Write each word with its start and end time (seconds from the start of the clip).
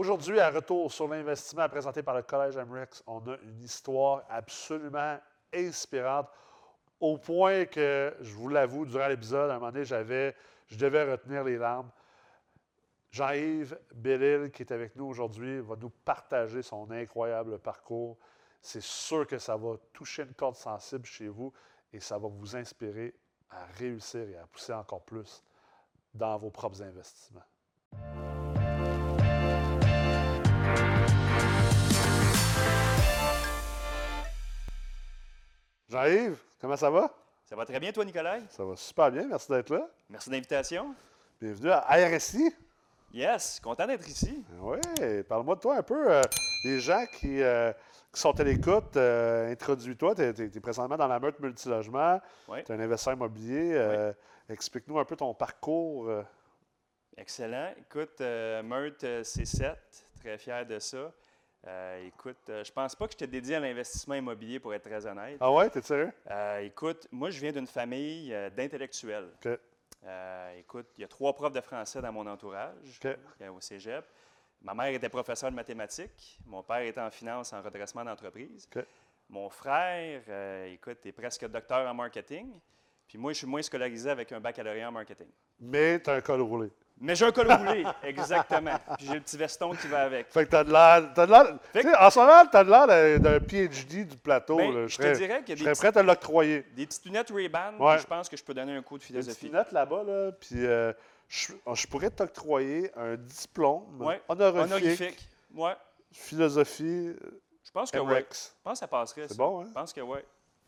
Aujourd'hui, 0.00 0.40
à 0.40 0.48
retour 0.48 0.90
sur 0.90 1.08
l'investissement 1.08 1.68
présenté 1.68 2.02
par 2.02 2.14
le 2.14 2.22
Collège 2.22 2.56
Amrex, 2.56 3.04
on 3.06 3.18
a 3.28 3.36
une 3.42 3.60
histoire 3.60 4.22
absolument 4.30 5.18
inspirante, 5.52 6.26
au 7.00 7.18
point 7.18 7.66
que, 7.66 8.16
je 8.18 8.32
vous 8.32 8.48
l'avoue, 8.48 8.86
durant 8.86 9.08
l'épisode, 9.08 9.50
à 9.50 9.56
un 9.56 9.58
moment 9.58 9.70
donné, 9.70 9.84
j'avais, 9.84 10.34
je 10.68 10.78
devais 10.78 11.04
retenir 11.04 11.44
les 11.44 11.58
larmes. 11.58 11.90
Jean-Yves 13.10 13.78
Bellil, 13.94 14.50
qui 14.50 14.62
est 14.62 14.72
avec 14.72 14.96
nous 14.96 15.04
aujourd'hui, 15.04 15.60
va 15.60 15.76
nous 15.76 15.90
partager 15.90 16.62
son 16.62 16.90
incroyable 16.90 17.58
parcours. 17.58 18.16
C'est 18.62 18.82
sûr 18.82 19.26
que 19.26 19.36
ça 19.36 19.58
va 19.58 19.74
toucher 19.92 20.22
une 20.22 20.32
corde 20.32 20.56
sensible 20.56 21.04
chez 21.04 21.28
vous 21.28 21.52
et 21.92 22.00
ça 22.00 22.16
va 22.16 22.26
vous 22.26 22.56
inspirer 22.56 23.14
à 23.50 23.66
réussir 23.76 24.26
et 24.30 24.38
à 24.38 24.46
pousser 24.46 24.72
encore 24.72 25.02
plus 25.02 25.44
dans 26.14 26.38
vos 26.38 26.48
propres 26.48 26.80
investissements. 26.80 27.44
Jean-Yves, 35.90 36.38
comment 36.60 36.76
ça 36.76 36.88
va? 36.88 37.10
Ça 37.44 37.56
va 37.56 37.64
très 37.66 37.80
bien, 37.80 37.90
toi, 37.90 38.04
Nicolas? 38.04 38.38
Ça 38.50 38.64
va 38.64 38.76
super 38.76 39.10
bien, 39.10 39.26
merci 39.26 39.50
d'être 39.50 39.70
là. 39.70 39.88
Merci 40.08 40.30
de 40.30 40.34
l'invitation. 40.36 40.94
Bienvenue 41.40 41.70
à 41.72 41.80
RSI. 41.80 42.54
Yes, 43.12 43.58
content 43.58 43.88
d'être 43.88 44.06
ici. 44.08 44.44
Oui, 44.60 44.78
parle-moi 45.28 45.56
de 45.56 45.60
toi 45.60 45.78
un 45.78 45.82
peu. 45.82 46.12
euh, 46.12 46.22
les 46.62 46.78
gens 46.78 47.04
qui, 47.18 47.42
euh, 47.42 47.72
qui 48.12 48.20
sont 48.20 48.38
à 48.38 48.44
l'écoute, 48.44 48.96
euh, 48.96 49.50
introduis-toi. 49.50 50.14
Tu 50.14 50.22
es, 50.22 50.60
présentement 50.60 50.96
dans 50.96 51.08
la 51.08 51.18
meute 51.18 51.40
multilogement. 51.40 52.20
Oui. 52.46 52.62
Tu 52.64 52.70
es 52.70 52.74
un 52.76 52.80
investisseur 52.80 53.14
immobilier. 53.14 54.12
Explique-nous 54.48 54.98
un 54.98 55.04
peu 55.04 55.16
ton 55.16 55.34
parcours. 55.34 56.08
Excellent. 57.16 57.74
Écoute, 57.76 58.20
Meurthe 58.20 59.04
euh, 59.04 59.22
C7, 59.22 59.74
très 60.20 60.38
fier 60.38 60.64
de 60.64 60.78
ça. 60.78 61.12
Euh, 61.66 62.06
écoute, 62.06 62.38
euh, 62.48 62.64
je 62.64 62.72
pense 62.72 62.96
pas 62.96 63.06
que 63.06 63.12
je 63.12 63.18
t'ai 63.18 63.26
dédié 63.26 63.56
à 63.56 63.60
l'investissement 63.60 64.14
immobilier 64.14 64.58
pour 64.58 64.72
être 64.72 64.88
très 64.88 65.04
honnête. 65.06 65.36
Ah 65.40 65.52
ouais, 65.52 65.68
t'es 65.68 65.82
sérieux? 65.82 66.10
Euh, 66.30 66.60
écoute, 66.60 67.06
moi, 67.10 67.28
je 67.30 67.38
viens 67.38 67.52
d'une 67.52 67.66
famille 67.66 68.32
euh, 68.32 68.48
d'intellectuels. 68.48 69.28
Écoute, 70.56 70.86
il 70.96 71.02
y 71.02 71.04
a 71.04 71.08
trois 71.08 71.34
profs 71.34 71.52
de 71.52 71.60
français 71.60 72.00
dans 72.00 72.12
mon 72.12 72.26
entourage 72.26 73.00
au 73.54 73.60
cégep. 73.60 74.04
Ma 74.62 74.72
mère 74.74 74.86
était 74.86 75.08
professeure 75.10 75.50
de 75.50 75.56
mathématiques. 75.56 76.38
Mon 76.46 76.62
père 76.62 76.80
était 76.80 77.00
en 77.00 77.10
finance, 77.10 77.52
en 77.52 77.60
redressement 77.60 78.04
d'entreprise. 78.04 78.68
Mon 79.28 79.50
frère, 79.50 80.22
écoute, 80.66 81.04
est 81.04 81.12
presque 81.12 81.46
docteur 81.46 81.86
en 81.88 81.94
marketing. 81.94 82.50
Puis 83.06 83.18
moi, 83.18 83.32
je 83.32 83.38
suis 83.38 83.46
moins 83.46 83.62
scolarisé 83.62 84.08
avec 84.08 84.32
un 84.32 84.40
baccalauréat 84.40 84.88
en 84.88 84.92
marketing. 84.92 85.28
Mais 85.58 86.00
tu 86.00 86.08
as 86.08 86.14
un 86.14 86.20
col 86.22 86.40
roulé. 86.40 86.70
Mais 87.02 87.14
j'ai 87.14 87.24
un 87.24 87.32
col 87.32 87.50
roulé, 87.50 87.84
exactement. 88.02 88.78
Puis 88.98 89.06
j'ai 89.06 89.14
le 89.14 89.20
petit 89.20 89.36
veston 89.38 89.72
qui 89.74 89.86
va 89.88 90.02
avec. 90.02 90.30
Fait 90.30 90.44
que 90.44 90.50
t'as 90.50 90.64
de 90.64 90.70
l'air. 90.70 91.10
t'as 91.14 91.26
de 91.26 91.96
En 91.98 92.10
ce 92.10 92.18
moment, 92.18 92.46
t'as 92.52 92.62
de 92.64 92.70
l'air 92.70 93.18
d'un- 93.20 93.40
PhD 93.40 94.04
du 94.04 94.16
plateau. 94.18 94.56
Ben, 94.58 94.70
là. 94.74 94.86
je 94.86 94.96
te 94.96 95.02
serais- 95.02 95.12
dirais 95.16 95.42
qu'il 95.42 95.56
je 95.56 95.64
y 95.64 95.68
a 95.68 95.74
serais 95.74 95.88
des, 95.88 95.92
prêt 95.92 96.00
à 96.00 96.02
l'octroyer. 96.02 96.66
des 96.76 96.86
petites 96.86 97.04
lunettes 97.06 97.30
Ray-Ban, 97.30 97.78
Ouais. 97.78 97.98
je 97.98 98.06
pense 98.06 98.28
que 98.28 98.36
je 98.36 98.44
peux 98.44 98.52
donner 98.52 98.76
un 98.76 98.82
coup 98.82 98.98
de 98.98 99.02
philosophie. 99.02 99.36
petite 99.38 99.52
note 99.52 99.72
là-bas, 99.72 100.02
là, 100.04 100.32
puis 100.32 100.66
euh, 100.66 100.92
je, 101.28 101.52
je 101.72 101.86
pourrais 101.86 102.10
t'octroyer 102.10 102.90
un 102.96 103.16
diplôme 103.16 104.00
Ouais. 104.02 104.20
honorifique, 104.28 104.60
Honorifique. 104.72 105.28
Ouais. 105.54 105.72
philosophie 106.12 107.14
Je 107.64 107.70
pense 107.72 107.90
que 107.90 107.98
oui. 107.98 108.14
Je 108.30 108.36
pense 108.62 108.72
que 108.74 108.78
ça 108.78 108.88
passerait. 108.88 109.26
C'est 109.28 109.36
bon, 109.38 109.62
hein? 109.62 109.64
Je 109.68 109.72
pense 109.72 109.92
que 109.92 110.00
oui. 110.02 110.18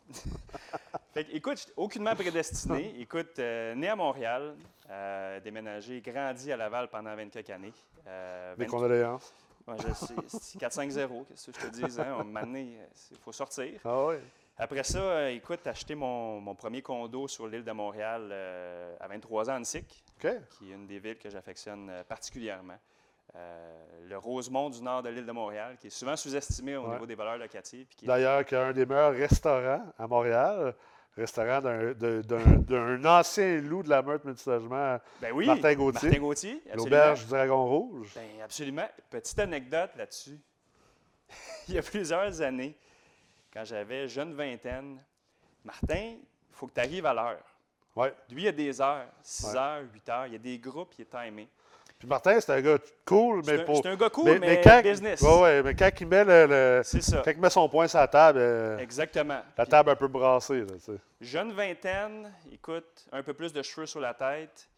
fait 1.13 1.25
que, 1.25 1.33
écoute, 1.33 1.73
aucunement 1.77 2.15
prédestiné. 2.15 2.95
Écoute, 3.01 3.39
euh, 3.39 3.75
né 3.75 3.89
à 3.89 3.97
Montréal, 3.97 4.55
euh, 4.91 5.41
déménagé, 5.41 6.01
grandi 6.01 6.51
à 6.53 6.57
Laval 6.57 6.89
pendant 6.89 7.15
24 7.15 7.51
années. 7.51 7.73
Euh, 8.07 8.55
Mes 8.59 8.65
20 8.67 8.71
condoléances. 8.71 9.35
Ouais, 9.67 9.77
je 9.87 9.93
sais, 9.95 10.15
c'est 10.27 10.59
4-5-0, 10.59 11.25
qu'est-ce 11.29 11.51
que 11.53 11.61
je 11.61 11.67
te 11.67 11.71
dis? 11.73 12.01
Hein? 12.01 12.17
On 12.19 12.25
m'a 12.25 12.41
amené, 12.41 12.79
il 13.13 13.17
faut 13.19 13.31
sortir. 13.33 13.81
Ah 13.85 14.07
oui. 14.07 14.17
Après 14.59 14.83
ça, 14.83 14.99
euh, 14.99 15.29
écoute, 15.29 15.61
j'ai 15.65 15.71
acheté 15.71 15.95
mon, 15.95 16.41
mon 16.41 16.55
premier 16.55 16.83
condo 16.83 17.29
sur 17.29 17.47
l'île 17.47 17.65
de 17.65 17.73
Montréal 17.73 18.33
à 19.01 19.07
23 19.07 19.49
ans, 19.51 19.53
à 19.53 19.57
Annecy, 19.57 19.85
OK. 20.23 20.31
qui 20.51 20.71
est 20.71 20.75
une 20.75 20.87
des 20.87 20.99
villes 20.99 21.19
que 21.19 21.31
j'affectionne 21.31 21.91
particulièrement. 22.09 22.77
Euh, 23.35 23.85
le 24.09 24.19
Rosemont 24.19 24.69
du 24.69 24.83
nord 24.83 25.03
de 25.03 25.09
l'île 25.09 25.25
de 25.25 25.33
Montréal, 25.33 25.77
qui 25.81 25.87
est 25.87 25.91
souvent 25.91 26.17
sous-estimé 26.17 26.77
au 26.77 26.83
Ouais. 26.85 26.91
niveau 26.95 27.07
des 27.07 27.15
valeurs 27.15 27.39
locatives. 27.39 27.87
qui 27.97 28.05
est- 28.05 28.09
D'ailleurs, 28.09 28.45
qui 28.45 28.55
a 28.55 28.67
un 28.67 28.73
des 28.73 28.85
meilleurs 28.85 29.13
restaurants 29.15 29.87
à 29.99 30.07
Montréal. 30.07 30.75
Restaurant 31.17 31.61
d'un- 31.61 33.05
ancien 33.05 33.61
loup 33.61 33.83
de 33.83 33.91
la 33.91 34.01
meute 34.01 34.25
multilogement, 34.25 34.99
Ben 35.21 35.33
oui, 35.33 35.47
Martin 35.47 35.75
Gauthier. 35.75 36.09
Martin 36.09 36.21
Gauthier, 36.23 36.63
l'auberge 36.75 37.25
du 37.25 37.31
Dragon 37.31 37.67
Rouge. 37.67 38.13
Ben, 38.15 38.41
absolument. 38.43 38.89
Petite 39.11 39.39
anecdote 39.39 39.91
là-dessus. 39.97 40.41
il 41.69 41.75
y 41.75 41.79
a 41.79 41.83
plusieurs 41.83 42.41
années, 42.41 42.75
quand 43.53 43.65
j'avais 43.65 44.09
jeune 44.09 44.33
vingtaine, 44.33 45.03
Martin, 45.65 46.15
il 46.17 46.55
faut 46.55 46.67
que 46.67 46.75
tu 46.75 46.81
arrives 46.81 47.05
à 47.07 47.13
l'heure. 47.13 47.45
Oui. 47.95 48.09
Lui, 48.31 48.43
il 48.43 48.45
y 48.47 48.49
a 48.49 48.53
des 48.53 48.81
heures, 48.81 49.07
6 49.23 49.49
Ouais. 49.53 49.57
heures, 49.59 49.83
8 49.93 50.09
heures. 50.09 50.27
Il 50.29 50.33
y 50.33 50.37
a 50.37 50.39
des 50.39 50.59
groupes, 50.59 50.95
il 50.99 51.03
est 51.03 51.11
timé. 51.11 51.47
Puis 52.03 52.09
Martin, 52.09 52.41
c'est 52.41 52.51
un 52.53 52.61
gars 52.61 52.79
cool, 53.05 53.43
mais 53.47 53.65
pour. 53.65 53.77
c'est 53.77 53.87
un 53.91 53.95
gars 53.95 54.11
cool, 54.11 54.41
mais, 54.41 54.61
quand, 54.61 54.83
business. 54.83 55.21
Ouais, 55.21 55.41
ouais, 55.41 55.63
mais 55.63 55.73
quand 55.77 55.89
il 56.01 56.07
met, 56.09 56.25
le, 56.25 56.83
ça. 56.83 57.23
quand 57.25 57.31
il 57.31 57.39
met 57.41 57.49
son 57.49 57.69
poing 57.69 57.87
sur 57.87 58.01
la 58.01 58.09
table, 58.09 58.41
euh, 58.41 58.77
Exactement. 58.79 59.41
la 59.57 59.65
Puis, 59.65 59.71
table 59.71 59.91
un 59.91 59.95
peu 59.95 60.09
brassée. 60.09 60.63
Là, 60.63 60.67
tu 60.75 60.81
sais. 60.81 60.99
jeune 61.21 61.53
vingtaine, 61.53 62.33
écoute, 62.51 63.07
un 63.13 63.23
peu 63.23 63.35
plus 63.35 63.53
de 63.53 63.63
cheveux 63.63 63.87
sur 63.87 64.01
la 64.01 64.15
tête. 64.15 64.69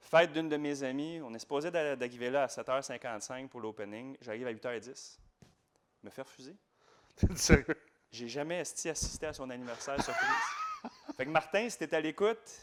Fête 0.00 0.32
d'une 0.32 0.48
de 0.48 0.56
mes 0.56 0.82
amies. 0.82 1.20
On 1.22 1.34
est 1.34 1.38
supposé 1.40 1.70
d'a- 1.70 1.94
d'arriver 1.94 2.30
là 2.30 2.44
à 2.44 2.46
7h55 2.46 3.48
pour 3.48 3.60
l'opening. 3.60 4.16
J'arrive 4.22 4.46
à 4.46 4.52
8h10. 4.54 5.18
Me 6.04 6.08
faire 6.08 6.24
refuser? 6.24 6.56
T'es 7.16 7.26
sérieux? 7.36 7.66
J'ai 8.10 8.28
jamais 8.28 8.60
assisté 8.60 9.26
à 9.26 9.32
son 9.34 9.50
anniversaire 9.50 10.02
surprise. 10.02 10.26
fait 11.18 11.26
que 11.26 11.30
Martin, 11.30 11.68
si 11.68 11.76
t'es 11.76 11.94
à 11.94 12.00
l'écoute, 12.00 12.60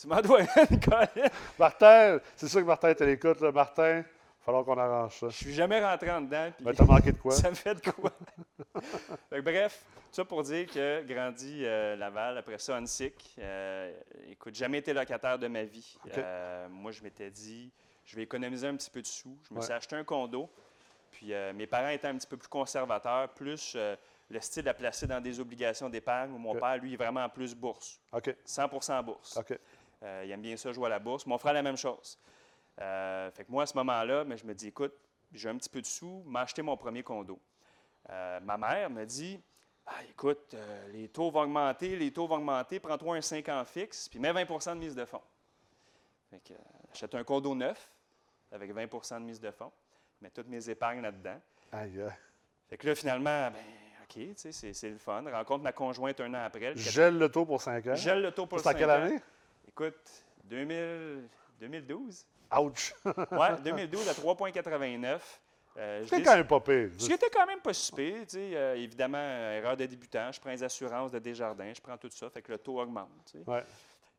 tu 0.00 0.06
m'en 0.06 0.20
dois 0.20 0.40
une, 0.42 0.80
Colin. 0.80 1.28
Martin, 1.58 2.18
c'est 2.36 2.48
sûr 2.48 2.60
que 2.60 2.66
Martin 2.66 2.88
est 2.90 3.00
à 3.02 3.06
l'écoute. 3.06 3.40
là. 3.40 3.52
Martin, 3.52 3.98
il 3.98 4.02
va 4.02 4.04
falloir 4.44 4.64
qu'on 4.64 4.78
arrange 4.78 5.18
ça. 5.18 5.28
Je 5.28 5.36
suis 5.36 5.52
jamais 5.54 5.84
rentré 5.84 6.10
en 6.10 6.20
dedans. 6.20 6.50
puis 6.56 6.64
Ben, 6.64 6.74
T'as 6.74 6.84
manqué 6.84 7.12
de 7.12 7.18
quoi? 7.18 7.32
Ça 7.36 7.50
me 7.50 7.54
fait 7.54 7.74
de 7.74 7.90
quoi? 7.90 8.10
Bref, 9.42 9.84
ça 10.10 10.24
pour 10.24 10.42
dire 10.42 10.66
que 10.66 11.02
grandi 11.06 11.64
euh, 11.64 11.96
Laval, 11.96 12.38
après 12.38 12.58
ça, 12.58 12.76
Annecy. 12.76 13.12
Euh, 13.38 13.92
écoute, 14.30 14.54
jamais 14.54 14.78
été 14.78 14.92
locataire 14.92 15.38
de 15.38 15.46
ma 15.48 15.62
vie. 15.64 15.96
Euh, 16.18 16.68
moi, 16.70 16.90
je 16.92 17.02
m'étais 17.02 17.30
dit, 17.30 17.70
je 18.04 18.16
vais 18.16 18.22
économiser 18.22 18.66
un 18.68 18.76
petit 18.76 18.90
peu 18.90 19.00
de 19.00 19.06
sous. 19.06 19.38
Je 19.48 19.54
me 19.54 19.58
Ouais. 19.60 19.64
suis 19.64 19.72
acheté 19.74 19.96
un 19.96 20.04
condo. 20.04 20.50
Puis 21.12 21.32
euh, 21.32 21.52
mes 21.52 21.66
parents 21.66 21.88
étaient 21.90 22.08
un 22.08 22.16
petit 22.16 22.26
peu 22.26 22.36
plus 22.36 22.48
conservateurs, 22.48 23.28
plus 23.30 23.76
le 24.30 24.40
style 24.40 24.66
à 24.68 24.74
placer 24.74 25.06
dans 25.06 25.20
des 25.20 25.38
obligations 25.40 25.88
d'épargne, 25.90 26.32
où 26.32 26.38
mon 26.38 26.54
père, 26.54 26.76
lui, 26.78 26.94
est 26.94 26.96
vraiment 26.96 27.28
plus 27.28 27.54
bourse. 27.54 28.00
OK, 28.12 28.34
100% 28.46 29.02
bourse. 29.04 29.36
OK. 29.36 29.58
Euh, 30.02 30.22
il 30.24 30.30
aime 30.30 30.42
bien 30.42 30.56
ça 30.56 30.72
jouer 30.72 30.86
à 30.86 30.90
la 30.90 30.98
bourse. 30.98 31.26
Mon 31.26 31.38
frère, 31.38 31.52
la 31.52 31.62
même 31.62 31.76
chose. 31.76 32.18
Euh, 32.80 33.30
fait 33.30 33.44
que 33.44 33.52
moi, 33.52 33.64
à 33.64 33.66
ce 33.66 33.76
moment-là, 33.76 34.24
mais 34.24 34.36
je 34.36 34.46
me 34.46 34.54
dis, 34.54 34.68
écoute, 34.68 34.94
j'ai 35.32 35.48
un 35.48 35.56
petit 35.56 35.68
peu 35.68 35.80
de 35.80 35.86
sous, 35.86 36.22
m'acheter 36.26 36.62
mon 36.62 36.76
premier 36.76 37.02
condo. 37.02 37.38
Euh, 38.10 38.40
ma 38.40 38.56
mère 38.56 38.90
me 38.90 39.04
dit, 39.04 39.40
ah, 39.86 40.02
écoute, 40.10 40.54
les 40.92 41.08
taux 41.08 41.30
vont 41.30 41.42
augmenter, 41.42 41.96
les 41.96 42.12
taux 42.12 42.26
vont 42.26 42.36
augmenter, 42.36 42.80
prends-toi 42.80 43.16
un 43.16 43.20
5 43.20 43.48
ans 43.48 43.64
fixe, 43.64 44.08
puis 44.08 44.18
mets 44.18 44.32
20% 44.32 44.74
de 44.74 44.78
mise 44.78 44.94
de 44.94 45.04
fonds. 45.04 45.22
Fait 46.30 46.40
que, 46.40 46.54
j'achète 46.92 47.14
un 47.14 47.24
condo 47.24 47.54
neuf 47.54 47.90
avec 48.50 48.74
20% 48.74 49.20
de 49.20 49.24
mise 49.24 49.40
de 49.40 49.50
fonds, 49.50 49.72
mets 50.20 50.30
toutes 50.30 50.48
mes 50.48 50.68
épargnes 50.68 51.02
là-dedans. 51.02 51.40
Aïe. 51.72 52.00
Fait 52.68 52.76
que 52.76 52.86
là, 52.86 52.94
finalement, 52.94 53.50
ben, 53.50 53.64
OK, 54.04 54.22
c'est, 54.36 54.52
c'est 54.52 54.90
le 54.90 54.98
fun. 54.98 55.24
Rencontre 55.30 55.62
ma 55.62 55.72
conjointe 55.72 56.20
un 56.20 56.32
an 56.34 56.44
après. 56.44 56.70
le 56.74 56.76
Gèle 56.76 57.18
le 57.18 57.28
taux 57.30 57.44
pour 57.46 57.60
5 57.60 57.86
ans. 57.88 57.94
Gèle 57.94 58.22
le 58.22 58.32
taux 58.32 58.46
pour 58.46 58.60
C'est 58.60 58.68
en 58.68 58.72
le 58.72 58.78
quelle 58.78 58.88
5 58.88 58.98
ans. 58.98 59.02
année? 59.04 59.20
Écoute, 59.74 60.24
2000, 60.44 61.28
2012. 61.60 62.26
Ouch! 62.60 62.94
Ouais, 63.32 63.56
2012 63.64 64.08
à 64.08 64.12
3,89. 64.12 65.20
Euh, 65.78 66.02
dis- 66.04 66.22
quand 66.22 66.36
même 66.36 66.46
pas 66.46 66.60
pire. 66.60 66.90
Ce 66.98 67.06
qui 67.06 67.12
était 67.14 67.30
quand 67.30 67.46
même 67.46 67.60
pas 67.60 67.72
si 67.72 67.90
pire, 67.92 68.20
tu 68.26 68.36
sais, 68.36 68.54
euh, 68.54 68.74
évidemment, 68.76 69.16
euh, 69.18 69.56
erreur 69.58 69.74
de 69.74 69.86
débutant, 69.86 70.30
je 70.30 70.38
prends 70.38 70.50
les 70.50 70.62
assurances 70.62 71.10
de 71.10 71.18
Desjardins, 71.18 71.72
je 71.74 71.80
prends 71.80 71.96
tout 71.96 72.10
ça, 72.10 72.28
fait 72.28 72.42
que 72.42 72.52
le 72.52 72.58
taux 72.58 72.78
augmente. 72.78 73.34
Ouais. 73.46 73.64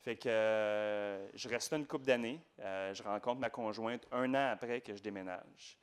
Fait 0.02 0.16
que 0.16 0.28
euh, 0.28 1.28
je 1.36 1.48
reste 1.48 1.72
là 1.72 1.78
une 1.78 1.86
couple 1.86 2.06
d'années. 2.06 2.42
Je 2.60 3.04
rencontre 3.04 3.40
ma 3.40 3.52
conjointe 3.52 4.08
un 4.12 4.34
an 4.34 4.50
après 4.52 4.82
que 4.82 4.96
je 4.96 5.02
déménage, 5.04 5.78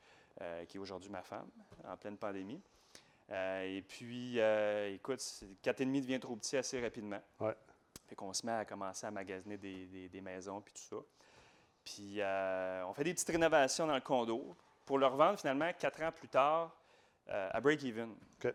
qui 0.67 0.77
est 0.77 0.79
aujourd'hui 0.79 1.09
ma 1.09 1.21
femme, 1.23 1.47
en 1.87 1.95
pleine 1.95 2.17
pandémie. 2.17 2.61
Et 3.31 3.81
puis, 3.87 4.39
écoute, 4.93 5.21
c'est- 5.21 5.47
4,5 5.63 6.01
devient 6.01 6.19
trop 6.19 6.35
petit 6.35 6.57
assez 6.57 6.81
rapidement. 6.81 7.21
Ouais. 7.39 7.55
Fait 8.11 8.15
qu'on 8.17 8.33
se 8.33 8.45
met 8.45 8.51
à 8.51 8.65
commencer 8.65 9.07
à 9.07 9.11
magasiner 9.11 9.55
des, 9.55 9.85
des- 9.85 10.09
des 10.09 10.19
maisons 10.19 10.59
puis 10.59 10.73
tout 10.73 10.81
ça. 10.81 11.01
Puis, 11.85 12.15
euh, 12.19 12.83
on 12.85 12.93
fait 12.93 13.05
des 13.05 13.13
petites 13.13 13.29
rénovations 13.29 13.87
dans 13.87 13.95
le 13.95 14.01
condo 14.01 14.53
pour 14.85 14.97
le 14.99 15.05
revendre 15.07 15.39
finalement 15.39 15.71
quatre 15.79 16.01
ans 16.03 16.11
plus 16.11 16.27
tard 16.27 16.75
euh, 17.29 17.49
à 17.53 17.61
break-even. 17.61 18.09
OK. 18.11 18.17
Je 18.43 18.47
ne 18.49 18.53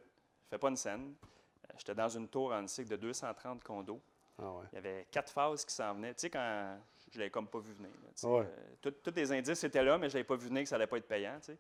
fais 0.51 0.59
pas 0.59 0.69
une 0.69 0.77
scène. 0.77 1.15
Euh, 1.25 1.73
J'étais 1.79 1.95
dans 1.95 2.09
une 2.11 2.29
tour 2.29 2.53
en 2.53 2.67
cycle 2.67 2.91
de 2.91 2.97
230 2.97 3.65
condos. 3.65 3.99
Ah 4.39 4.53
ouais. 4.53 4.65
Il 4.73 4.75
y 4.75 4.79
avait 4.79 5.07
quatre 5.11 5.33
phases 5.33 5.65
qui 5.65 5.75
s'en 5.75 5.95
venaient. 5.95 6.13
Tu 6.13 6.21
sais, 6.21 6.29
quand 6.31 6.77
je 7.11 7.17
ne 7.17 7.21
l'avais 7.21 7.31
comme 7.31 7.49
pas 7.49 7.61
vu 7.61 7.73
venir. 7.73 7.89
là, 8.05 8.09
tu 8.15 8.21
sais, 8.21 8.27
Ouais. 8.27 8.41
euh, 8.47 8.75
tout- 8.83 8.91
tous 9.03 9.15
les 9.17 9.33
indices 9.33 9.65
étaient 9.65 9.83
là, 9.83 9.97
mais 9.97 10.11
je 10.11 10.17
ne 10.17 10.19
l'avais 10.19 10.29
pas 10.29 10.37
vu 10.37 10.49
venir 10.49 10.65
que 10.65 10.69
ça 10.69 10.77
n'allait 10.77 10.87
pas 10.87 10.99
être 10.99 11.09
payant. 11.09 11.39
tu 11.41 11.47
sais. 11.47 11.59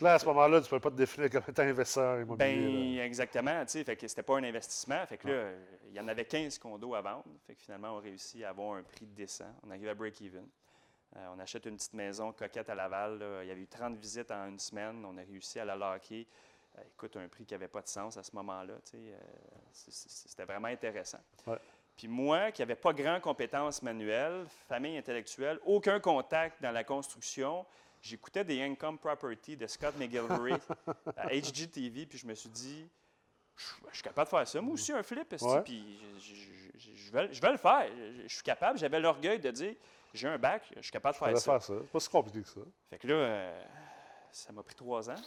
Là, 0.00 0.14
à 0.14 0.18
ce 0.18 0.26
moment-là, 0.26 0.60
tu 0.60 0.66
ne 0.66 0.70
peux 0.70 0.80
pas 0.80 0.90
te 0.90 0.96
définir 0.96 1.30
comme 1.30 1.42
étant 1.48 1.62
investisseur 1.62 2.20
immobilier. 2.20 2.96
Ben, 2.98 3.04
exactement. 3.04 3.64
Fait 3.66 3.96
que 3.96 4.08
c'était 4.08 4.22
pas 4.22 4.38
un 4.38 4.44
investissement. 4.44 5.06
Fait 5.06 5.18
que 5.18 5.28
là, 5.28 5.50
il 5.88 5.94
y 5.94 6.00
en 6.00 6.08
avait 6.08 6.24
15 6.24 6.58
condos 6.58 6.94
à 6.94 7.00
vendre. 7.00 7.24
Fait 7.46 7.54
que 7.54 7.62
finalement, 7.62 7.96
on 7.96 8.00
réussit 8.00 8.42
à 8.42 8.50
avoir 8.50 8.76
un 8.76 8.82
prix 8.82 9.06
décent. 9.06 9.52
On 9.64 9.70
arrive 9.70 9.88
à 9.88 9.94
break-even. 9.94 10.46
Euh, 11.16 11.26
on 11.36 11.38
achète 11.38 11.66
une 11.66 11.76
petite 11.76 11.94
maison 11.94 12.32
coquette 12.32 12.68
à 12.68 12.74
Laval. 12.74 13.24
Il 13.42 13.48
y 13.48 13.50
avait 13.52 13.60
eu 13.60 13.68
30 13.68 13.96
visites 13.96 14.32
en 14.32 14.48
une 14.48 14.58
semaine. 14.58 15.04
On 15.04 15.16
a 15.16 15.22
réussi 15.22 15.60
à 15.60 15.64
la 15.64 15.76
locker. 15.76 16.26
Euh, 16.76 16.82
écoute, 16.92 17.16
un 17.16 17.28
prix 17.28 17.44
qui 17.44 17.54
n'avait 17.54 17.68
pas 17.68 17.82
de 17.82 17.88
sens 17.88 18.16
à 18.16 18.22
ce 18.22 18.34
moment-là. 18.34 18.74
Euh, 18.94 19.16
c'était 19.72 20.44
vraiment 20.44 20.68
intéressant. 20.68 21.20
Puis 21.96 22.08
moi, 22.08 22.50
qui 22.50 22.62
n'avais 22.62 22.74
pas 22.74 22.92
grand 22.92 23.20
compétences 23.20 23.80
manuelles, 23.82 24.46
famille 24.68 24.98
intellectuelle, 24.98 25.60
aucun 25.64 26.00
contact 26.00 26.60
dans 26.60 26.72
la 26.72 26.82
construction, 26.82 27.64
j'écoutais 28.04 28.44
des 28.44 28.62
Income 28.62 28.98
Property 28.98 29.56
de 29.56 29.66
Scott 29.66 29.94
McGilvery 29.98 30.54
à 31.16 31.28
HGTV, 31.28 32.06
puis 32.06 32.18
je 32.18 32.26
me 32.26 32.34
suis 32.34 32.50
dit, 32.50 32.86
je, 33.56 33.64
suis 33.94 34.02
capable 34.02 34.26
de 34.26 34.30
faire 34.30 34.48
ça. 34.48 34.60
Moi 34.60 34.74
aussi, 34.74 34.92
un 34.92 35.02
flip, 35.02 35.28
puis 35.64 36.00
je, 36.18 37.12
vais, 37.12 37.32
je, 37.32 37.40
vais, 37.40 37.52
le 37.52 37.56
faire. 37.56 37.88
Je, 38.26 38.34
suis 38.34 38.42
capable. 38.42 38.78
J'avais 38.78 39.00
l'orgueil 39.00 39.38
de 39.38 39.50
dire, 39.50 39.74
j'ai 40.12 40.28
un 40.28 40.38
bac, 40.38 40.62
je 40.76 40.82
suis 40.82 40.92
capable 40.92 41.14
de 41.14 41.18
faire 41.18 41.38
ça. 41.38 41.52
faire 41.52 41.62
ça. 41.62 41.74
C'est 41.80 41.90
pas 41.90 42.00
si 42.00 42.08
compliqué 42.08 42.42
que 42.42 42.48
ça. 42.48 42.60
Fait 42.90 42.98
que 42.98 43.06
là, 43.06 43.14
euh, 43.14 43.64
ça 44.30 44.52
m'a 44.52 44.62
pris 44.62 44.74
trois 44.74 45.08
ans. 45.10 45.22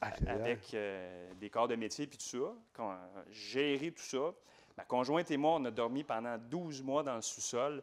avec 0.00 0.74
euh, 0.74 1.32
des 1.34 1.50
corps 1.50 1.66
de 1.66 1.76
métier 1.76 2.06
puis 2.06 2.18
tout 2.18 2.26
ça, 2.26 2.52
quand, 2.72 2.92
euh, 2.92 3.22
géré 3.30 3.90
tout 3.92 4.02
ça. 4.02 4.32
Ma 4.76 4.84
conjointe 4.84 5.30
et 5.30 5.36
moi, 5.36 5.56
on 5.56 5.64
a 5.64 5.70
dormi 5.70 6.04
pendant 6.04 6.38
12 6.38 6.82
mois 6.82 7.02
dans 7.02 7.16
le 7.16 7.22
sous-sol, 7.22 7.82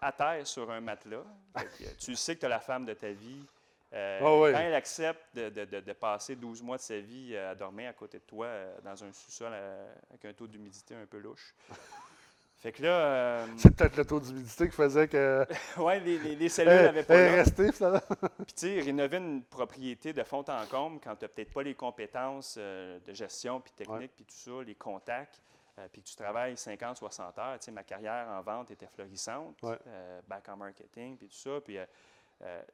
à 0.00 0.10
terre 0.10 0.44
sur 0.46 0.68
un 0.70 0.80
matelas. 0.80 1.24
tu 1.98 2.16
sais 2.16 2.34
que 2.34 2.40
tu 2.40 2.46
as 2.46 2.48
la 2.48 2.58
femme 2.58 2.84
de 2.84 2.92
ta 2.92 3.12
vie. 3.12 3.46
Ah 3.92 4.18
quand 4.20 4.46
elle 4.46 4.74
accepte 4.74 5.34
de, 5.34 5.48
de, 5.48 5.80
de, 5.80 5.92
passer 5.92 6.36
12 6.36 6.62
mois 6.62 6.76
de 6.76 6.82
sa 6.82 6.98
vie 6.98 7.36
à 7.36 7.54
dormir 7.54 7.90
à 7.90 7.92
côté 7.92 8.18
de 8.18 8.24
toi 8.24 8.48
dans 8.84 9.02
un 9.02 9.12
sous-sol 9.12 9.52
avec 10.10 10.24
un 10.24 10.32
taux 10.32 10.46
d'humidité 10.46 10.94
un 10.94 11.06
peu 11.06 11.18
louche, 11.18 11.54
fait 12.60 12.72
que 12.72 12.82
là. 12.82 12.88
Euh, 12.88 13.46
c'est 13.56 13.74
peut-être 13.74 13.96
le 13.96 14.04
taux 14.04 14.20
d'humidité 14.20 14.68
qui 14.68 14.76
faisait 14.76 15.08
que. 15.08 15.46
oui, 15.78 16.00
les, 16.00 16.36
les, 16.36 16.48
cellules 16.48 16.74
n'avaient 16.74 17.02
pas. 17.02 17.14
Elle 17.14 17.34
resté, 17.36 17.72
ça. 17.72 18.00
Puis, 18.46 18.54
tu 18.54 18.54
sais, 18.56 18.80
rénover 18.80 19.16
une 19.16 19.42
propriété 19.42 20.12
de 20.12 20.22
fond 20.22 20.44
en 20.46 20.66
comble 20.66 21.00
quand 21.02 21.16
tu 21.16 21.24
n'as 21.24 21.28
peut-être 21.28 21.52
pas 21.52 21.62
les 21.62 21.74
compétences 21.74 22.56
euh, 22.58 22.98
de 23.00 23.14
gestion, 23.14 23.60
puis 23.60 23.72
technique, 23.72 24.12
puis 24.14 24.24
tout 24.24 24.36
ça, 24.36 24.62
les 24.64 24.74
contacts, 24.74 25.40
euh, 25.78 25.88
puis 25.90 26.02
que 26.02 26.08
tu 26.08 26.16
travailles 26.16 26.56
50, 26.56 26.98
60 26.98 27.38
heures. 27.38 27.58
Tu 27.58 27.64
sais, 27.64 27.70
ma 27.72 27.82
carrière 27.82 28.28
en 28.28 28.42
vente 28.42 28.70
était 28.70 28.88
florissante, 28.88 29.56
back 30.28 30.48
en 30.50 30.56
marketing, 30.58 31.16
puis 31.16 31.28
tout 31.28 31.36
ça. 31.36 31.60
Puis, 31.64 31.78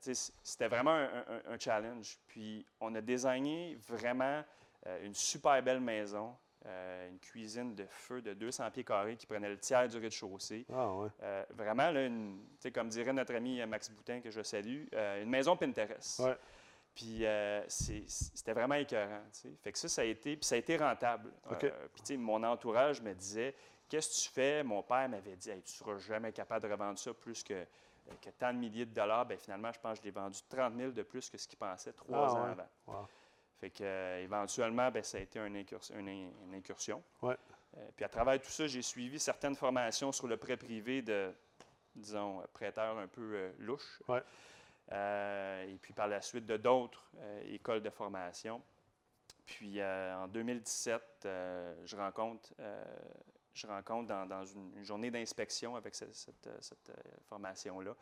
sais, 0.01 0.33
c'était 0.43 0.69
vraiment 0.69 0.95
un, 0.95 1.43
un, 1.49 1.59
challenge. 1.59 2.19
Puis, 2.29 2.65
on 2.81 2.95
a 2.95 3.01
désigné 3.01 3.77
vraiment 3.89 4.45
une 5.03 5.15
super 5.15 5.61
belle 5.63 5.81
maison 5.81 6.37
euh, 6.67 7.09
une 7.11 7.19
cuisine 7.21 7.75
de 7.77 7.87
feu 7.87 8.21
de 8.21 8.35
200 8.35 8.71
pieds 8.73 8.83
carrés 8.83 9.17
qui 9.17 9.27
prenait 9.27 9.49
le 9.49 9.59
tiers 9.59 9.87
du 9.87 9.99
rez-de-chaussée. 9.99 10.67
Ah, 10.73 10.93
ouais. 10.95 11.09
Euh, 11.23 11.45
vraiment, 11.51 11.93
là, 11.93 12.05
une, 12.05 12.41
comme 12.75 12.89
dirait 12.89 13.13
notre 13.13 13.35
ami 13.37 13.65
Max 13.67 13.89
Boutin, 13.91 14.21
que 14.21 14.31
je 14.31 14.43
salue, 14.43 14.87
euh, 14.95 15.23
une 15.23 15.31
maison 15.31 15.57
Pinterest. 15.57 16.19
Ouais. 16.21 16.37
Puis 16.93 17.25
c'était 17.69 18.53
vraiment 18.53 18.75
écœurant. 18.75 19.23
Fait 19.63 19.71
que 19.71 19.79
ça, 19.79 19.89
ça 19.89 20.03
a 20.03 20.05
été, 20.07 20.37
puis 20.37 20.47
ça 20.47 20.55
a 20.55 20.59
été 20.59 20.77
rentable. 20.77 21.31
puis 22.05 22.17
mon 22.17 22.43
entourage 22.43 23.03
me 23.03 23.13
disait 23.15 23.55
Qu'est-ce 23.89 24.09
que 24.09 24.25
tu 24.25 24.35
fais 24.35 24.65
Mon 24.65 24.83
père 24.83 25.09
m'avait 25.09 25.37
dit 25.37 25.51
Tu 25.51 25.57
ne 25.57 25.61
seras 25.65 25.99
jamais 25.99 26.33
capable 26.33 26.67
de 26.67 26.73
revendre 26.73 26.99
ça 26.99 27.13
plus 27.15 27.45
que, 27.45 27.67
que 28.21 28.31
tant 28.31 28.53
de 28.53 28.59
milliers 28.59 28.87
de 28.87 28.95
dollars. 28.95 29.27
Bien, 29.27 29.37
finalement, 29.37 29.73
je 29.73 29.81
pense 29.81 29.99
que 29.99 30.05
je 30.05 30.05
l'ai 30.05 30.11
vendu 30.11 30.39
30 30.49 30.75
000 30.77 30.93
de 30.93 31.03
plus 31.03 31.29
que 31.31 31.39
ce 31.39 31.49
qu'il 31.49 31.59
pensait 31.59 31.93
trois 31.93 32.29
ah, 32.29 32.35
ans 32.35 32.45
avant. 32.45 33.09
Fait 33.59 33.71
que, 33.71 33.83
euh, 33.83 34.23
éventuellement, 34.23 34.91
ben, 34.91 35.03
ça 35.03 35.19
a 35.19 35.21
été 35.21 35.39
une, 35.39 35.57
incursion. 36.55 37.03
Ouais. 37.23 37.37
Euh, 37.77 37.89
puis 37.97 38.05
à 38.05 38.09
travers 38.09 38.41
tout 38.41 38.51
ça, 38.51 38.67
j'ai 38.67 38.83
suivi 38.83 39.19
certaines 39.19 39.57
formations 39.57 40.13
sur 40.13 40.27
le 40.27 40.37
prêt 40.37 40.57
privé 40.57 41.01
de, 41.03 41.33
disons, 41.95 42.43
prêteurs 42.53 42.99
un 42.99 43.09
peu 43.09 43.35
euh, 43.35 43.53
louches. 43.59 44.03
Ouais. 44.09 44.23
et 44.93 45.79
puis 45.81 45.95
par 45.95 46.09
la 46.09 46.21
suite 46.21 46.47
de 46.47 46.57
d'autres 46.57 47.11
écoles 47.49 47.83
de 47.83 47.91
formation. 47.91 48.63
Puis 49.47 49.83
en 49.83 50.29
2017, 50.29 51.03
je 51.23 51.97
rencontre, 51.97 52.53
je 53.57 53.67
rencontre 53.67 54.07
dans, 54.27 54.45
une, 54.45 54.85
journée 54.85 55.11
d'inspection 55.11 55.77
avec 55.77 55.95
cette, 55.95 56.15
cette 56.61 56.93
formation-là 57.29 57.95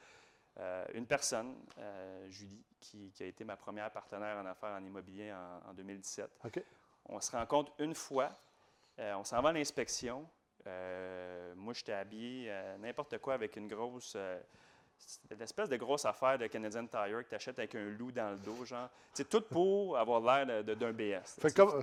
euh, 0.60 0.84
une 0.94 1.06
personne, 1.06 1.56
euh, 1.78 2.28
Julie, 2.30 2.62
qui, 2.78 3.12
a 3.20 3.24
été 3.24 3.44
ma 3.44 3.56
première 3.56 3.90
partenaire 3.90 4.36
en 4.36 4.46
affaires 4.46 4.70
en 4.70 4.84
immobilier 4.84 5.32
en, 5.32 5.74
2017. 5.74 6.30
On 7.06 7.20
se 7.20 7.32
rencontre 7.32 7.72
une 7.78 7.94
fois, 7.94 8.30
euh, 8.98 9.14
on 9.14 9.24
s'en 9.24 9.42
va 9.42 9.48
à 9.48 9.52
l'inspection. 9.52 10.28
moi, 11.56 11.72
j'étais 11.72 11.92
habillé 11.92 12.52
n'importe 12.78 13.18
quoi 13.18 13.34
avec 13.34 13.56
une 13.56 13.66
grosse. 13.68 14.16
C'était 15.06 15.34
l'espèce 15.36 15.68
de 15.68 15.76
grosse 15.76 16.04
affaire 16.04 16.38
de 16.38 16.46
Canadian 16.46 16.86
Tire 16.86 17.22
que 17.24 17.28
tu 17.28 17.34
achètes 17.34 17.58
avec 17.58 17.74
un 17.74 17.84
loup 17.84 18.10
dans 18.10 18.30
le 18.30 18.38
dos, 18.38 18.64
genre. 18.64 18.88
C'est 19.12 19.28
tout 19.28 19.42
pour 19.42 19.96
avoir 19.98 20.20
l'air 20.20 20.64
d'un 20.64 20.92
BS. 20.92 21.38
Fait 21.38 21.54
comme, 21.54 21.82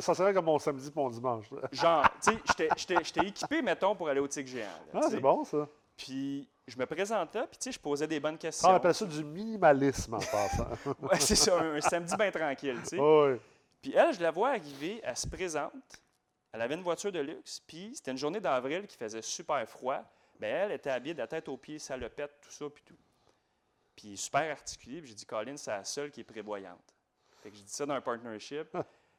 ça 0.00 0.14
serait 0.14 0.34
comme 0.34 0.46
mon 0.46 0.58
samedi 0.58 0.88
et 0.88 0.92
mon 0.94 1.10
dimanche. 1.10 1.46
genre, 1.72 2.08
tu 2.22 2.32
sais, 2.56 2.68
j'étais 2.76 3.26
équipé, 3.26 3.62
mettons, 3.62 3.94
pour 3.94 4.08
aller 4.08 4.20
au 4.20 4.28
TIC 4.28 4.46
géant. 4.46 4.66
ah, 4.92 5.00
c'est 5.08 5.20
bon, 5.20 5.44
ça. 5.44 5.68
Puis 5.96 6.48
je 6.66 6.78
me 6.78 6.86
présentais, 6.86 7.46
puis 7.46 7.58
tu 7.58 7.64
sais, 7.64 7.72
je 7.72 7.80
posais 7.80 8.06
des 8.06 8.20
bonnes 8.20 8.38
questions. 8.38 8.68
on 8.68 8.74
appelle 8.74 8.94
ça 8.94 9.06
du 9.06 9.24
minimalisme 9.24 10.14
en 10.14 10.18
passant. 10.18 10.68
oui, 11.02 11.16
c'est 11.18 11.34
ça, 11.34 11.58
un, 11.60 11.80
samedi 11.80 12.14
bien 12.16 12.30
tranquille, 12.30 12.78
tu 12.82 12.90
sais. 12.90 12.98
Oui. 12.98 13.38
Puis 13.82 13.94
elle, 13.94 14.14
je 14.14 14.20
la 14.20 14.30
vois 14.30 14.50
arriver, 14.50 15.00
elle 15.02 15.16
se 15.16 15.26
présente. 15.26 15.72
Elle 16.52 16.62
avait 16.62 16.74
une 16.74 16.82
voiture 16.82 17.12
de 17.12 17.20
luxe, 17.20 17.60
puis 17.66 17.92
c'était 17.94 18.10
une 18.10 18.18
journée 18.18 18.40
d'avril 18.40 18.86
qui 18.86 18.96
faisait 18.96 19.22
super 19.22 19.66
froid. 19.68 20.02
Bien, 20.38 20.64
elle 20.66 20.72
était 20.72 20.90
habillée 20.90 21.14
de 21.14 21.18
la 21.18 21.26
tête 21.26 21.48
aux 21.48 21.56
pieds, 21.56 21.78
salopette, 21.78 22.40
tout 22.40 22.50
ça, 22.50 22.68
puis 22.70 22.82
tout. 22.84 22.96
Puis 23.96 24.16
super 24.16 24.50
articulée, 24.50 25.00
puis 25.00 25.10
j'ai 25.10 25.16
dit, 25.16 25.26
Colin, 25.26 25.56
c'est 25.56 25.70
la 25.70 25.84
seule 25.84 26.10
qui 26.10 26.20
est 26.20 26.24
prévoyante. 26.24 26.94
Fait 27.40 27.50
que 27.50 27.56
je 27.56 27.62
dis 27.62 27.72
ça 27.72 27.84
dans 27.86 27.94
un 27.94 28.00
partnership. 28.00 28.76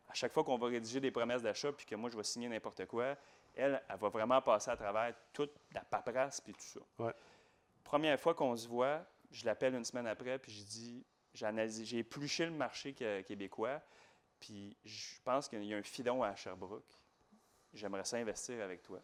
à 0.09 0.13
chaque 0.13 0.33
fois 0.33 0.43
qu'on 0.43 0.57
va 0.57 0.67
rédiger 0.67 0.99
des 0.99 1.11
promesses 1.11 1.43
d'achat, 1.43 1.71
puis 1.71 1.85
que 1.85 1.95
moi, 1.95 2.09
je 2.09 2.17
vais 2.17 2.23
signer 2.23 2.49
n'importe 2.49 2.85
quoi, 2.87 3.15
elle, 3.55 3.81
elle 3.87 3.97
va 3.97 4.09
vraiment 4.09 4.41
passer 4.41 4.71
à 4.71 4.75
travers 4.75 5.13
toute 5.33 5.53
la 5.73 5.81
paperasse 5.81 6.41
puis 6.41 6.53
tout 6.53 6.61
ça. 6.61 6.79
Ouais. 6.97 7.13
Première 7.83 8.19
fois 8.19 8.33
qu'on 8.33 8.55
se 8.55 8.67
voit, 8.67 9.05
je 9.31 9.45
l'appelle 9.45 9.75
une 9.75 9.85
semaine 9.85 10.07
après, 10.07 10.39
puis 10.39 10.51
je 10.51 10.63
dis 10.63 11.05
j'ai 11.33 11.97
épluché 11.99 12.45
le 12.45 12.51
marché 12.51 12.93
québécois, 12.93 13.81
puis 14.39 14.75
je 14.83 15.21
pense 15.23 15.47
qu'il 15.47 15.63
y 15.63 15.73
a 15.73 15.77
un 15.77 15.83
filon 15.83 16.23
à 16.23 16.35
Sherbrooke. 16.35 16.91
J'aimerais 17.73 18.03
ça 18.03 18.17
investir 18.17 18.63
avec 18.63 18.81
toi. 18.81 18.99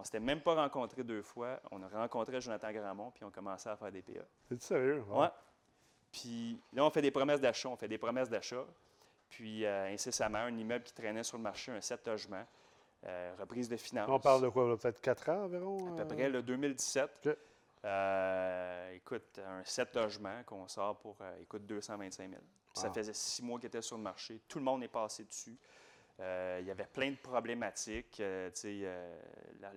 On 0.00 0.02
ne 0.02 0.06
s'était 0.06 0.20
même 0.20 0.40
pas 0.40 0.54
rencontrés 0.54 1.04
deux 1.04 1.20
fois. 1.20 1.60
On 1.70 1.82
a 1.82 1.88
rencontré 1.88 2.40
Jonathan 2.40 2.72
Gramont, 2.72 3.10
puis 3.10 3.22
on 3.22 3.30
commençait 3.30 3.68
à 3.68 3.76
faire 3.76 3.92
des 3.92 4.00
PA. 4.00 4.22
C'est 4.48 4.62
sérieux? 4.62 5.04
Ouais. 5.10 5.28
Puis 6.10 6.58
là, 6.72 6.86
on 6.86 6.90
fait 6.90 7.02
des 7.02 7.10
promesses 7.10 7.40
d'achat. 7.42 7.68
On 7.68 7.76
fait 7.76 7.86
des 7.86 7.98
promesses 7.98 8.30
d'achat. 8.30 8.64
Puis, 9.28 9.66
euh, 9.66 9.92
incessamment, 9.92 10.38
un 10.38 10.56
immeuble 10.56 10.84
qui 10.84 10.94
traînait 10.94 11.22
sur 11.22 11.36
le 11.36 11.42
marché, 11.42 11.70
un 11.70 11.82
7 11.82 12.06
logements. 12.08 12.46
Euh, 13.04 13.34
reprise 13.38 13.68
de 13.68 13.76
finances. 13.76 14.08
On 14.08 14.18
parle 14.18 14.42
de 14.42 14.48
quoi, 14.48 14.74
peut-être 14.78 15.02
4 15.02 15.28
ans 15.28 15.44
environ? 15.44 15.92
À 15.92 15.96
peu 15.96 16.02
euh? 16.02 16.16
près, 16.16 16.30
le 16.30 16.42
2017. 16.42 17.28
Euh, 17.84 18.94
écoute, 18.94 19.38
un 19.38 19.62
7 19.62 19.94
logements 19.96 20.42
qu'on 20.46 20.66
sort 20.66 20.96
pour, 20.96 21.18
écoute, 21.42 21.66
225 21.66 22.30
000. 22.30 22.40
Ça 22.72 22.86
ah. 22.88 22.94
faisait 22.94 23.12
six 23.12 23.42
mois 23.42 23.58
qu'il 23.58 23.66
était 23.66 23.82
sur 23.82 23.98
le 23.98 24.02
marché. 24.02 24.40
Tout 24.48 24.60
le 24.60 24.64
monde 24.64 24.82
est 24.82 24.88
passé 24.88 25.24
dessus. 25.24 25.58
Euh, 26.22 26.58
il 26.60 26.66
y 26.66 26.70
avait 26.70 26.86
plein 26.92 27.10
de 27.10 27.16
problématiques. 27.16 28.18
Euh, 28.20 28.50
euh, 28.64 29.08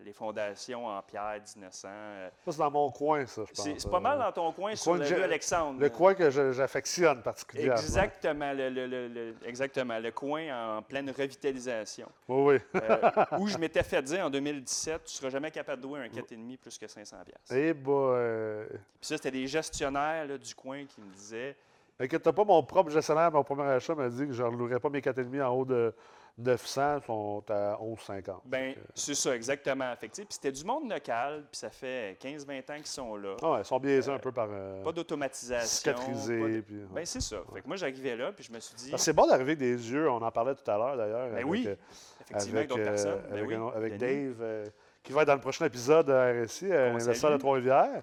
les 0.03 0.12
fondations 0.12 0.88
en 0.88 1.01
pierre 1.01 1.39
1900. 1.55 1.88
ça, 1.88 2.51
c'est 2.51 2.57
dans 2.57 2.71
mon 2.71 2.91
coin, 2.91 3.25
ça, 3.25 3.43
je 3.47 3.53
pense. 3.53 3.79
C'est, 3.79 3.89
pas 3.89 4.00
mal 4.01 4.19
dans 4.19 4.31
ton 4.31 4.51
coin, 4.51 4.75
sur 4.75 4.95
le 4.95 5.05
rue 5.05 5.23
Alexandre. 5.23 5.79
Le 5.79 5.89
coin 5.89 6.13
que 6.13 6.29
j'affectionne 6.29 7.21
particulièrement. 7.21 7.79
Exactement 7.79 8.51
le, 8.53 9.35
exactement. 9.45 10.00
Le 10.00 10.12
coin 10.12 10.77
en 10.77 10.81
pleine 10.81 11.09
revitalisation. 11.12 12.09
Oui, 12.27 12.59
oui. 12.73 12.79
où 13.39 13.47
je 13.47 13.57
m'étais 13.57 13.83
fait 13.83 14.01
dire 14.01 14.25
en 14.25 14.29
2017, 14.29 15.03
tu 15.05 15.05
ne 15.05 15.09
seras 15.09 15.29
jamais 15.29 15.51
capable 15.51 15.81
de 15.81 15.88
louer 15.88 16.01
un 16.01 16.07
4,5 16.07 16.57
plus 16.57 16.77
que 16.77 16.88
500 16.88 17.17
Eh 17.51 17.73
bah, 17.73 18.65
Puis 18.69 19.07
ça, 19.07 19.15
c'était 19.15 19.31
des 19.31 19.47
gestionnaires 19.47 20.38
du 20.38 20.55
coin 20.55 20.85
qui 20.85 21.00
me 21.00 21.13
disaient... 21.13 21.55
Inquiète 22.00 22.31
pas, 22.31 22.43
mon 22.43 22.63
propre 22.63 22.89
gestionnaire, 22.89 23.31
mon 23.31 23.43
premier 23.43 23.63
achat 23.63 23.95
m'a 23.95 24.09
dit 24.09 24.27
que 24.27 24.33
je 24.33 24.43
ne 24.43 24.57
louerais 24.57 24.79
pas 24.79 24.89
mes 24.89 25.00
4,5 25.00 25.43
en 25.43 25.50
haut 25.51 25.63
de 25.65 25.93
900 26.37 27.01
sont 27.05 27.43
à 27.49 27.77
11,50. 27.79 28.39
Bien, 28.45 28.73
c'est 28.95 29.13
ça, 29.13 29.35
exactement. 29.35 29.95
Fait 29.95 30.07
puis 30.07 30.25
c'était 30.29 30.51
du 30.51 30.63
monde 30.63 30.89
local, 30.89 31.45
puis 31.51 31.59
ça 31.59 31.69
fait 31.69 32.17
15-20 32.19 32.71
ans 32.71 32.75
qu'ils 32.77 32.85
sont 32.87 33.15
là. 33.15 33.35
Ah, 33.43 33.57
ils 33.59 33.65
sont 33.65 33.79
biaisés 33.79 34.11
un 34.11 34.17
peu 34.17 34.31
par. 34.31 34.47
Euh, 34.49 34.81
pas 34.81 34.91
d'automatisation. 34.91 35.67
Cicatrisé. 35.67 36.61
Puis, 36.63 36.75
ben, 36.91 37.05
c'est 37.05 37.21
ça. 37.21 37.37
Fait 37.53 37.61
que 37.61 37.67
moi, 37.67 37.75
j'arrivais 37.75 38.15
là, 38.15 38.31
puis 38.31 38.43
je 38.43 38.51
me 38.51 38.59
suis 38.59 38.75
dit. 38.75 38.91
C'est 38.97 39.13
bon 39.13 39.27
d'arriver 39.27 39.51
avec 39.51 39.59
des 39.59 39.91
yeux, 39.91 40.09
on 40.09 40.21
en 40.21 40.31
parlait 40.31 40.55
tout 40.55 40.69
à 40.69 40.77
l'heure 40.77 40.97
d'ailleurs. 40.97 41.29
Ben 41.29 41.43
oui, 41.45 41.65
euh, 41.67 41.75
effectivement, 42.21 42.57
avec, 42.57 42.69
d'autres 42.69 42.83
personnes. 42.83 43.21
Ben 43.29 43.37
avec, 43.37 43.75
avec 43.75 43.97
Dave, 43.97 44.71
qui 45.03 45.11
va 45.11 45.21
être 45.21 45.27
dans 45.27 45.35
le 45.35 45.41
prochain 45.41 45.65
épisode 45.65 46.07
de 46.07 46.45
RSI, 46.45 46.69
l'investisseur 46.69 47.31
de 47.31 47.37
Trois-Rivières. 47.37 48.01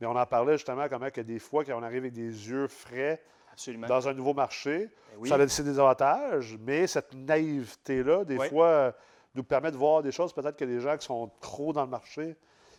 Mais 0.00 0.06
on 0.06 0.16
en 0.16 0.26
parlait 0.26 0.54
justement 0.54 0.88
comment 0.88 1.10
que 1.10 1.20
des 1.20 1.38
fois, 1.38 1.64
quand 1.64 1.78
on 1.78 1.82
arrive 1.82 1.98
avec 1.98 2.12
des 2.12 2.48
yeux 2.48 2.68
frais, 2.68 3.22
Absolument. 3.52 3.86
dans 3.86 4.08
un 4.08 4.14
nouveau 4.14 4.34
marché. 4.34 4.86
Ben 5.10 5.16
oui. 5.18 5.28
Ça 5.28 5.34
a 5.36 5.38
laissé 5.38 5.62
des 5.62 5.78
avantages, 5.78 6.56
mais 6.60 6.86
cette 6.86 7.12
naïveté-là, 7.14 8.24
des 8.24 8.36
Oui. 8.38 8.48
fois, 8.48 8.94
nous 9.34 9.44
permet 9.44 9.70
de 9.70 9.76
voir 9.76 10.02
des 10.02 10.12
choses 10.12 10.32
peut-être 10.32 10.56
que 10.56 10.64
les 10.64 10.80
gens 10.80 10.96
qui 10.96 11.06
sont 11.06 11.30
trop 11.40 11.72
dans 11.72 11.82
le 11.84 11.90
marché, 11.90 12.36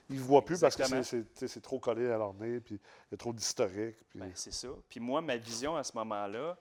ils 0.09 0.17
ne 0.17 0.21
voient 0.21 0.43
plus 0.43 0.59
parce 0.59 0.75
que 0.75 0.83
c'est- 1.03 1.61
trop 1.61 1.79
collé 1.79 2.09
à 2.11 2.17
leur 2.17 2.33
nez, 2.33 2.59
puis 2.59 2.75
il 2.75 3.11
y 3.11 3.15
a 3.15 3.17
trop 3.17 3.33
d'historique. 3.33 3.95
puis- 4.09 4.19
Ben, 4.19 4.31
c'est 4.35 4.53
ça. 4.53 4.67
Puis 4.89 4.99
moi, 4.99 5.21
ma 5.21 5.37
vision 5.37 5.75
à 5.75 5.83
ce 5.83 5.95
moment-là, 5.97 6.57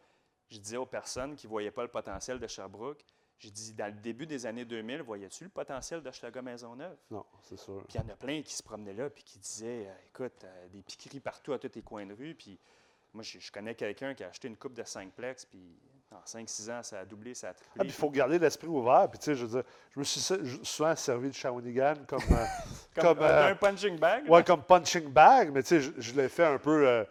je 0.51 0.59
disais 0.59 0.77
aux 0.77 0.87
personnes 0.87 1.35
qui 1.35 1.47
ne 1.47 1.51
voyaient 1.51 1.71
pas 1.71 1.83
le 1.83 1.89
potentiel 1.89 2.39
de 2.39 2.47
Sherbrooke, 2.47 3.05
j'ai 3.39 3.51
dit, 3.51 3.73
dans 3.75 3.87
le 3.87 4.01
début 4.01 4.25
des 4.27 4.47
années 4.47 4.65
2000, 4.65 5.03
voyais-tu 5.03 5.43
le 5.45 5.51
potentiel 5.51 6.01
d'Hochelaga 6.01 6.41
Maisonneuve? 6.43 6.97
Non, 7.11 7.25
c'est 7.43 7.59
sûr. 7.59 7.83
Puis 7.89 7.99
il 7.99 8.01
y 8.01 8.05
en 8.05 8.09
a 8.13 8.17
plein 8.17 8.41
qui 8.43 8.55
se 8.55 8.63
promenaient 8.63 8.93
là, 8.95 9.11
puis 9.11 9.25
qui 9.25 9.39
disaient, 9.41 9.89
euh, 9.89 9.95
écoute, 10.09 10.45
euh, 10.45 10.69
des 10.69 10.83
piqueries 10.83 11.19
partout 11.21 11.53
à 11.53 11.59
tous 11.59 11.71
les 11.75 11.83
coins 11.83 12.07
de 12.07 12.15
rue. 12.15 12.35
Puis 12.37 12.57
moi, 13.15 13.23
je, 13.23 13.39
je 13.39 13.53
connais 13.53 13.75
quelqu'un 13.75 14.15
qui 14.15 14.25
a 14.25 14.29
acheté 14.29 14.49
une 14.49 14.57
coupe 14.57 14.75
de 14.75 14.85
5 14.85 15.13
plex, 15.13 15.45
puis 15.45 15.77
en 16.13 16.21
5-6 16.27 16.71
ans, 16.71 16.83
ça 16.83 17.01
a 17.01 17.05
doublé, 17.05 17.35
ça 17.35 17.51
a 17.51 17.55
triplé. 17.55 17.73
Ah, 17.79 17.81
puis 17.81 17.89
il 17.89 17.93
faut 17.93 18.11
garder 18.11 18.39
l'esprit 18.39 18.69
ouvert. 18.69 19.09
Puis, 19.11 19.19
tu 19.19 19.25
sais, 19.27 19.35
je 19.35 19.47
veux 19.47 19.61
dire, 19.61 19.63
je 19.95 19.99
me 19.99 20.05
suis 20.05 20.21
souvent 20.63 20.95
servi 20.95 21.29
de 21.29 21.35
Shawinigan 21.35 21.95
comme, 22.07 22.21
euh, 22.31 22.45
comme, 22.95 23.05
comme, 23.05 23.23
euh, 23.23 23.51
un 23.51 23.55
punching 23.55 23.99
bag. 23.99 24.25
ouais, 24.29 24.39
là. 24.39 24.43
comme 24.43 24.63
punching 24.63 25.09
bag, 25.09 25.51
mais 25.53 25.63
tu 25.63 25.69
sais, 25.69 25.81
je, 25.81 25.93
je 25.97 26.15
l'ai 26.15 26.29
fait 26.29 26.45
un 26.45 26.59
peu 26.59 26.87
euh, 26.87 27.05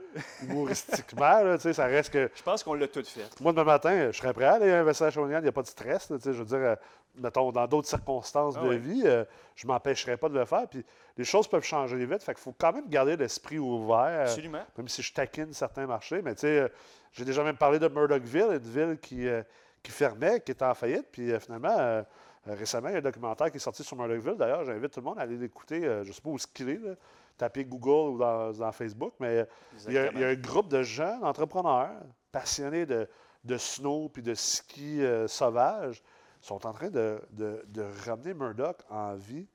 humoristiquement. 0.43 1.41
là, 1.43 1.58
tu 1.58 1.63
sais, 1.63 1.74
ça 1.74 1.86
reste 1.86 2.12
que. 2.12 2.29
Je 2.34 2.43
pense 2.43 2.63
qu'on 2.63 2.74
l'a 2.74 2.88
tout 2.88 3.03
fait. 3.03 3.39
Moi, 3.39 3.51
demain 3.51 3.63
matin, 3.63 4.12
je 4.12 4.17
serais 4.17 4.34
prêt 4.34 4.46
à 4.46 4.53
aller 4.53 4.72
investir 4.72 5.08
à 5.08 5.12
Shawinigan, 5.12 5.39
il 5.39 5.43
n'y 5.43 5.50
a 5.50 5.53
pas 5.53 5.63
de 5.63 5.67
stress. 5.67 6.10
là, 6.10 6.17
tu 6.17 6.24
sais, 6.24 6.34
je 6.34 6.39
veux 6.39 6.46
dire, 6.46 6.58
euh, 6.58 6.75
mettons, 7.15 7.51
dans 7.51 7.68
d'autres 7.68 7.88
circonstances 7.88 8.56
Ah 8.58 8.63
de 8.63 8.74
vie, 8.74 9.03
euh, 9.06 9.24
je 9.56 9.65
ne 9.68 9.72
m'empêcherais 9.74 10.18
pas 10.18 10.30
de 10.30 10.38
le 10.38 10.46
faire. 10.46 10.68
Puis 10.68 10.84
les 11.18 11.24
choses 11.24 11.48
peuvent 11.48 11.63
changer 11.63 12.03
vite. 12.06 12.24
Fait 12.24 12.34
qu'il 12.34 12.41
faut 12.44 12.56
quand 12.58 12.74
même 12.74 12.88
garder 12.89 13.15
l'esprit 13.18 13.60
ouvert. 13.60 14.22
Absolument. 14.22 14.63
même 14.77 14.88
si 14.88 15.01
je 15.01 15.13
taquine 15.13 15.53
certains 15.53 15.88
marchés. 15.88 16.22
Mais 16.22 16.34
tu 16.36 16.41
sais, 16.41 16.60
euh, 16.60 16.68
j'ai 17.12 17.25
déjà 17.25 17.44
même 17.44 17.58
parlé 17.58 17.80
de 17.80 17.88
Murdochville, 17.88 18.48
une 18.51 18.58
ville 18.60 18.98
qui, 19.01 19.27
euh, 19.27 19.44
qui 19.84 19.91
fermait, 19.91 20.39
qui 20.41 20.51
était 20.51 20.65
en 20.65 20.74
faillite. 20.74 21.08
Puis 21.12 21.32
euh, 21.32 21.39
finalement, 21.39 21.75
euh, 21.77 22.01
euh, 22.48 22.56
récemment, 22.56 22.88
il 22.89 22.94
y 22.94 22.96
a 22.96 23.00
un 23.00 23.01
documentaire 23.01 23.51
qui 23.51 23.58
est 23.58 23.60
sorti 23.60 23.84
sur 23.84 23.98
Murdochville. 23.98 24.36
D'ailleurs, 24.38 24.63
j'invite 24.65 24.91
tout 24.94 25.00
le 25.01 25.06
monde 25.06 25.20
à 25.20 25.24
aller 25.24 25.38
l'écouter. 25.38 25.86
euh, 25.86 26.03
je 26.03 26.10
ne 26.10 26.13
sais 26.13 26.22
pas 26.22 26.30
où 26.30 26.38
qu'il 26.53 26.70
est. 26.70 26.77
là. 26.80 26.94
Tapez 27.38 27.65
Google 27.65 28.13
ou 28.15 28.18
dans, 28.20 28.51
dans 28.51 28.72
Facebook. 28.72 29.13
Mais 29.20 29.39
euh, 29.39 29.46
il 29.88 29.94
y, 29.94 29.98
a, 29.98 30.12
il 30.12 30.20
y 30.20 30.24
a 30.24 30.27
un 30.27 30.36
groupe 30.36 30.68
de 30.68 30.84
gens, 30.84 31.18
d'entrepreneurs, 31.20 31.89
passionnés 32.32 32.86
de, 32.86 33.08
de 33.44 33.58
snow 33.58 34.10
puis 34.10 34.22
de 34.22 34.36
ski 34.36 35.01
euh, 35.03 35.27
sauvage, 35.27 36.03
sont 36.41 36.65
en 36.65 36.74
train 36.74 36.89
de, 36.89 37.21
de- 37.31 37.63
de 37.67 37.83
ramener 38.05 38.33
Murdoch 38.33 38.77
en 38.89 39.15
vie 39.15 39.48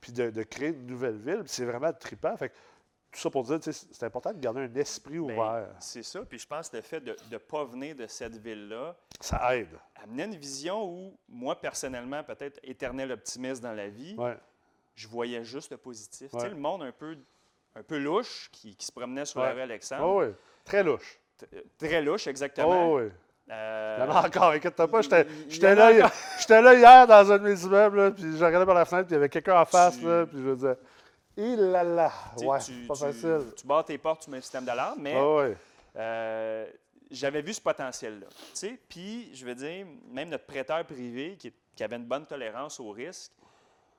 puis 0.00 0.12
de, 0.12 0.30
de 0.30 0.42
créer 0.42 0.70
une 0.70 0.86
nouvelle 0.86 1.16
ville. 1.18 1.42
C'est 1.46 1.64
vraiment 1.64 1.92
trippant. 1.92 2.36
Fait 2.36 2.48
que 2.48 2.54
tout 3.12 3.20
ça 3.20 3.30
pour 3.30 3.44
dire, 3.44 3.58
c'est 3.62 4.02
important 4.04 4.32
de 4.32 4.38
garder 4.40 4.62
un 4.62 4.74
esprit 4.74 5.18
Ben, 5.18 5.20
ouvert. 5.38 5.68
c'est 5.78 6.02
ça. 6.02 6.22
Puis 6.24 6.38
je 6.38 6.46
pense 6.46 6.70
que 6.70 6.76
le 6.76 6.82
fait 6.82 7.00
de 7.00 7.14
ne 7.30 7.38
pas 7.38 7.64
venir 7.64 7.94
de 7.94 8.06
cette 8.06 8.36
ville-là 8.38 8.96
Ça 9.20 9.54
aide. 9.56 9.68
amenait 10.02 10.24
une 10.24 10.36
vision 10.36 10.84
où, 10.90 11.16
moi, 11.28 11.60
personnellement, 11.60 12.24
peut-être 12.24 12.58
éternel 12.62 13.12
optimiste 13.12 13.62
dans 13.62 13.74
la 13.74 13.88
vie, 13.88 14.14
Ouais. 14.16 14.36
je 14.96 15.06
voyais 15.06 15.44
juste 15.44 15.70
le 15.70 15.76
positif. 15.76 16.30
Tu 16.30 16.36
Ouais. 16.36 16.42
sais, 16.42 16.48
le 16.48 16.56
monde 16.56 16.82
un 16.82 16.92
peu, 16.92 17.16
un 17.76 17.82
peu 17.82 17.98
louche 17.98 18.48
qui, 18.50 18.74
qui 18.74 18.86
se 18.86 18.92
promenait 18.92 19.26
sur 19.26 19.40
Ouais. 19.40 19.48
la 19.48 19.52
rue 19.54 19.60
Alexandre. 19.60 20.04
Oh, 20.06 20.22
oui. 20.24 20.32
Très 20.64 20.82
louche. 20.82 21.20
T- 21.36 21.46
euh, 21.54 21.60
Très 21.78 22.00
louche, 22.02 22.26
exactement. 22.26 22.92
Oh, 22.92 22.98
oui. 23.00 23.10
Euh, 23.50 24.08
encore, 24.08 24.50
inquiète-toi 24.52 24.88
pas. 24.88 25.02
J'étais 25.02 25.74
là, 25.74 25.90
là 25.92 26.74
hier 26.74 27.06
dans 27.06 27.32
un 27.32 27.38
de 27.38 27.42
mes 27.48 27.60
immeubles, 27.62 28.14
puis 28.14 28.36
je 28.38 28.44
regardais 28.44 28.64
par 28.66 28.74
la 28.74 28.84
fenêtre, 28.84 29.06
puis 29.08 29.14
il 29.14 29.16
y 29.16 29.18
avait 29.18 29.28
quelqu'un 29.28 29.60
en 29.60 29.64
face, 29.64 29.98
Tu- 29.98 30.06
là, 30.06 30.24
puis 30.26 30.38
je 30.42 30.54
disais, 30.54 30.76
il 31.36 31.56
là 31.70 31.84
ouais, 31.84 32.58
tu, 32.60 32.86
pas 32.86 32.94
tu- 32.94 33.00
facile. 33.00 33.40
Tu 33.56 33.66
barres 33.66 33.84
tes 33.84 33.98
portes, 33.98 34.22
tu 34.22 34.30
mets 34.30 34.38
un 34.38 34.40
système 34.42 34.64
d'alarme, 34.64 34.98
mais 35.00 35.14
Ah. 35.16 35.48
Euh, 35.96 36.66
j'avais 37.10 37.42
vu 37.42 37.52
ce 37.52 37.60
potentiel-là. 37.60 38.26
Puis, 38.88 39.30
je 39.34 39.44
veux 39.44 39.54
dire, 39.54 39.86
même 40.10 40.30
notre 40.30 40.46
prêteur 40.46 40.82
privé, 40.86 41.36
qui, 41.38 41.52
qui 41.76 41.84
avait 41.84 41.96
une 41.96 42.06
bonne 42.06 42.24
tolérance 42.26 42.80
au 42.80 42.90
risque, 42.90 43.32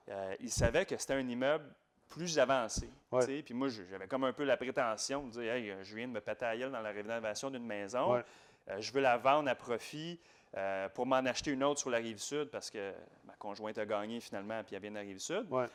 euh, 0.10 0.34
il 0.40 0.50
savait 0.50 0.86
que 0.86 0.98
c'était 0.98 1.14
un 1.14 1.28
immeuble 1.28 1.66
plus 2.10 2.40
avancé. 2.40 2.90
Ouais. 3.12 3.42
Puis 3.44 3.54
moi, 3.54 3.68
j'avais 3.70 4.08
comme 4.08 4.24
un 4.24 4.34
peu 4.34 4.44
la 4.44 4.58
prétention 4.58 5.24
de 5.28 5.32
dire 5.32 5.54
Hey, 5.54 5.74
je 5.84 5.96
viens 5.96 6.08
de 6.08 6.14
me 6.14 6.22
péter 6.22 6.46
à 6.46 6.58
gueule 6.58 6.72
dans 6.72 6.82
la 6.82 6.90
rénovation 6.92 7.50
d'une 7.52 7.66
maison. 7.66 8.14
Ouais. 8.16 8.24
Euh, 8.70 8.80
je 8.80 8.92
veux 8.92 9.02
la 9.02 9.18
vendre 9.18 9.50
à 9.50 9.56
profit 9.56 10.20
euh, 10.56 10.88
pour 10.90 11.06
m'en 11.06 11.18
acheter 11.18 11.52
une 11.52 11.64
autre 11.64 11.80
sur 11.80 11.90
la 11.90 11.98
rive 11.98 12.20
sud 12.20 12.50
parce 12.50 12.70
que 12.70 12.94
ma 13.26 13.34
conjointe 13.34 13.78
a 13.78 13.86
gagné 13.86 14.20
finalement, 14.20 14.64
puis 14.64 14.76
elle 14.76 14.82
vient 14.82 14.92
de 14.92 14.96
la 14.96 15.02
rive 15.02 15.20
sud. 15.20 15.46
Ouais. 15.50 15.68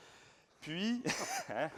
Puis, 0.60 1.02
hein, 1.50 1.70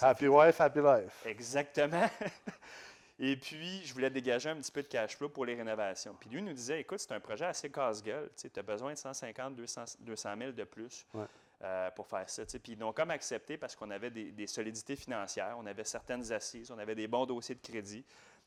Happy 0.00 0.26
wife, 0.28 0.60
happy 0.60 0.80
life. 0.80 1.22
Exactement. 1.26 2.08
Et 3.20 3.36
puis, 3.36 3.82
je 3.84 3.94
voulais 3.94 4.10
dégager 4.10 4.50
un 4.50 4.56
petit 4.56 4.72
peu 4.72 4.82
de 4.82 4.88
cash 4.88 5.16
flow 5.16 5.28
pour 5.28 5.44
les 5.46 5.54
rénovations. 5.54 6.16
Puis 6.18 6.28
lui 6.30 6.42
nous 6.42 6.52
disait, 6.52 6.80
écoute, 6.80 6.98
c'est 6.98 7.12
un 7.12 7.20
projet 7.20 7.44
assez 7.44 7.70
casse-gueule. 7.70 8.28
Tu 8.36 8.50
as 8.58 8.62
besoin 8.62 8.92
de 8.92 8.98
150, 8.98 9.54
200, 9.54 9.84
200 10.00 10.30
000 10.36 10.50
de 10.52 10.64
plus 10.64 11.06
Ouais. 11.14 11.24
euh, 11.62 11.90
pour 11.92 12.08
faire 12.08 12.28
ça. 12.28 12.42
Puis 12.44 12.72
ils 12.72 12.78
l'ont 12.78 12.92
comme 12.92 13.12
accepté 13.12 13.56
parce 13.56 13.76
qu'on 13.76 13.90
avait 13.92 14.10
des, 14.10 14.32
des 14.32 14.48
solidités 14.48 14.96
financières, 14.96 15.54
on 15.60 15.64
avait 15.66 15.84
certaines 15.84 16.32
assises, 16.32 16.72
on 16.72 16.78
avait 16.78 16.96
des 16.96 17.06
bons 17.06 17.24
dossiers 17.24 17.54
de 17.54 17.60
crédit. 17.60 18.04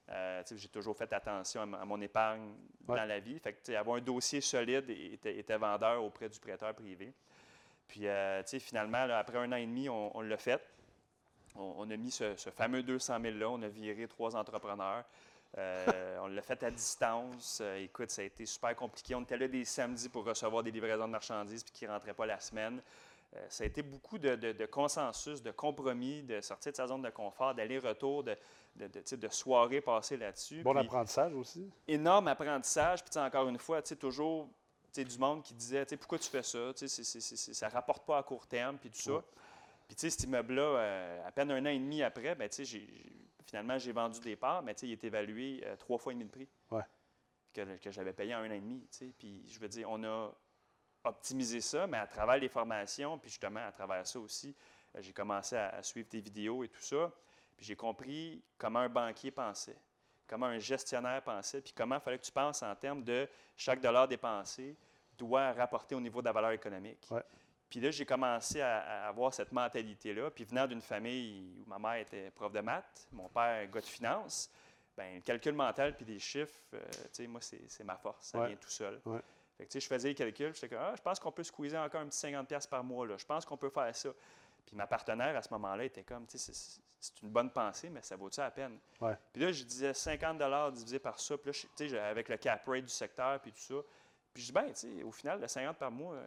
Euh, 0.09 0.41
J'ai 0.55 0.69
toujours 0.69 0.95
fait 0.95 1.11
attention 1.11 1.61
à, 1.61 1.65
mon 1.85 1.99
épargne 2.01 2.53
Ouais. 2.87 2.95
dans 2.97 3.05
la 3.05 3.19
vie. 3.19 3.37
Fait 3.39 3.53
que, 3.53 3.71
avoir 3.73 3.97
un 3.97 4.01
dossier 4.01 4.39
solide 4.39 4.89
était, 4.89 5.37
était 5.37 5.57
vendeur 5.57 6.01
auprès 6.03 6.29
du 6.29 6.39
prêteur 6.39 6.73
privé. 6.73 7.11
Puis, 7.87 8.07
euh, 8.07 8.41
finalement, 8.43 9.05
là, 9.05 9.19
après 9.19 9.37
un 9.37 9.51
an 9.51 9.57
et 9.57 9.65
demi, 9.65 9.89
on, 9.89 10.15
on 10.15 10.21
l'a 10.21 10.37
fait. 10.37 10.61
On, 11.55 11.73
on 11.79 11.89
a 11.91 11.97
mis 11.97 12.11
ce, 12.11 12.35
ce 12.37 12.49
fameux 12.49 12.83
200 12.83 13.19
000-là. 13.19 13.49
On 13.49 13.61
a 13.61 13.67
viré 13.67 14.07
trois 14.07 14.35
entrepreneurs. 14.37 15.03
Euh, 15.57 16.17
on 16.21 16.27
l'a 16.27 16.41
fait 16.41 16.63
à 16.63 16.71
distance. 16.71 17.61
Écoute, 17.79 18.09
ça 18.11 18.21
a 18.21 18.25
été 18.25 18.45
super 18.45 18.73
compliqué. 18.75 19.15
On 19.15 19.21
était 19.23 19.37
là 19.37 19.47
des 19.49 19.65
samedis 19.65 20.07
pour 20.07 20.23
recevoir 20.25 20.63
des 20.63 20.71
livraisons 20.71 21.07
de 21.07 21.11
marchandises 21.11 21.63
puis 21.63 21.73
qui 21.73 21.85
ne 21.85 21.91
rentraient 21.91 22.13
pas 22.13 22.25
la 22.25 22.39
semaine. 22.39 22.81
Ça 23.49 23.65
a 23.65 23.67
été 23.67 23.81
beaucoup 23.81 24.17
de, 24.17 24.35
de- 24.35 24.53
de 24.53 24.65
consensus, 24.65 25.43
de 25.43 25.51
compromis, 25.51 26.23
de 26.23 26.39
sortir 26.39 26.71
de 26.71 26.77
sa 26.77 26.87
zone 26.87 27.01
de 27.01 27.09
confort, 27.09 27.53
d'aller-retour, 27.53 28.23
de, 28.23 28.35
de, 28.77 29.15
de, 29.15 29.27
soirées 29.29 29.81
passées 29.81 30.17
là-dessus. 30.17 30.61
Bon 30.61 30.73
Puis- 30.73 30.81
apprentissage 30.85 31.33
aussi. 31.33 31.69
énorme 31.87 32.27
apprentissage. 32.27 33.03
Puis, 33.03 33.17
encore 33.19 33.47
une 33.49 33.57
fois, 33.57 33.81
tu 33.81 33.89
sais, 33.89 33.95
toujours 33.95 34.49
du 34.95 35.17
monde 35.19 35.43
qui 35.43 35.53
disait 35.53 35.85
tu 35.85 35.91
sais, 35.91 35.97
pourquoi 35.97 36.17
tu 36.17 36.27
fais 36.29 36.41
ça 36.41 36.71
c'est- 36.75 36.87
c'est- 36.87 37.53
Ça 37.53 37.67
ne 37.67 37.71
rapporte 37.73 38.03
pas 38.05 38.17
à 38.17 38.23
court 38.23 38.47
terme, 38.47 38.77
puis 38.79 38.89
tout 38.89 38.97
ça. 38.99 39.13
Ouais. 39.13 39.21
Puis, 39.87 39.95
tu 39.95 40.01
sais, 40.01 40.09
cet 40.09 40.23
immeuble-là, 40.23 40.61
euh, 40.61 41.27
à 41.27 41.31
peine 41.31 41.51
un 41.51 41.63
an 41.65 41.69
et 41.69 41.77
demi 41.77 42.01
après, 42.01 42.33
ben, 42.35 42.49
finalement, 43.45 43.77
j'ai 43.77 43.91
vendu 43.91 44.19
des 44.19 44.35
parts, 44.35 44.61
mais 44.63 44.73
tu 44.73 44.81
sais, 44.81 44.87
il 44.87 44.91
est 44.93 45.03
évalué 45.03 45.61
euh, 45.65 45.75
trois 45.75 45.97
fois 45.99 46.11
et 46.13 46.15
demi 46.15 46.25
le 46.25 46.31
prix 46.31 46.47
Ouais. 46.71 46.81
que, 47.53 47.77
que 47.77 47.91
j'avais 47.91 48.11
payé 48.13 48.33
en 48.35 48.39
un 48.39 48.49
an 48.49 48.53
et 48.53 48.59
demi. 48.59 48.85
Puis, 49.19 49.43
je 49.47 49.59
veux 49.59 49.67
dire, 49.69 49.87
on 49.89 50.03
a 50.03 50.31
optimisé 51.03 51.61
ça, 51.61 51.87
mais 51.87 51.97
à 51.97 52.07
travers 52.07 52.37
les 52.37 52.49
formations, 52.49 53.17
puis 53.17 53.29
justement, 53.29 53.65
à 53.65 53.71
travers 53.71 54.05
ça 54.05 54.19
aussi, 54.19 54.53
euh, 54.95 55.01
j'ai 55.01 55.13
commencé 55.13 55.55
à, 55.55 55.69
à 55.69 55.83
suivre 55.83 56.09
tes 56.09 56.19
vidéos 56.19 56.63
et 56.63 56.67
tout 56.69 56.81
ça. 56.81 57.11
Puis 57.57 57.65
j'ai 57.65 57.75
compris 57.75 58.41
comment 58.57 58.79
un 58.79 58.89
banquier 58.89 59.31
pensait, 59.31 59.77
comment 60.27 60.45
un 60.45 60.59
gestionnaire 60.59 61.21
pensait, 61.23 61.61
puis 61.61 61.73
comment 61.75 61.95
il 61.95 62.01
fallait 62.01 62.19
que 62.19 62.23
tu 62.25 62.31
penses 62.31 62.61
en 62.63 62.75
termes 62.75 63.03
de 63.03 63.27
chaque 63.55 63.81
dollar 63.81 64.07
dépensé 64.07 64.75
doit 65.17 65.51
rapporter 65.53 65.95
au 65.95 65.99
niveau 66.01 66.21
de 66.21 66.25
la 66.27 66.31
valeur 66.31 66.51
économique. 66.51 67.07
Ouais. 67.09 67.23
Puis 67.69 67.79
là, 67.81 67.89
j'ai 67.91 68.05
commencé 68.05 68.61
à, 68.61 68.79
à 68.79 69.07
avoir 69.09 69.33
cette 69.33 69.51
mentalité-là. 69.51 70.29
Puis 70.31 70.43
venant 70.45 70.67
d'une 70.67 70.81
famille 70.81 71.51
où 71.65 71.69
ma 71.69 71.79
mère 71.79 71.95
était 72.01 72.31
prof 72.31 72.51
de 72.53 72.61
maths, 72.61 73.07
mon 73.11 73.27
père 73.27 73.67
gars 73.69 73.81
de 73.81 73.85
finance, 73.85 74.49
ben 74.95 75.15
le 75.15 75.21
calcul 75.21 75.53
mental 75.53 75.95
puis 75.95 76.05
des 76.05 76.19
chiffres, 76.19 76.59
euh, 76.75 76.79
tu 76.91 76.99
sais, 77.11 77.27
moi, 77.27 77.41
c'est 77.41 77.83
ma 77.83 77.97
force. 77.97 78.27
Ça 78.27 78.39
Ouais. 78.39 78.47
vient 78.49 78.55
tout 78.57 78.69
seul. 78.69 79.01
Ouais. 79.05 79.19
Fait 79.57 79.65
que, 79.65 79.71
tu 79.71 79.73
sais, 79.73 79.79
je 79.79 79.87
faisais 79.87 80.09
les 80.09 80.15
calculs, 80.15 80.53
j'étais 80.53 80.69
comme, 80.69 80.77
ah, 80.79 80.93
je 80.95 81.01
pense 81.01 81.19
qu'on 81.19 81.31
peut 81.31 81.43
squeezer 81.43 81.81
encore 81.81 82.01
un 82.01 82.07
petit 82.07 82.19
50$ 82.19 82.45
piastres 82.45 82.69
par 82.69 82.83
mois. 82.83 83.05
Là. 83.07 83.17
Je 83.17 83.25
pense 83.25 83.43
qu'on 83.43 83.57
peut 83.57 83.69
faire 83.71 83.93
ça. 83.95 84.09
Puis 84.67 84.75
ma 84.75 84.85
partenaire, 84.85 85.35
à 85.35 85.41
ce 85.41 85.49
moment-là, 85.53 85.85
était 85.85 86.03
comme, 86.03 86.27
tu 86.27 86.37
sais, 86.37 86.51
c'est- 86.53 86.81
une 87.23 87.29
bonne 87.29 87.49
pensée, 87.51 87.89
mais 87.89 88.01
ça 88.01 88.15
vaut-tu 88.17 88.39
la 88.41 88.51
peine? 88.51 88.77
Ouais. 88.99 89.15
Puis 89.31 89.41
là, 89.41 89.51
je 89.51 89.63
disais 89.63 89.93
50 89.93 90.71
divisé 90.73 90.99
par 90.99 91.19
ça. 91.19 91.37
Puis 91.37 91.51
là, 91.51 91.53
tu 91.75 91.89
sais, 91.89 91.97
avec 91.99 92.27
le 92.27 92.37
cap 92.37 92.65
rate 92.67 92.83
du 92.83 92.89
secteur, 92.89 93.39
puis 93.39 93.51
tout 93.51 93.59
ça. 93.61 93.75
Puis 94.33 94.41
je 94.43 94.47
dis, 94.47 94.51
ben, 94.51 94.65
tu 94.67 94.75
sais, 94.75 95.03
au 95.03 95.11
final, 95.11 95.39
le 95.39 95.47
50 95.47 95.77
par 95.77 95.89
mois, 95.91 96.17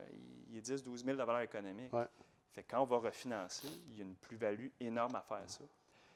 il- 0.49 0.57
est 0.57 0.61
10, 0.61 0.83
12 0.83 1.05
000 1.05 1.17
de 1.19 1.23
valeur 1.23 1.43
économique. 1.43 1.93
Ouais. 1.93 2.07
Fait 2.53 2.63
que 2.63 2.71
quand 2.71 2.81
on 2.83 2.87
va 2.87 2.97
refinancer, 2.99 3.69
il 3.91 3.99
y 3.99 4.01
a 4.01 4.05
une 4.05 4.17
plus-value 4.17 4.69
énorme 4.81 5.15
à 5.17 5.21
faire 5.23 5.43
ça. 5.49 5.65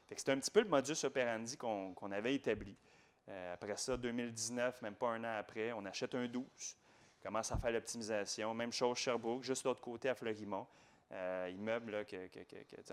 Fait 0.07 0.15
que 0.15 0.21
c'était 0.21 0.31
un 0.33 0.39
petit 0.39 0.51
peu 0.51 0.61
le 0.61 0.69
modus 0.69 1.03
operandi 1.05 1.57
qu'on 1.57 1.93
qu'on 1.93 2.11
avait 2.11 2.33
établi. 2.35 2.75
Euh, 3.29 3.53
après 3.53 3.75
ça, 3.77 3.97
2019, 3.97 4.81
même 4.81 4.95
pas 4.95 5.09
un 5.09 5.23
an 5.23 5.37
après, 5.39 5.71
on 5.73 5.85
achète 5.85 6.13
un 6.15 6.27
12, 6.27 6.75
commence 7.23 7.51
à 7.51 7.57
faire 7.57 7.71
l'optimisation. 7.71 8.53
Même 8.53 8.71
chose 8.71 8.97
Sherbrooke, 8.97 9.43
juste 9.43 9.63
de 9.63 9.69
l'autre 9.69 9.81
côté 9.81 10.09
à 10.09 10.15
Fleurimont. 10.15 10.65
Euh, 11.11 11.49
immeuble, 11.53 11.91
là, 11.91 12.03
que, 12.05 12.15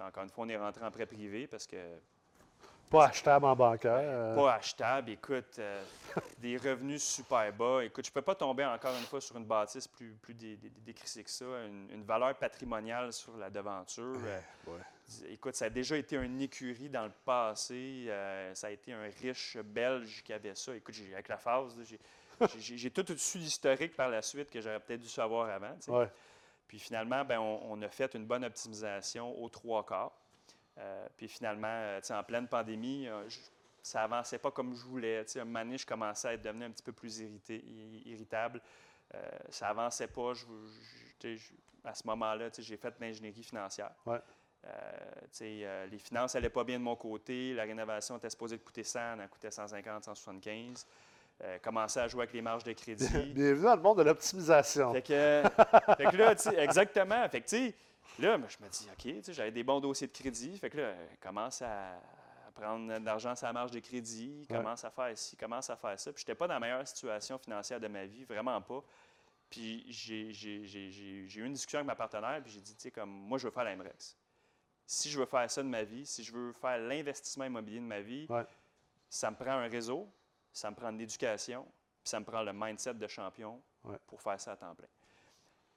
encore 0.00 0.22
une 0.22 0.28
fois, 0.30 0.44
on 0.44 0.48
est 0.48 0.56
rentré 0.56 0.84
en 0.84 0.90
prêt 0.90 1.06
privé 1.06 1.46
parce 1.46 1.66
que 1.66 1.76
Pas 2.90 3.06
achetable 3.06 3.46
en 3.46 3.56
bancaire. 3.56 3.90
euh, 4.02 4.34
pas 4.34 4.54
achetable. 4.56 5.10
Écoute, 5.12 5.58
euh, 5.58 5.82
des 6.38 6.58
revenus 6.58 7.02
super 7.02 7.50
bas. 7.54 7.82
Écoute, 7.82 8.04
je 8.04 8.10
ne 8.10 8.14
peux 8.14 8.20
pas 8.22 8.34
tomber 8.34 8.66
encore 8.66 8.94
une 8.94 9.04
fois 9.06 9.20
sur 9.20 9.36
une 9.38 9.46
bâtisse 9.46 9.88
plus, 9.88 10.12
plus 10.20 10.34
dé- 10.34 10.56
dé- 10.58 10.70
décrissée 10.84 11.24
que 11.24 11.30
ça. 11.30 11.44
Une, 11.66 11.88
une 11.90 12.04
valeur 12.04 12.34
patrimoniale 12.36 13.12
sur 13.14 13.34
la 13.38 13.48
devanture. 13.48 14.14
ouais. 14.66 14.74
écoute, 15.30 15.54
ça 15.54 15.64
a 15.64 15.70
déjà 15.70 15.96
été 15.96 16.16
une 16.16 16.40
écurie 16.42 16.90
dans 16.90 17.04
le 17.06 17.12
passé. 17.24 18.10
ça 18.52 18.66
a 18.66 18.70
été 18.70 18.92
un 18.92 19.08
riche 19.22 19.56
Belge 19.64 20.22
qui 20.22 20.34
avait 20.34 20.54
ça. 20.54 20.76
Écoute, 20.76 20.94
j'ai- 20.94 21.14
avec 21.14 21.28
la 21.28 21.38
phase, 21.38 21.74
j'ai- 21.82 22.76
j'ai 22.76 22.90
tout 22.90 23.00
au-dessus 23.10 23.38
l'historique 23.38 23.96
par 23.96 24.10
la 24.10 24.20
suite 24.20 24.50
que 24.50 24.60
j'aurais 24.60 24.80
peut-être 24.80 25.00
dû 25.00 25.08
savoir 25.08 25.48
avant. 25.48 25.74
Puis 26.72 26.78
finalement, 26.78 27.22
ben, 27.22 27.38
on, 27.38 27.60
on 27.70 27.82
a 27.82 27.88
fait 27.90 28.14
une 28.14 28.24
bonne 28.24 28.46
optimisation 28.46 29.38
aux 29.42 29.50
trois 29.50 29.84
quarts. 29.84 30.16
Euh, 30.78 31.06
puis 31.18 31.28
finalement, 31.28 31.68
euh, 31.68 32.00
en 32.12 32.22
pleine 32.24 32.48
pandémie, 32.48 33.06
euh, 33.08 33.28
je- 33.28 33.38
ça 33.82 34.04
avançait 34.04 34.38
pas 34.38 34.50
comme 34.50 34.74
je 34.74 34.82
voulais. 34.86 35.22
Tu 35.26 35.32
sais, 35.32 35.40
un 35.40 35.44
moment 35.44 35.58
donné, 35.66 35.76
je 35.76 35.84
commençais 35.84 36.28
à 36.28 36.32
être 36.32 36.40
devenu 36.40 36.64
un 36.64 36.70
petit 36.70 36.82
peu 36.82 36.92
plus 36.92 37.18
irrité, 37.18 37.62
irritable. 38.06 38.62
Euh, 39.14 39.20
ça 39.50 39.68
avançait 39.68 40.06
pas. 40.06 40.32
Je, 40.32 41.36
à 41.84 41.92
ce 41.94 42.06
moment-là, 42.06 42.48
j'ai 42.56 42.78
fait 42.78 42.90
de 42.98 43.04
l'ingénierie 43.04 43.42
financière. 43.42 43.90
Ouais. 44.06 44.20
Euh, 44.64 45.86
les 45.90 45.98
finances 45.98 46.32
n'allaient 46.34 46.48
pas 46.48 46.64
bien 46.64 46.78
de 46.78 46.84
mon 46.84 46.96
côté. 46.96 47.52
La 47.52 47.64
rénovation 47.64 48.16
était 48.16 48.30
supposée 48.30 48.56
coûter 48.58 48.82
100, 48.82 49.12
elle 49.12 49.20
en 49.20 49.28
coûtait 49.28 49.50
150, 49.50 50.04
175. 50.04 50.86
Euh, 51.40 51.58
commençais 51.58 52.00
à 52.00 52.06
jouer 52.08 52.22
avec 52.22 52.34
les 52.34 52.42
marges 52.42 52.62
de 52.62 52.72
crédit. 52.72 53.04
Bienvenue 53.34 53.62
dans 53.64 53.74
le 53.76 53.82
monde 53.82 53.98
de 53.98 54.02
l'optimisation. 54.04 54.92
Fait 54.92 55.02
que, 55.02 55.42
fait 55.96 56.04
que 56.04 56.16
là, 56.16 56.34
exactement. 56.62 57.28
Fait 57.28 57.40
que, 57.40 57.72
là, 58.22 58.38
je 58.48 58.64
me 58.64 58.68
dis, 58.68 58.88
OK, 58.92 59.22
j'avais 59.32 59.50
des 59.50 59.64
bons 59.64 59.80
dossiers 59.80 60.06
de 60.06 60.12
crédit. 60.12 60.56
Fait 60.58 60.70
que 60.70 60.76
là, 60.76 60.82
euh, 60.84 61.06
commence 61.20 61.60
à, 61.62 62.00
prendre 62.54 62.98
de 63.00 63.04
l'argent 63.04 63.34
sur 63.34 63.46
la 63.46 63.52
marge 63.54 63.70
de 63.72 63.80
crédit, 63.80 64.46
Ouais. 64.50 64.56
commence 64.58 64.84
à 64.84 64.90
faire 64.90 65.16
ci, 65.18 65.36
commence 65.36 65.68
à 65.70 65.74
faire 65.76 65.98
ça. 65.98 66.12
Puis, 66.12 66.20
je 66.20 66.30
n'étais 66.30 66.38
pas 66.38 66.46
dans 66.46 66.54
la 66.54 66.60
meilleure 66.60 66.86
situation 66.86 67.38
financière 67.38 67.80
de 67.80 67.88
ma 67.88 68.04
vie, 68.04 68.24
vraiment 68.24 68.60
pas. 68.60 68.84
Puis, 69.50 69.84
j'ai- 69.88 70.30
eu 70.30 71.44
une 71.44 71.54
discussion 71.54 71.78
avec 71.78 71.86
ma 71.86 71.96
partenaire, 71.96 72.40
puis 72.42 72.52
j'ai 72.52 72.60
dit, 72.60 72.74
tu 72.76 72.82
sais, 72.82 72.90
comme, 72.90 73.10
moi, 73.10 73.38
je 73.38 73.46
veux 73.46 73.50
faire 73.50 73.64
l'AMREX. 73.64 74.16
Si 74.86 75.10
je 75.10 75.18
veux 75.18 75.24
faire 75.26 75.50
ça 75.50 75.62
de 75.62 75.68
ma 75.68 75.82
vie, 75.82 76.04
si 76.06 76.22
je 76.22 76.30
veux 76.32 76.52
faire 76.52 76.78
l'investissement 76.78 77.46
immobilier 77.46 77.80
de 77.80 77.84
ma 77.86 78.00
vie, 78.00 78.26
Ouais. 78.28 78.44
ça 79.08 79.30
me 79.30 79.36
prend 79.36 79.52
un 79.52 79.66
réseau, 79.68 80.06
ça 80.52 80.70
me 80.70 80.76
prend 80.76 80.92
de 80.92 80.98
l'éducation, 80.98 81.64
puis 81.64 82.10
ça 82.10 82.20
me 82.20 82.24
prend 82.24 82.42
le 82.42 82.52
mindset 82.52 82.94
de 82.94 83.06
champion 83.06 83.60
Ouais. 83.84 83.96
pour 84.06 84.20
faire 84.22 84.40
ça 84.40 84.52
à 84.52 84.56
temps 84.56 84.74
plein. 84.74 84.86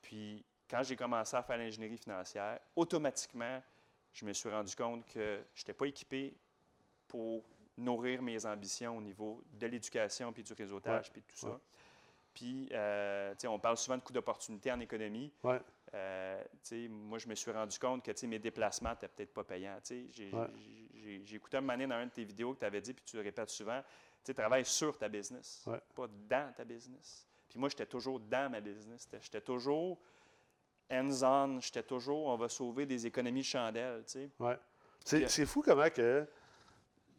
Puis, 0.02 0.46
quand 0.70 0.84
j'ai 0.84 0.96
commencé 0.96 1.36
à 1.36 1.42
faire 1.44 1.58
l'ingénierie 1.58 1.98
financière, 1.98 2.60
automatiquement, 2.76 3.62
je 4.14 4.26
me 4.26 4.34
suis 4.34 4.50
rendu 4.50 4.76
compte 4.76 5.06
que 5.08 5.44
je 5.54 5.62
n'étais 5.62 5.74
pas 5.74 5.86
équipé 5.88 6.36
pour 7.08 7.44
nourrir 7.78 8.22
mes 8.22 8.46
ambitions 8.46 8.98
au 8.98 9.02
niveau 9.02 9.44
de 9.54 9.68
l'éducation, 9.68 10.32
puis 10.32 10.44
du 10.44 10.54
réseautage, 10.54 11.08
Ouais. 11.08 11.12
puis 11.14 11.22
tout 11.24 11.36
ça. 11.36 11.50
Ouais. 11.50 11.58
Puis, 12.34 12.70
euh, 12.74 13.32
tu 13.34 13.40
sais, 13.42 13.48
on 13.48 13.58
parle 13.60 13.78
souvent 13.78 13.98
de 13.98 14.04
coûts 14.04 14.14
d'opportunité 14.14 14.72
en 14.72 14.80
économie. 14.80 15.32
Ouais. 15.44 15.60
Euh, 15.94 16.44
moi, 16.90 17.18
je 17.18 17.28
me 17.28 17.36
suis 17.36 17.52
rendu 17.52 17.80
compte 17.80 18.04
que 18.04 18.12
tu 18.12 18.20
sais, 18.20 18.28
mes 18.28 18.40
déplacements 18.40 18.90
n'étaient 18.92 19.08
peut-être 19.08 19.34
pas 19.34 19.44
payants. 19.44 19.80
Ouais. 19.90 20.48
j'ai 21.24 21.36
écouté 21.36 21.58
un 21.58 21.62
moment 21.62 21.74
donné 21.74 21.88
dans 21.88 22.00
une 22.02 22.10
de 22.10 22.14
tes 22.14 22.24
vidéos 22.26 22.54
que 22.54 22.60
tu 22.60 22.66
avais 22.66 22.82
dit, 22.82 22.94
puis 22.94 23.04
tu 23.06 23.16
le 23.16 23.24
répètes 23.24 23.50
souvent, 23.50 23.82
tu 24.26 24.32
sais, 24.32 24.34
travaille 24.34 24.66
sur 24.66 24.98
ta 24.98 25.08
business, 25.08 25.64
Ouais. 25.68 25.80
pas 25.96 26.08
dans 26.28 26.52
ta 26.54 26.64
business. 26.66 27.28
Puis 27.50 27.60
moi, 27.60 27.70
j'étais 27.70 27.86
toujours 27.86 28.20
dans 28.20 28.52
ma 28.52 28.60
business. 28.60 29.08
J'étais- 29.22 29.40
toujours 29.42 29.98
hands-on, 30.92 31.60
j'étais 31.62 31.84
toujours, 31.84 32.28
on 32.28 32.38
va 32.38 32.50
sauver 32.50 32.86
des 32.86 33.06
économies 33.06 33.42
de 33.42 33.46
chandelles. 33.46 34.04
tu 34.06 34.12
sais. 34.14 34.30
Ouais. 34.40 34.58
C'est 35.04 35.20
Puis- 35.22 35.30
c'est 35.30 35.46
fou 35.46 35.62
comment 35.62 35.90
que. 35.90 36.28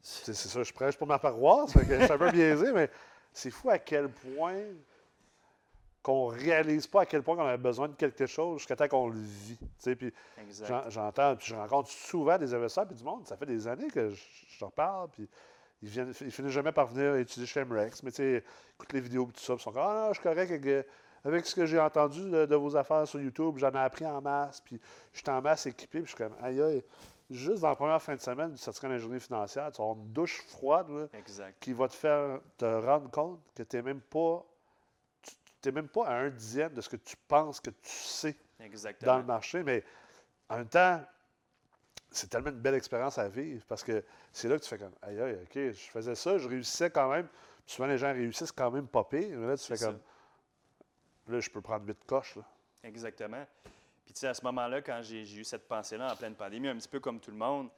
C'est 0.03 0.35
ça, 0.35 0.63
je 0.63 0.73
prêche 0.73 0.97
pour 0.97 1.07
ma 1.07 1.19
paroisse, 1.19 1.73
que 1.73 1.81
je 1.81 2.03
suis 2.05 2.13
un 2.13 2.19
peu 2.19 2.31
biaisé, 2.31 2.73
mais 2.73 2.91
c'est 3.33 3.51
fou 3.51 3.71
à 3.71 3.79
quel 3.79 4.09
point 4.09 4.63
qu'on 6.03 6.27
réalise 6.27 6.87
pas 6.87 7.01
à 7.03 7.07
quel 7.07 7.23
point 7.25 7.37
on 7.37 7.47
a 7.47 7.57
besoin 7.57 7.89
de 7.89 7.95
quelque 7.95 8.27
chose 8.27 8.59
jusqu'à 8.59 8.77
temps 8.77 8.87
qu'on 8.87 9.09
le 9.09 9.19
vit. 9.19 9.59
Puis 9.97 10.13
j'entends, 10.89 11.35
puis 11.35 11.47
je 11.49 11.55
rencontre 11.57 11.91
souvent 11.91 12.39
des 12.39 12.55
investisseurs, 12.55 12.87
puis 12.87 12.97
du 12.97 13.03
monde, 13.03 13.27
ça 13.27 13.37
fait 13.37 13.47
des 13.47 13.67
années 13.67 13.91
que 13.91 14.11
je, 14.11 14.23
je 14.49 14.61
leur 14.61 14.71
parle, 14.71 15.09
puis 15.11 15.29
ils, 15.83 15.89
viennent, 15.89 16.13
ils 16.21 16.31
finissent 16.31 16.53
jamais 16.53 16.73
par 16.73 16.87
venir 16.87 17.17
étudier 17.17 17.47
chez 17.47 17.65
MREX, 17.65 18.03
mais 18.03 18.11
tu 18.11 18.17
sais, 18.17 18.45
écoutent 18.75 18.93
les 18.93 19.01
vidéos, 19.01 19.27
puis 19.27 19.35
tout 19.35 19.41
ça, 19.41 19.55
puis 19.55 19.63
ils 19.63 19.65
sont 19.65 19.73
comme, 19.73 19.83
ah 19.83 20.07
non, 20.07 20.09
je 20.09 20.15
suis 20.15 20.23
correct 20.23 20.51
avec, 20.51 20.67
euh, 20.67 20.83
avec 21.25 21.47
ce 21.47 21.55
que 21.55 21.67
j'ai 21.67 21.79
entendu 21.79 22.31
de, 22.31 22.47
de 22.47 22.57
vos 22.57 22.77
affaires 22.77 23.07
sur 23.07 23.21
YouTube, 23.21 23.59
j'en 23.59 23.73
ai 23.73 23.79
appris 23.79 24.07
en 24.07 24.21
masse, 24.21 24.61
puis 24.61 24.81
je 25.13 25.19
suis 25.19 25.31
en 25.31 25.41
masse 25.43 25.67
équipé, 25.67 26.01
puis 26.01 26.11
je 26.11 26.17
suis 26.17 26.25
comme, 26.25 26.37
aïe 26.43 26.61
aïe, 26.61 26.85
juste 27.31 27.63
dans 27.63 27.69
la 27.69 27.77
première 27.77 28.01
fin 28.01 28.15
de 28.15 28.21
semaine 28.21 28.53
du 28.53 28.59
certificat 28.59 28.89
d'ingénierie 28.89 29.21
financière, 29.21 29.71
tu 29.73 29.81
avoir 29.81 29.97
une 29.97 30.13
douche 30.13 30.43
froide, 30.49 30.89
là, 30.91 31.07
Exact. 31.19 31.57
qui 31.61 31.73
va 31.73 31.89
te 31.89 31.95
faire 31.95 32.41
te 32.57 32.65
rendre 32.65 33.11
compte 33.11 33.41
que 33.55 33.63
tu 33.63 33.77
n'es 33.77 33.83
même 33.83 34.01
pas. 34.01 34.45
Tu 35.63 35.69
n'es 35.69 35.73
même 35.73 35.89
pas 35.89 36.07
à 36.07 36.15
un 36.15 36.31
dixième 36.31 36.73
de 36.73 36.81
ce 36.81 36.89
que 36.89 36.97
tu 36.97 37.17
penses 37.29 37.61
que 37.61 37.71
tu 37.71 37.91
sais 37.91 38.37
dans 39.01 39.19
le 39.19 39.25
marché, 39.25 39.63
mais 39.63 39.83
en 40.49 40.59
même 40.59 40.69
temps, 40.69 41.01
c'est 42.11 42.29
tellement 42.29 42.51
une 42.51 42.61
belle 42.61 42.75
expérience 42.75 43.19
à 43.19 43.29
vivre 43.29 43.65
parce 43.69 43.83
que 43.83 44.05
c'est 44.33 44.49
là 44.49 44.57
que 44.57 44.63
tu 44.63 44.69
fais 44.69 44.79
comme 44.79 44.95
aïe 45.03 45.21
aïe, 45.21 45.39
ok, 45.43 45.55
je 45.55 45.91
faisais 45.91 46.15
ça, 46.15 46.39
je 46.39 46.49
réussissais 46.49 46.91
quand 46.91 47.11
même. 47.11 47.27
Puis 47.65 47.75
souvent 47.75 47.89
les 47.89 47.99
gens 47.99 48.13
réussissent 48.13 48.53
quand 48.53 48.71
même 48.71 48.87
pas 48.87 49.05
pire, 49.05 49.39
mais 49.39 49.47
là 49.47 49.57
tu 49.57 49.67
fais 49.67 49.85
comme 49.85 49.99
là 51.29 51.41
je 51.41 51.51
peux 51.51 51.61
prendre 51.61 51.87
huit 51.87 51.99
coches. 52.07 52.37
Là. 52.37 52.43
Exactement. 52.85 53.45
Puis 54.05 54.15
tu 54.15 54.21
sais, 54.21 54.29
à 54.29 54.35
ce 54.35 54.45
moment-là, 54.45 54.81
quand 54.83 55.01
j'ai 55.03 55.23
eu 55.23 55.43
cette 55.43 55.67
pensée-là 55.67 56.13
en 56.13 56.17
pleine 56.17 56.37
pandémie, 56.37 56.69
un 56.69 56.77
petit 56.77 56.89
peu 56.89 57.01
comme 57.01 57.19
tout 57.19 57.33
le 57.33 57.37
monde, 57.37 57.69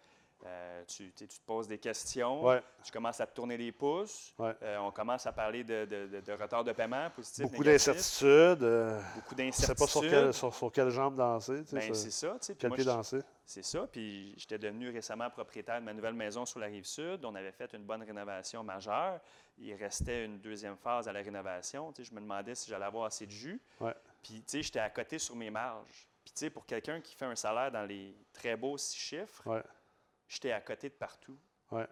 euh, 0.47 0.85
tu, 0.87 1.13
tu 1.13 1.27
te 1.27 1.35
poses 1.45 1.67
des 1.67 1.79
questions, 1.79 2.45
Ouais, 2.45 2.63
tu 2.85 2.93
commences 2.93 3.21
à 3.21 3.27
te 3.27 3.35
tourner 3.35 3.57
les 3.57 3.73
pouces, 3.73 4.33
Ouais. 4.39 4.55
euh, 4.63 4.79
on 4.79 4.91
commence 4.93 5.27
à 5.27 5.33
parler 5.33 5.65
de, 5.65 5.85
de- 5.85 6.33
retard 6.33 6.63
de 6.65 6.73
paiement 6.73 7.11
positif, 7.11 7.45
beaucoup 7.45 7.65
d'incertitudes. 7.65 8.63
euh, 8.63 9.01
beaucoup 9.17 9.31
sais 9.31 9.35
d'incertitudes. 9.37 9.79
pas 9.79 9.87
sur 9.87 10.01
quelle, 10.03 10.33
sur, 10.33 10.55
sur 10.55 10.73
quelle 10.73 10.91
jambe 10.91 11.17
danser, 11.17 11.65
tu 11.65 11.71
sais, 11.71 11.77
Ben, 11.89 11.95
c'est 11.95 12.11
ça, 12.11 12.31
tu 12.41 12.47
sais. 12.47 12.55
Quel 12.55 12.71
pied 12.73 12.85
danser. 12.85 13.19
C'est 13.45 13.65
ça. 13.65 13.87
Puis 13.91 14.35
j'étais 14.37 14.59
devenu 14.59 14.91
récemment 14.91 15.31
propriétaire 15.31 15.81
de 15.81 15.85
ma 15.87 15.95
nouvelle 15.95 16.13
maison 16.15 16.45
sur 16.45 16.61
la 16.61 16.67
rive 16.67 16.85
sud. 16.85 17.25
On 17.25 17.35
avait 17.35 17.51
fait 17.53 17.73
une 17.73 17.85
bonne 17.85 18.03
rénovation 18.03 18.63
majeure. 18.63 19.21
Il 19.57 19.75
restait 19.75 20.27
une 20.27 20.39
deuxième 20.39 20.77
phase 20.77 21.09
à 21.09 21.13
la 21.15 21.21
rénovation. 21.23 21.91
Tu 21.93 22.05
sais, 22.05 22.11
je 22.11 22.15
me 22.15 22.21
demandais 22.21 22.55
si 22.55 22.69
j'allais 22.71 22.85
avoir 22.85 23.07
assez 23.07 23.25
de 23.25 23.31
jus. 23.31 23.61
Ouais. 23.81 23.95
Puis, 24.23 24.35
tu 24.43 24.43
sais, 24.49 24.63
j'étais 24.63 24.81
à 24.81 24.91
côté 24.91 25.19
sur 25.19 25.35
mes 25.35 25.49
marges. 25.51 26.07
Puis, 26.37 26.51
pour 26.51 26.67
quelqu'un 26.67 27.01
qui 27.01 27.15
fait 27.15 27.25
un 27.25 27.35
salaire 27.35 27.73
dans 27.73 27.85
les 27.87 28.15
très 28.35 28.55
beaux 28.55 28.77
six 28.77 28.99
chiffres, 28.99 29.43
j'étais 30.29 30.53
à 30.53 30.61
côté 30.61 30.89
de 30.89 30.95
partout. 30.95 31.37
Ouais. 31.71 31.87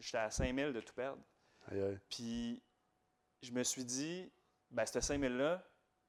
J'étais 0.00 0.18
à 0.18 0.30
5 0.30 0.54
000 0.54 0.72
de 0.72 0.80
tout 0.80 0.92
perdre. 0.94 1.20
aïe 1.70 1.80
aïe. 1.80 1.98
Puis, 2.10 2.60
je 3.42 3.50
me 3.52 3.62
suis 3.62 3.84
dit, 3.84 4.30
ben, 4.70 4.84
ce 4.86 5.00
5 5.00 5.18
000-là, 5.20 5.62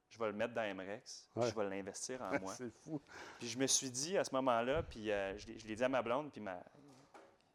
je 0.10 0.20
vais 0.20 0.28
le 0.28 0.34
mettre 0.34 0.54
dans 0.54 0.76
MREX. 0.76 1.28
Ouais. 1.36 1.50
Je 1.50 1.56
vais 1.56 1.70
l'investir 1.70 2.22
en 2.22 2.30
moi. 2.40 2.54
c'est 2.56 2.70
fou. 2.70 3.02
Puis 3.40 3.48
je 3.48 3.58
me 3.58 3.66
suis 3.68 3.90
dit 3.90 4.18
à 4.18 4.24
ce 4.24 4.34
moment-là, 4.36 4.84
puis 4.84 5.10
euh, 5.12 5.38
je 5.38 5.48
l'ai- 5.48 5.60
je 5.60 5.68
l'ai 5.68 5.76
dit 5.76 5.84
à 5.84 5.90
ma 5.90 6.02
blonde, 6.02 6.32
puis 6.32 6.42
ma, 6.42 6.62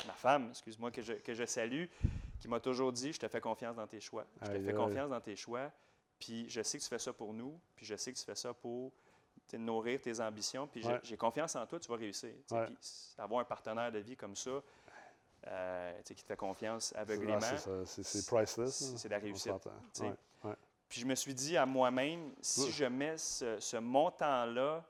ma 0.07 0.13
femme, 0.15 0.49
excuse-moi, 0.51 0.91
que 0.91 1.03
je, 1.03 1.13
que 1.15 1.35
je 1.35 1.45
salue, 1.45 1.85
qui 2.41 2.49
m'a 2.49 2.59
toujours 2.61 2.93
dit 2.93 3.13
Je 3.13 3.21
te 3.21 3.29
fais 3.29 3.41
confiance 3.41 3.77
dans 3.77 3.87
tes 3.87 4.01
choix. 4.01 4.27
Je 4.43 4.47
te 4.49 4.61
fais 4.63 4.73
confiance 4.75 5.11
dans 5.11 5.21
tes 5.21 5.37
choix, 5.37 5.71
puis 6.19 6.49
je 6.49 6.63
sais 6.63 6.79
que 6.79 6.83
tu 6.83 6.89
fais 6.89 6.99
ça 6.99 7.13
pour 7.13 7.33
nous, 7.33 7.61
puis 7.77 7.85
je 7.87 7.95
sais 7.95 8.13
que 8.13 8.19
tu 8.19 8.25
fais 8.25 8.35
ça 8.35 8.53
pour 8.55 8.93
sais, 9.53 9.59
nourrir 9.59 10.01
tes 10.01 10.21
ambitions, 10.21 10.67
puis 10.67 10.83
j'ai- 10.83 10.89
Ouais. 10.89 11.01
j'ai 11.03 11.17
confiance 11.17 11.57
en 11.57 11.67
toi, 11.67 11.79
tu 11.81 11.89
vas 11.89 11.97
réussir. 11.97 12.31
Ouais. 12.51 12.67
Puis 12.67 12.77
avoir 13.19 13.41
un 13.41 13.45
partenaire 13.45 13.91
de 13.93 13.99
vie 13.99 14.17
comme 14.17 14.37
ça, 14.37 14.51
euh, 15.47 16.03
qui 16.03 16.15
te 16.17 16.27
fait 16.27 16.37
confiance 16.37 16.93
Ah, 16.97 17.01
aveuglément, 17.03 17.39
c'est 17.85 18.27
priceless. 18.27 18.97
c'est- 18.97 19.09
de 19.09 19.13
la 19.13 19.19
réussite. 19.19 19.53
Ouais, 20.45 20.55
puis 20.89 21.01
je 21.01 21.07
me 21.07 21.15
suis 21.15 21.35
dit 21.35 21.57
à 21.57 21.65
moi-même, 21.67 22.33
si 22.41 22.71
je 22.73 22.85
mets 22.85 23.17
ce, 23.19 23.59
ce 23.61 23.77
montant-là 23.77 24.85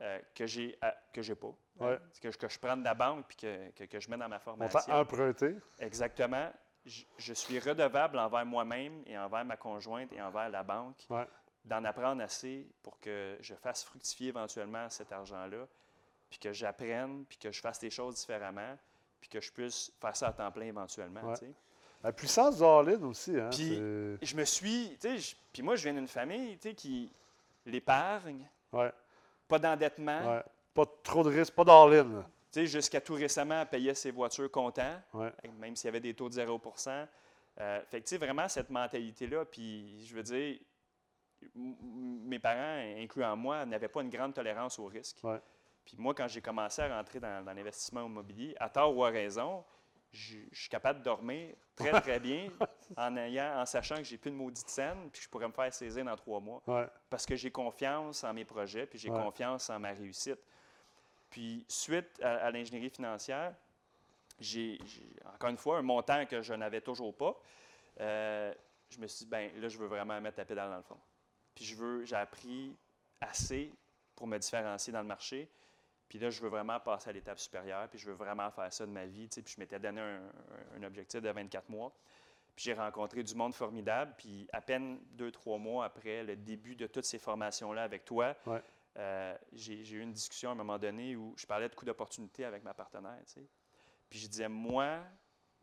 euh, 0.00 0.18
que 0.34 0.44
j'ai 0.46 0.76
à- 0.82 0.94
que 1.12 1.22
j'ai 1.22 1.36
pas, 1.36 1.54
hein, 1.80 1.98
que, 2.20 2.28
je- 2.30 2.36
que 2.36 2.48
je 2.48 2.58
prends 2.58 2.76
de 2.76 2.82
la 2.82 2.94
banque 2.94 3.26
puis 3.28 3.36
que, 3.36 3.70
que- 3.70 3.84
que 3.84 4.00
je 4.00 4.10
mets 4.10 4.16
dans 4.16 4.28
ma 4.28 4.36
On 4.36 4.40
formation, 4.40 4.80
t'a 4.80 4.98
emprunté. 5.00 5.54
exactement, 5.78 6.50
je, 6.84 7.04
je 7.16 7.32
suis 7.32 7.60
redevable 7.60 8.18
envers 8.18 8.44
moi-même 8.44 9.04
et 9.06 9.16
envers 9.16 9.44
ma 9.44 9.56
conjointe 9.56 10.12
et 10.12 10.20
envers 10.20 10.48
la 10.48 10.64
banque 10.64 11.06
Ouais. 11.08 11.26
D'en 11.64 11.84
apprendre 11.84 12.22
assez 12.22 12.66
pour 12.82 12.98
que 13.00 13.36
je 13.40 13.54
fasse 13.54 13.84
fructifier 13.84 14.28
éventuellement 14.28 14.88
cet 14.90 15.12
argent-là, 15.12 15.66
puis 16.30 16.38
que 16.38 16.52
j'apprenne, 16.52 17.24
puis 17.26 17.38
que 17.38 17.50
je 17.52 17.60
fasse 17.60 17.80
les 17.82 17.90
choses 17.90 18.16
différemment, 18.16 18.76
puis 19.20 19.28
que 19.30 19.40
je 19.40 19.50
puisse 19.52 19.92
faire 20.00 20.14
ça 20.16 20.28
à 20.28 20.32
temps 20.32 20.50
plein 20.52 20.66
éventuellement. 20.66 21.22
Ouais. 21.22 21.38
tu 21.38 21.46
sais. 21.46 21.52
La 22.02 22.12
puissance 22.12 22.58
de 22.58 22.64
all-in 22.64 23.02
aussi. 23.04 23.38
Hein, 23.40 23.48
Puis- 23.50 23.76
je 24.20 24.36
me 24.36 24.44
suis, 24.44 24.98
tu 25.00 25.18
sais, 25.18 25.36
puis 25.52 25.62
moi, 25.62 25.74
je 25.76 25.84
viens 25.84 25.94
d'une 25.94 26.08
famille, 26.08 26.58
tu 26.58 26.68
sais, 26.68 26.74
qui 26.74 27.10
l'épargne, 27.64 28.46
ouais, 28.72 28.92
pas 29.48 29.58
d'endettement, 29.58 30.34
ouais. 30.36 30.42
Pas 30.74 30.84
trop 31.04 31.22
de 31.22 31.30
risques, 31.30 31.54
pas 31.54 31.64
tu 32.52 32.60
sais, 32.60 32.66
jusqu'à 32.66 33.00
tout 33.00 33.14
récemment, 33.14 33.64
payait 33.64 33.94
ses 33.94 34.10
voitures 34.10 34.50
Ouais. 35.14 35.32
même 35.58 35.76
s'il 35.76 35.86
y 35.86 35.88
avait 35.88 36.00
des 36.00 36.14
taux 36.14 36.28
de 36.28 36.34
0% 36.34 37.06
Euh, 37.60 37.80
Fait 37.88 38.00
que, 38.00 38.06
tu 38.06 38.10
sais, 38.10 38.18
vraiment, 38.18 38.48
cette 38.48 38.68
mentalité-là, 38.70 39.44
puis 39.44 40.04
je 40.04 40.16
veux 40.16 40.24
dire, 40.24 40.58
mes 41.54 42.38
parents, 42.38 42.78
incluant 43.02 43.36
moi, 43.36 43.64
n'avaient 43.66 43.88
pas 43.88 44.02
une 44.02 44.10
grande 44.10 44.34
tolérance 44.34 44.78
au 44.78 44.86
risque. 44.86 45.18
Ouais. 45.22 45.40
Puis 45.84 45.96
moi, 45.98 46.14
quand 46.14 46.28
j'ai 46.28 46.40
commencé 46.40 46.82
à 46.82 46.96
rentrer 46.96 47.20
dans, 47.20 47.44
dans 47.44 47.52
l'investissement 47.52 48.06
immobilier, 48.06 48.54
à 48.58 48.68
tort 48.70 48.96
ou 48.96 49.04
à 49.04 49.10
raison, 49.10 49.64
je 50.12 50.36
je 50.52 50.60
suis 50.60 50.68
capable 50.68 51.00
de 51.00 51.04
dormir 51.04 51.54
très, 51.74 52.00
très 52.00 52.20
bien 52.20 52.48
en, 52.96 53.16
ayant, 53.16 53.58
en 53.60 53.66
sachant 53.66 53.96
que 53.96 54.04
j'ai 54.04 54.16
plus 54.16 54.30
de 54.30 54.36
maudite 54.36 54.68
scène 54.68 55.10
puis 55.10 55.18
que 55.18 55.24
je 55.24 55.28
pourrais 55.28 55.48
me 55.48 55.52
faire 55.52 55.72
saisir 55.74 56.04
dans 56.04 56.14
trois 56.16 56.38
mois 56.40 56.62
Ouais. 56.68 56.86
parce 57.10 57.26
que 57.26 57.34
j'ai 57.34 57.50
confiance 57.50 58.22
en 58.24 58.32
mes 58.32 58.44
projets 58.44 58.86
puis 58.86 58.98
j'ai 58.98 59.10
Ouais. 59.10 59.20
confiance 59.22 59.68
en 59.70 59.78
ma 59.80 59.90
réussite. 59.90 60.38
Puis, 61.30 61.64
suite 61.68 62.20
à, 62.22 62.46
à 62.46 62.50
l'ingénierie 62.52 62.90
financière, 62.90 63.54
j'ai, 64.38 64.78
j'ai, 64.86 65.02
encore 65.34 65.50
une 65.50 65.56
fois, 65.56 65.78
un 65.78 65.82
montant 65.82 66.24
que 66.26 66.40
je 66.42 66.54
n'avais 66.54 66.80
toujours 66.80 67.14
pas. 67.16 67.36
Euh, 68.00 68.54
je 68.88 68.98
me 69.00 69.06
suis 69.08 69.24
dit, 69.24 69.30
ben 69.30 69.50
là, 69.60 69.66
je 69.68 69.76
veux 69.76 69.86
vraiment 69.86 70.20
mettre 70.20 70.38
la 70.38 70.44
pédale 70.44 70.70
dans 70.70 70.76
le 70.76 70.82
fond. 70.82 70.98
Puis, 71.54 71.64
je 71.64 71.76
veux, 71.76 72.04
j'ai 72.04 72.16
appris 72.16 72.76
assez 73.20 73.72
pour 74.14 74.26
me 74.26 74.38
différencier 74.38 74.92
dans 74.92 75.00
le 75.02 75.06
marché. 75.08 75.50
Puis 76.08 76.18
là, 76.18 76.30
je 76.30 76.40
veux 76.40 76.48
vraiment 76.48 76.78
passer 76.80 77.10
à 77.10 77.12
l'étape 77.12 77.38
supérieure, 77.38 77.88
puis 77.88 77.98
je 77.98 78.06
veux 78.06 78.14
vraiment 78.14 78.50
faire 78.50 78.72
ça 78.72 78.86
de 78.86 78.90
ma 78.90 79.06
vie. 79.06 79.28
tu 79.28 79.36
sais. 79.36 79.42
Puis 79.42 79.54
je 79.56 79.60
m'étais 79.60 79.78
donné 79.78 80.00
un, 80.00 80.82
objectif 80.82 81.20
de 81.20 81.30
24 81.30 81.68
mois. 81.70 81.92
Puis 82.54 82.66
j'ai 82.66 82.74
rencontré 82.74 83.22
du 83.24 83.34
monde 83.34 83.54
formidable. 83.54 84.14
Puis 84.18 84.46
à 84.52 84.60
peine 84.60 85.00
deux, 85.12 85.32
trois 85.32 85.58
mois 85.58 85.86
après 85.86 86.22
le 86.22 86.36
début 86.36 86.76
de 86.76 86.86
toutes 86.86 87.06
ces 87.06 87.18
formations-là 87.18 87.82
avec 87.82 88.04
toi, 88.04 88.36
Ouais. 88.46 88.62
euh, 88.98 89.36
j'ai 89.52 89.80
eu 89.90 90.00
une 90.00 90.12
discussion 90.12 90.50
à 90.50 90.52
un 90.52 90.56
moment 90.56 90.78
donné 90.78 91.16
où 91.16 91.34
je 91.36 91.46
parlais 91.46 91.68
de 91.68 91.74
coût 91.74 91.84
d'opportunité 91.84 92.44
avec 92.44 92.62
ma 92.62 92.74
partenaire. 92.74 93.18
tu 93.26 93.32
sais. 93.40 93.46
Puis 94.08 94.18
je 94.20 94.28
disais, 94.28 94.48
moi, 94.48 95.00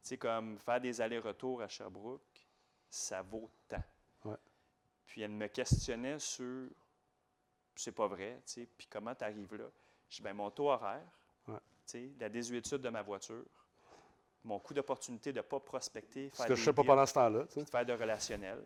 tu 0.04 0.10
sais, 0.10 0.17
comme 0.17 0.58
faire 0.58 0.82
des 0.82 0.99
allers-retours 0.99 1.62
à 1.62 1.67
Sherbrooke, 1.69 2.49
ça 2.89 3.21
vaut 3.21 3.49
tant. 3.69 3.84
Puis 5.12 5.21
elle 5.24 5.32
me 5.32 5.47
questionnait 5.47 6.19
sur, 6.19 6.69
c'est 7.76 7.91
pas 7.91 8.08
vrai, 8.08 8.41
tu 8.45 8.54
sais, 8.62 8.67
puis 8.78 8.88
comment 8.89 9.13
tu 9.13 9.26
arrives 9.26 9.54
là? 9.56 9.65
Je 10.10 10.15
dis, 10.15 10.21
ben 10.21 10.34
mon 10.34 10.50
taux 10.50 10.69
horaire, 10.69 11.04
Ouais. 11.50 11.56
tu 11.86 11.91
sais, 11.91 12.12
la 12.17 12.30
désuétude 12.30 12.78
de 12.82 12.88
ma 12.88 13.02
voiture, 13.02 13.43
mon 14.45 14.58
coût 14.60 14.74
d'opportunité 14.74 15.34
de 15.34 15.39
ne 15.39 15.41
pas 15.41 15.60
prospecter, 15.60 16.30
faire 16.30 16.45
que 16.45 16.54
des 16.54 16.60
je 16.60 16.63
sais 16.63 16.71
pas 16.71 16.86
pendant 16.86 17.06
ce 17.06 17.13
temps-là. 17.13 17.45
faire 17.69 17.86
de 17.86 17.91
relationnel. 17.91 18.63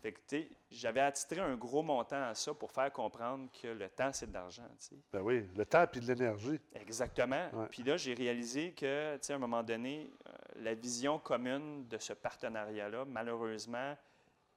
Fait 0.00 0.12
que, 0.12 0.20
tu 0.28 0.42
sais, 0.42 0.50
j'avais 0.70 1.00
attitré 1.00 1.40
un 1.40 1.56
gros 1.56 1.82
montant 1.82 2.22
à 2.22 2.36
ça 2.36 2.54
pour 2.54 2.70
faire 2.70 2.92
comprendre 2.92 3.50
que 3.60 3.66
le 3.66 3.88
temps, 3.88 4.12
c'est 4.12 4.28
de 4.28 4.32
l'argent, 4.32 4.68
tu 4.78 4.84
sais. 4.86 4.96
Ben 5.12 5.22
oui, 5.22 5.44
le 5.56 5.66
temps 5.66 5.84
et 5.92 5.98
de 6.00 6.06
l'énergie. 6.06 6.60
Exactement. 6.72 7.50
Ouais. 7.52 7.66
Puis 7.68 7.82
là, 7.82 7.96
j'ai 7.96 8.14
réalisé 8.14 8.72
que, 8.74 9.16
tu 9.16 9.26
sais, 9.26 9.32
à 9.32 9.36
un 9.36 9.40
moment 9.40 9.64
donné, 9.64 10.08
euh, 10.28 10.32
la 10.62 10.74
vision 10.74 11.18
commune 11.18 11.88
de 11.88 11.98
ce 11.98 12.12
partenariat-là, 12.12 13.04
malheureusement, 13.06 13.96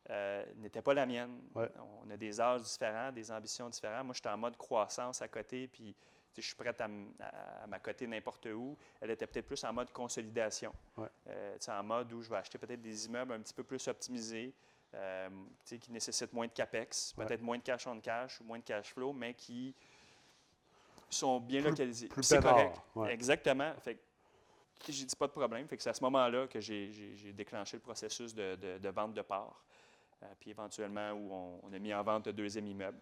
euh, 0.09 0.45
n'était 0.57 0.81
pas 0.81 0.93
la 0.93 1.05
mienne. 1.05 1.39
Ouais. 1.55 1.69
On 2.05 2.09
a 2.09 2.17
des 2.17 2.39
âges 2.41 2.61
différents, 2.63 3.11
des 3.11 3.31
ambitions 3.31 3.69
différentes. 3.69 4.05
Moi, 4.05 4.13
j'étais 4.13 4.29
en 4.29 4.37
mode 4.37 4.57
croissance 4.57 5.21
à 5.21 5.27
côté, 5.27 5.67
puis 5.67 5.95
je 6.35 6.41
suis 6.41 6.55
prête 6.55 6.79
à, 6.81 6.89
à- 7.19 7.63
à 7.63 7.67
m'accoter 7.67 8.05
n'importe 8.07 8.47
où. 8.47 8.77
Elle 8.99 9.11
était 9.11 9.27
peut-être 9.27 9.45
plus 9.47 9.63
en 9.63 9.71
mode 9.73 9.91
consolidation. 9.91 10.73
Ouais. 10.97 11.07
Euh, 11.27 11.57
en 11.69 11.83
mode 11.83 12.11
où 12.11 12.21
je 12.21 12.29
vais 12.29 12.37
acheter 12.37 12.57
peut-être 12.57 12.81
des 12.81 13.05
immeubles 13.05 13.33
un 13.33 13.39
petit 13.39 13.53
peu 13.53 13.63
plus 13.63 13.87
optimisés, 13.87 14.53
euh, 14.95 15.29
qui 15.65 15.91
nécessitent 15.91 16.33
moins 16.33 16.47
de 16.47 16.51
capex, 16.51 17.13
Ouais. 17.17 17.25
peut-être 17.25 17.41
moins 17.41 17.57
de 17.57 17.63
cash 17.63 17.87
on 17.87 17.99
cash 17.99 18.39
ou 18.41 18.43
moins 18.43 18.59
de 18.59 18.63
cash 18.63 18.93
flow, 18.93 19.13
mais 19.13 19.33
qui 19.33 19.73
sont 21.09 21.39
bien 21.39 21.61
Plus- 21.61 21.69
localisés. 21.69 22.07
plus 22.07 22.23
C'est 22.23 22.41
correct. 22.41 22.75
Exactement. 23.09 23.73
Fait 23.79 23.99
j'ai 24.91 25.05
dit 25.05 25.15
pas 25.15 25.27
de 25.27 25.31
problème. 25.31 25.67
Fait 25.67 25.77
que 25.77 25.83
c'est 25.83 25.91
à 25.91 25.93
ce 25.93 26.03
moment-là 26.03 26.47
que 26.47 26.59
j'ai- 26.59 26.91
déclenché 27.33 27.77
le 27.77 27.81
processus 27.81 28.33
de, 28.35 28.55
de- 28.55 28.77
de 28.79 28.89
vente 28.89 29.13
de 29.13 29.21
parts. 29.21 29.63
Euh, 30.21 30.27
puis 30.39 30.51
éventuellement, 30.51 31.11
où 31.13 31.33
on, 31.33 31.59
on 31.63 31.73
a 31.73 31.79
mis 31.79 31.93
en 31.93 32.03
vente 32.03 32.27
le 32.27 32.33
deuxième 32.33 32.67
immeuble. 32.67 32.99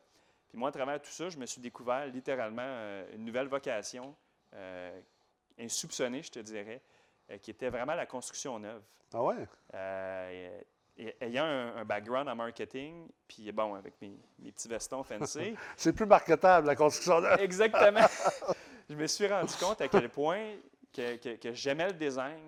Puis 0.50 0.58
moi, 0.58 0.70
à 0.70 0.72
travers 0.72 1.02
tout 1.02 1.10
ça, 1.12 1.30
je 1.30 1.38
me 1.38 1.46
suis 1.46 1.62
découvert 1.62 2.06
littéralement 2.08 2.62
euh, 2.66 3.06
une 3.16 3.26
nouvelle 3.26 3.48
vocation, 3.48 4.16
euh, 4.54 5.00
insoupçonnée, 5.60 6.24
je 6.24 6.32
te 6.32 6.40
dirais, 6.40 6.82
qui 7.42 7.52
était 7.52 7.70
vraiment 7.70 7.96
la 7.96 8.06
construction 8.06 8.60
neuve. 8.60 8.82
Ah 9.14 9.24
ouais? 9.24 9.48
Et- 10.98 11.16
ayant 11.22 11.46
un, 11.46 11.78
un 11.78 11.86
background 11.86 12.28
en 12.28 12.36
marketing, 12.36 13.08
puis 13.28 13.50
bon, 13.54 13.74
avec 13.76 13.94
mes, 14.02 14.12
mes 14.40 14.52
petits 14.52 14.68
vestons 14.68 15.04
fancy, 15.04 15.56
C'est 15.78 15.94
plus 15.94 16.06
marketable, 16.06 16.68
la 16.68 16.76
construction 16.76 17.22
neuve. 17.22 17.40
Exactement. 17.42 18.06
je 18.90 18.96
me 18.96 19.08
suis 19.08 19.26
rendu 19.28 19.54
compte 19.56 19.80
à 19.82 19.88
quel 19.88 20.10
point 20.10 20.56
que, 20.94 21.16
que- 21.16 21.36
que 21.38 21.54
j'aimais 21.54 21.88
le 21.88 21.94
design. 21.94 22.40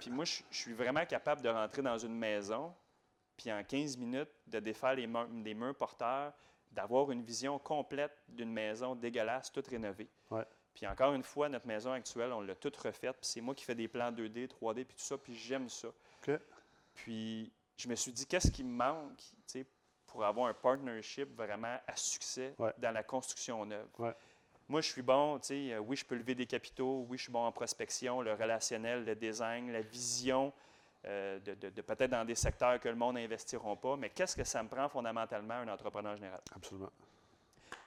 Puis 0.00 0.10
moi, 0.10 0.24
je, 0.24 0.42
je 0.50 0.56
suis 0.58 0.72
vraiment 0.72 1.06
capable 1.06 1.42
de 1.42 1.48
rentrer 1.48 1.80
dans 1.82 1.96
une 1.96 2.16
maison, 2.18 2.74
puis 3.42 3.52
en 3.52 3.62
15 3.64 3.96
minutes, 3.96 4.28
de 4.46 4.60
défaire 4.60 4.94
les 4.94 5.06
murs, 5.08 5.26
des 5.28 5.54
murs 5.54 5.74
porteurs, 5.74 6.32
d'avoir 6.70 7.10
une 7.10 7.22
vision 7.22 7.58
complète 7.58 8.16
d'une 8.28 8.52
maison 8.52 8.94
dégueulasse, 8.94 9.50
toute 9.50 9.66
rénovée. 9.66 10.08
Ouais. 10.30 10.44
Puis 10.74 10.86
encore 10.86 11.12
une 11.12 11.24
fois, 11.24 11.48
notre 11.48 11.66
maison 11.66 11.92
actuelle, 11.92 12.32
on 12.32 12.40
l'a 12.40 12.54
toute 12.54 12.76
refaite. 12.76 13.16
Puis 13.20 13.26
c'est 13.30 13.40
moi 13.40 13.54
qui 13.54 13.64
fais 13.64 13.74
des 13.74 13.88
plans 13.88 14.12
2D, 14.12 14.46
3D, 14.46 14.84
puis 14.84 14.96
tout 14.96 15.02
ça, 15.04 15.18
puis 15.18 15.34
j'aime 15.34 15.68
ça. 15.68 15.88
Puis 16.94 17.52
je 17.76 17.88
me 17.88 17.94
suis 17.96 18.12
dit, 18.12 18.26
qu'est-ce 18.26 18.50
qui 18.50 18.62
me 18.64 18.72
manque 18.72 19.20
pour 20.06 20.24
avoir 20.24 20.46
un 20.48 20.54
partnership 20.54 21.34
vraiment 21.36 21.78
à 21.86 21.96
succès 21.96 22.54
Ouais. 22.58 22.72
dans 22.78 22.92
la 22.92 23.02
construction 23.02 23.64
neuve? 23.66 23.88
Ouais. 23.98 24.14
Moi, 24.68 24.80
je 24.80 24.88
suis 24.90 25.02
bon, 25.02 25.38
tu 25.40 25.48
sais, 25.48 25.72
euh, 25.72 25.80
oui, 25.80 25.96
je 25.96 26.04
peux 26.04 26.14
lever 26.14 26.34
des 26.36 26.46
capitaux, 26.46 27.04
oui, 27.08 27.18
je 27.18 27.24
suis 27.24 27.32
bon 27.32 27.44
en 27.44 27.50
prospection, 27.52 28.22
le 28.22 28.32
relationnel, 28.34 29.04
le 29.04 29.14
design, 29.16 29.72
la 29.72 29.80
vision, 29.80 30.52
euh, 31.04 31.38
de, 31.40 31.54
de- 31.54 31.70
de 31.70 31.82
peut-être 31.82 32.10
dans 32.10 32.24
des 32.24 32.34
secteurs 32.34 32.78
que 32.78 32.88
le 32.88 32.94
monde 32.94 33.16
n'investiront 33.16 33.76
pas, 33.76 33.96
mais 33.96 34.10
qu'est-ce 34.10 34.36
que 34.36 34.44
ça 34.44 34.62
me 34.62 34.68
prend 34.68 34.88
fondamentalement 34.88 35.54
un 35.54 35.68
entrepreneur 35.68 36.14
général? 36.16 36.40
Absolument. 36.54 36.90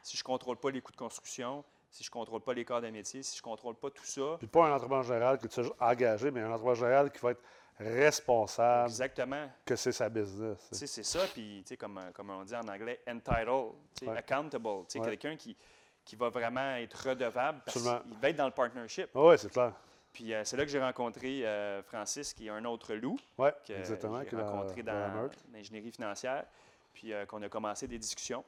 Si 0.02 0.18
je 0.18 0.22
ne 0.22 0.26
contrôle 0.26 0.58
pas 0.58 0.70
les 0.72 0.82
coûts 0.82 0.92
de 0.92 0.98
construction, 0.98 1.64
si 1.90 2.04
je 2.04 2.10
ne 2.10 2.14
contrôle 2.14 2.42
pas 2.42 2.54
les 2.54 2.66
corps 2.66 2.82
de 2.82 2.90
métier, 2.90 3.24
si 3.24 3.38
je 3.38 3.42
ne 3.42 3.46
contrôle 3.46 3.76
pas 3.76 3.90
tout 3.90 4.04
ça, 4.04 4.36
Puis 4.38 4.48
pas 4.48 4.68
un 4.68 4.74
entrepreneur 4.76 5.04
général 5.04 5.38
que 5.40 5.48
tu 5.48 5.62
as 5.62 5.88
engagé, 5.92 6.30
mais 6.32 6.42
un 6.42 6.48
entrepreneur 6.50 6.76
général 6.76 7.12
qui 7.12 7.20
va 7.20 7.32
être 7.32 7.42
responsable 7.80 8.90
exactement, 8.90 9.50
que 9.66 9.76
c'est 9.76 9.92
sa 9.92 10.10
business. 10.10 10.58
tu 10.72 10.78
sais. 10.78 10.88
c'est 10.88 11.04
ça, 11.04 11.20
puis 11.34 11.62
tu 11.66 11.70
sais, 11.70 11.78
comme, 11.78 12.00
comme 12.14 12.30
on 12.30 12.44
dit 12.44 12.56
en 12.56 12.68
anglais, 12.68 13.02
entitled, 13.08 13.72
tu 13.98 14.06
sais, 14.06 14.12
Ouais. 14.12 14.18
accountable, 14.18 14.70
tu 14.88 14.94
sais, 14.94 15.00
Ouais. 15.00 15.06
quelqu'un 15.18 15.36
qui, 15.36 15.56
qui 16.04 16.16
va 16.16 16.30
vraiment 16.30 16.76
être 16.76 16.94
redevable 17.10 17.62
parce 17.66 17.78
qu'il 17.78 17.86
va 18.22 18.30
être 18.30 18.36
dans 18.36 18.46
le 18.46 18.52
partnership. 18.52 19.10
Ah 19.16 19.22
ouais, 19.24 19.38
c'est 19.38 19.52
clair. 19.52 19.74
Puis 20.16 20.34
euh, 20.34 20.46
c'est 20.46 20.56
là 20.56 20.64
que 20.64 20.72
j'ai 20.72 20.80
rencontré 20.80 21.46
euh, 21.46 21.84
Francis, 21.84 22.34
qui 22.34 22.48
est 22.48 22.50
un 22.50 22.64
autre 22.64 22.94
loup, 22.96 23.18
Oui, 23.38 23.50
que 23.68 23.74
j'ai 23.84 24.38
rencontré 24.38 24.82
dans 24.82 25.30
l'ingénierie 25.52 25.92
financière, 25.92 26.46
puis 26.94 27.12
euh, 27.12 27.26
qu'on 27.26 27.42
a 27.42 27.50
commencé 27.50 27.86
des 27.86 28.00
discussions. 28.00 28.44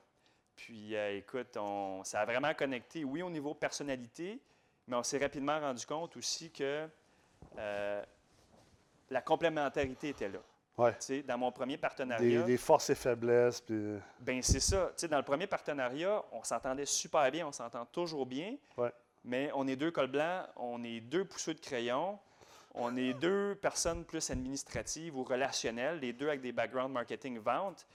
Puis 0.56 0.96
écoute, 0.96 1.56
on, 1.58 2.04
ça 2.04 2.22
a 2.22 2.26
vraiment 2.26 2.54
connecté, 2.54 3.04
oui, 3.04 3.22
au 3.22 3.30
niveau 3.30 3.54
personnalité, 3.54 4.40
mais 4.88 4.96
on 4.96 5.04
s'est 5.04 5.20
rapidement 5.20 5.60
rendu 5.60 5.86
compte 5.86 6.16
aussi 6.18 6.50
que 6.50 6.88
la 7.58 9.22
complémentarité 9.24 10.10
était 10.10 10.30
là. 10.30 10.40
Ouais. 10.78 10.96
Dans 11.28 11.38
mon 11.38 11.52
premier 11.52 11.76
Des, 11.76 11.82
partenariat, 11.82 12.44
des 12.44 12.58
forces 12.58 12.90
et 12.92 12.96
faiblesses. 12.96 13.62
Puis... 13.62 14.00
ben 14.20 14.42
c'est 14.42 14.60
ça. 14.60 14.92
Dans 15.10 15.18
le 15.18 15.24
premier 15.24 15.48
partenariat, 15.48 16.24
on 16.32 16.44
s'entendait 16.44 16.86
super 16.86 17.30
bien, 17.30 17.46
on 17.46 17.52
s'entend 17.52 17.86
toujours 17.86 18.26
bien. 18.26 18.56
Ouais. 18.78 18.92
Mais 19.26 19.52
on 19.54 19.68
est 19.68 19.76
deux 19.76 19.92
cols 19.92 20.08
blancs, 20.08 20.46
on 20.56 20.84
est 20.84 21.00
deux 21.02 21.26
pousseux 21.26 21.54
de 21.54 21.60
crayon, 21.60 22.18
on 22.74 22.96
est 22.96 23.14
deux 23.14 23.56
personnes 23.56 24.06
plus 24.06 24.30
administratives 24.30 25.18
ou 25.18 25.24
relationnelles, 25.24 26.00
les 26.00 26.14
deux 26.14 26.28
avec 26.28 26.42
des 26.42 26.52
backgrounds 26.52 26.94
marketing 26.94 27.40
vente. 27.40 27.86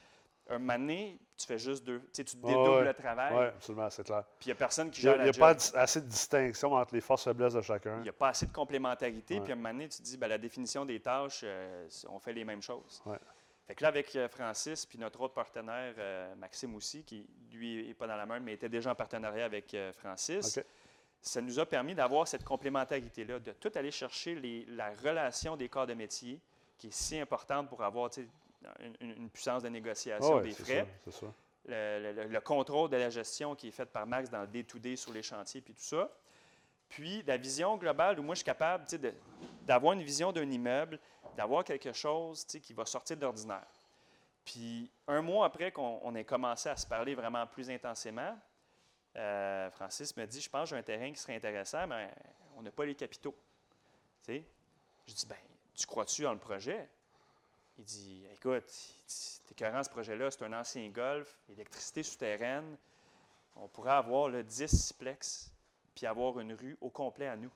Un 0.51 0.59
moment 0.59 0.79
donné, 0.79 1.19
tu 1.39 1.47
fais 1.47 1.59
juste 1.59 1.85
deux. 1.85 2.01
Tu 2.01 2.07
sais, 2.13 2.25
tu 2.25 2.37
te 2.37 2.45
dédoubles 2.45 2.69
ouais. 2.71 2.85
le 2.85 2.95
travail, 2.95 3.33
Oui, 3.33 3.45
absolument, 3.47 3.89
c'est 3.91 4.05
clair. 4.05 4.25
puis 4.41 4.47
il 4.47 4.49
n'y 4.49 4.53
a 4.53 4.57
personne 4.57 4.91
qui 4.91 5.01
Il 5.01 5.05
n'y 5.05 5.11
a, 5.11 5.17
gère 5.17 5.25
il 5.25 5.27
y 5.27 5.37
a 5.37 5.39
pas 5.39 5.57
job. 5.57 5.73
assez 5.77 6.01
de 6.01 6.07
distinction 6.07 6.73
entre 6.75 6.95
les 6.95 7.01
forces 7.01 7.23
et 7.27 7.31
faiblesses 7.31 7.55
de 7.55 7.61
chacun. 7.63 7.99
Il 7.99 8.03
n'y 8.03 8.09
a 8.09 8.13
pas 8.13 8.31
assez 8.31 8.47
de 8.47 8.53
complémentarité. 8.53 9.41
Puis 9.41 9.53
à 9.53 9.55
un 9.55 9.57
moment 9.57 9.71
donné, 9.71 9.89
tu 9.89 9.99
te 9.99 10.03
dis, 10.03 10.17
ben, 10.17 10.27
la 10.27 10.39
définition 10.39 10.85
des 10.85 10.99
tâches, 10.99 11.43
euh, 11.45 11.89
on 12.09 12.19
fait 12.19 12.33
les 12.33 12.45
mêmes 12.45 12.61
choses. 12.61 13.01
Ouais. 13.07 13.19
Fait 13.67 13.77
que 13.77 13.83
là, 13.85 13.89
avec 13.89 14.15
euh, 14.17 14.29
Francis, 14.29 14.85
puis 14.85 14.99
notre 14.99 15.21
autre 15.21 15.35
partenaire, 15.35 15.95
euh, 15.97 16.35
Maxime 16.35 16.75
aussi, 16.75 17.05
qui 17.05 17.25
lui 17.53 17.87
n'est 17.87 17.95
pas 17.95 18.07
dans 18.09 18.17
la 18.17 18.27
main, 18.27 18.41
mais 18.41 18.55
était 18.55 18.69
déjà 18.69 18.91
en 18.91 18.95
partenariat 18.95 19.45
avec 19.45 19.73
euh, 19.75 19.93
Francis, 19.93 20.59
OK. 20.59 20.65
Ça 21.23 21.41
nous 21.41 21.59
a 21.61 21.65
permis 21.67 21.95
d'avoir 21.95 22.27
cette 22.29 22.45
complémentarité-là, 22.45 23.39
de 23.39 23.53
tout 23.53 23.71
aller 23.77 23.91
chercher 23.93 24.35
les- 24.35 24.65
la 24.67 24.91
relation 25.03 25.57
des 25.57 25.69
corps 25.69 25.87
de 25.87 25.95
métier, 25.95 26.39
qui 26.79 26.89
est 26.89 26.93
si 26.93 27.19
importante 27.19 27.69
pour 27.69 27.83
avoir 27.83 28.11
une, 29.01 29.31
puissance 29.31 29.63
de 29.63 29.69
négociation 29.69 30.39
Ah 30.39 30.41
des 30.43 30.51
frais 30.53 30.87
ça, 31.05 31.11
c'est 31.13 31.21
ça. 31.21 31.33
le, 31.67 32.13
le- 32.13 32.29
le 32.29 32.41
contrôle 32.41 32.91
de 32.91 32.97
la 32.97 33.09
gestion 33.11 33.55
qui 33.55 33.69
est 33.69 33.73
fait 33.73 33.87
par 33.87 34.07
Max 34.07 34.29
dans 34.31 34.41
le 34.43 34.47
day-to-day 34.49 34.97
sur 34.97 35.13
les 35.13 35.23
chantiers, 35.23 35.61
puis 35.61 35.75
tout 35.75 35.81
ça. 35.83 36.11
Puis 36.89 37.23
la 37.27 37.37
vision 37.37 37.77
globale 37.77 38.19
où 38.21 38.23
moi 38.23 38.35
je 38.35 38.41
suis 38.41 38.45
capable 38.45 38.85
d'avoir 39.65 39.95
une 39.95 40.03
vision 40.03 40.31
d'un 40.33 40.51
immeuble, 40.51 40.99
d'avoir 41.37 41.65
quelque 41.65 41.93
chose 41.93 42.45
qui 42.45 42.75
va 42.75 42.85
sortir 42.85 43.17
de 43.17 43.23
l'ordinaire. 43.23 43.65
Puis 44.45 44.91
un 45.07 45.23
mois 45.23 45.47
après 45.47 45.71
qu'on 45.71 46.01
on 46.03 46.15
ait 46.17 46.25
commencé 46.25 46.69
à 46.69 46.77
se 46.77 46.87
parler 46.87 47.15
vraiment 47.15 47.47
plus 47.47 47.71
intensément, 47.71 48.37
euh, 49.17 49.71
Francis 49.71 50.17
me 50.17 50.27
dit 50.27 50.41
Je 50.41 50.49
pense 50.51 50.71
que 50.71 50.77
j'ai 50.77 50.81
un 50.81 50.83
terrain 50.83 51.11
qui 51.13 51.19
serait 51.21 51.37
intéressant, 51.37 51.87
mais 51.87 52.11
on 52.57 52.63
n'a 52.63 52.71
pas 52.71 52.85
les 52.85 52.95
capitaux. 52.95 53.35
Tu 54.25 54.33
sais? 54.35 54.45
Je 55.07 55.15
dis 55.15 55.27
Ben, 55.27 55.37
tu 55.75 55.87
crois-tu 55.87 56.23
dans 56.23 56.33
le 56.33 56.39
projet? 56.39 56.89
Il 57.79 57.85
dit 57.85 58.25
Écoute, 58.35 58.65
t'es 59.47 59.53
écœurant 59.53 59.83
ce 59.83 59.91
projet-là, 59.91 60.31
c'est 60.31 60.45
un 60.45 60.53
ancien 60.53 60.89
golf, 60.91 61.39
électricité 61.49 62.03
souterraine. 62.03 62.77
On 63.57 63.69
pourrait 63.69 63.93
avoir 63.93 64.29
le 64.29 64.43
10 64.43 64.67
siplex, 64.89 65.51
puis 65.95 66.07
avoir 66.07 66.39
une 66.41 66.55
rue 66.55 66.77
au 66.81 66.89
complet 66.91 67.27
à 67.29 67.37
nous. 67.37 67.51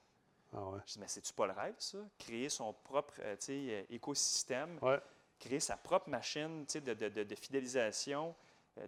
Ah 0.54 0.62
ouais. 0.62 0.80
Je 0.86 0.92
dis 0.94 0.98
Mais 1.00 1.08
c'est-tu 1.08 1.32
pas 1.32 1.46
le 1.46 1.52
rêve, 1.52 1.74
ça? 1.78 1.98
Créer 2.18 2.48
son 2.48 2.72
propre 2.72 3.14
euh, 3.20 3.36
euh, 3.48 3.82
écosystème, 3.90 4.78
Ouais. 4.82 5.00
créer 5.38 5.60
sa 5.60 5.76
propre 5.76 6.08
machine 6.08 6.64
de, 6.66 6.80
de- 6.94 7.08
de- 7.08 7.24
de 7.24 7.34
fidélisation, 7.34 8.34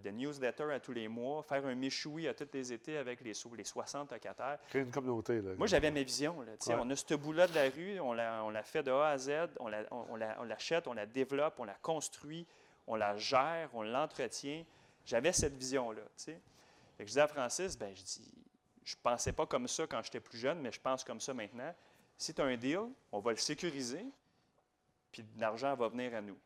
de 0.03 0.11
newsletters 0.11 0.70
à 0.72 0.81
tous 0.81 0.92
les 0.92 1.09
mois, 1.09 1.42
faire 1.42 1.64
un 1.66 1.74
méchoui 1.74 2.29
à 2.29 2.35
tous 2.35 2.48
les 2.53 2.72
étés 2.72 2.96
avec 2.98 3.20
les, 3.22 3.33
les 3.57 3.64
60 3.64 4.12
locataires. 4.12 4.59
Créer 4.68 4.83
une 4.83 4.90
communauté. 4.90 5.40
Là, 5.40 5.55
Moi, 5.57 5.66
j'avais 5.66 5.90
mes 5.90 6.05
visions. 6.05 6.40
Là, 6.42 6.53
Ouais. 6.53 6.74
On 6.81 6.90
a 6.90 6.96
ce 6.96 7.14
bout-là 7.14 7.46
de 7.46 7.55
la 7.55 7.70
rue, 7.70 7.98
on 8.01 8.12
la, 8.12 8.44
on 8.44 8.51
la 8.51 8.62
fait 8.62 8.83
de 8.83 8.90
A 8.90 9.09
à 9.09 9.18
Z, 9.18 9.31
on 9.61 9.68
la- 9.68 9.85
on- 9.90 10.07
on 10.11 10.16
la- 10.16 10.37
on 10.40 10.44
l'achète, 10.44 10.87
on 10.87 10.92
la 10.92 11.07
développe, 11.07 11.55
on 11.59 11.64
la 11.64 11.74
construit, 11.74 12.46
on 12.87 12.96
la 12.96 13.16
gère, 13.16 13.70
on 13.72 13.83
l'entretient. 13.83 14.64
J'avais 15.07 15.33
cette 15.33 15.55
vision-là. 15.57 16.03
Fait 16.16 16.35
que 16.35 16.40
je 17.01 17.05
disais 17.05 17.20
à 17.22 17.29
Francis, 17.29 17.79
ben, 17.79 17.94
je 17.96 18.03
dis, 18.03 18.35
je 18.85 18.94
pensais 19.03 19.33
pas 19.33 19.46
comme 19.46 19.68
ça 19.68 19.87
quand 19.87 20.03
j'étais 20.03 20.20
plus 20.20 20.38
jeune, 20.38 20.61
mais 20.61 20.70
je 20.72 20.81
pense 20.81 21.03
comme 21.05 21.20
ça 21.20 21.33
maintenant. 21.33 21.74
Si 22.16 22.35
tu 22.35 22.42
as 22.42 22.44
un 22.44 22.57
deal, 22.57 22.81
on 23.12 23.20
va 23.20 23.31
le 23.31 23.37
sécuriser, 23.37 24.05
puis 25.12 25.24
l'argent 25.38 25.74
va 25.77 25.88
venir 25.88 26.14
à 26.14 26.20
nous. 26.20 26.37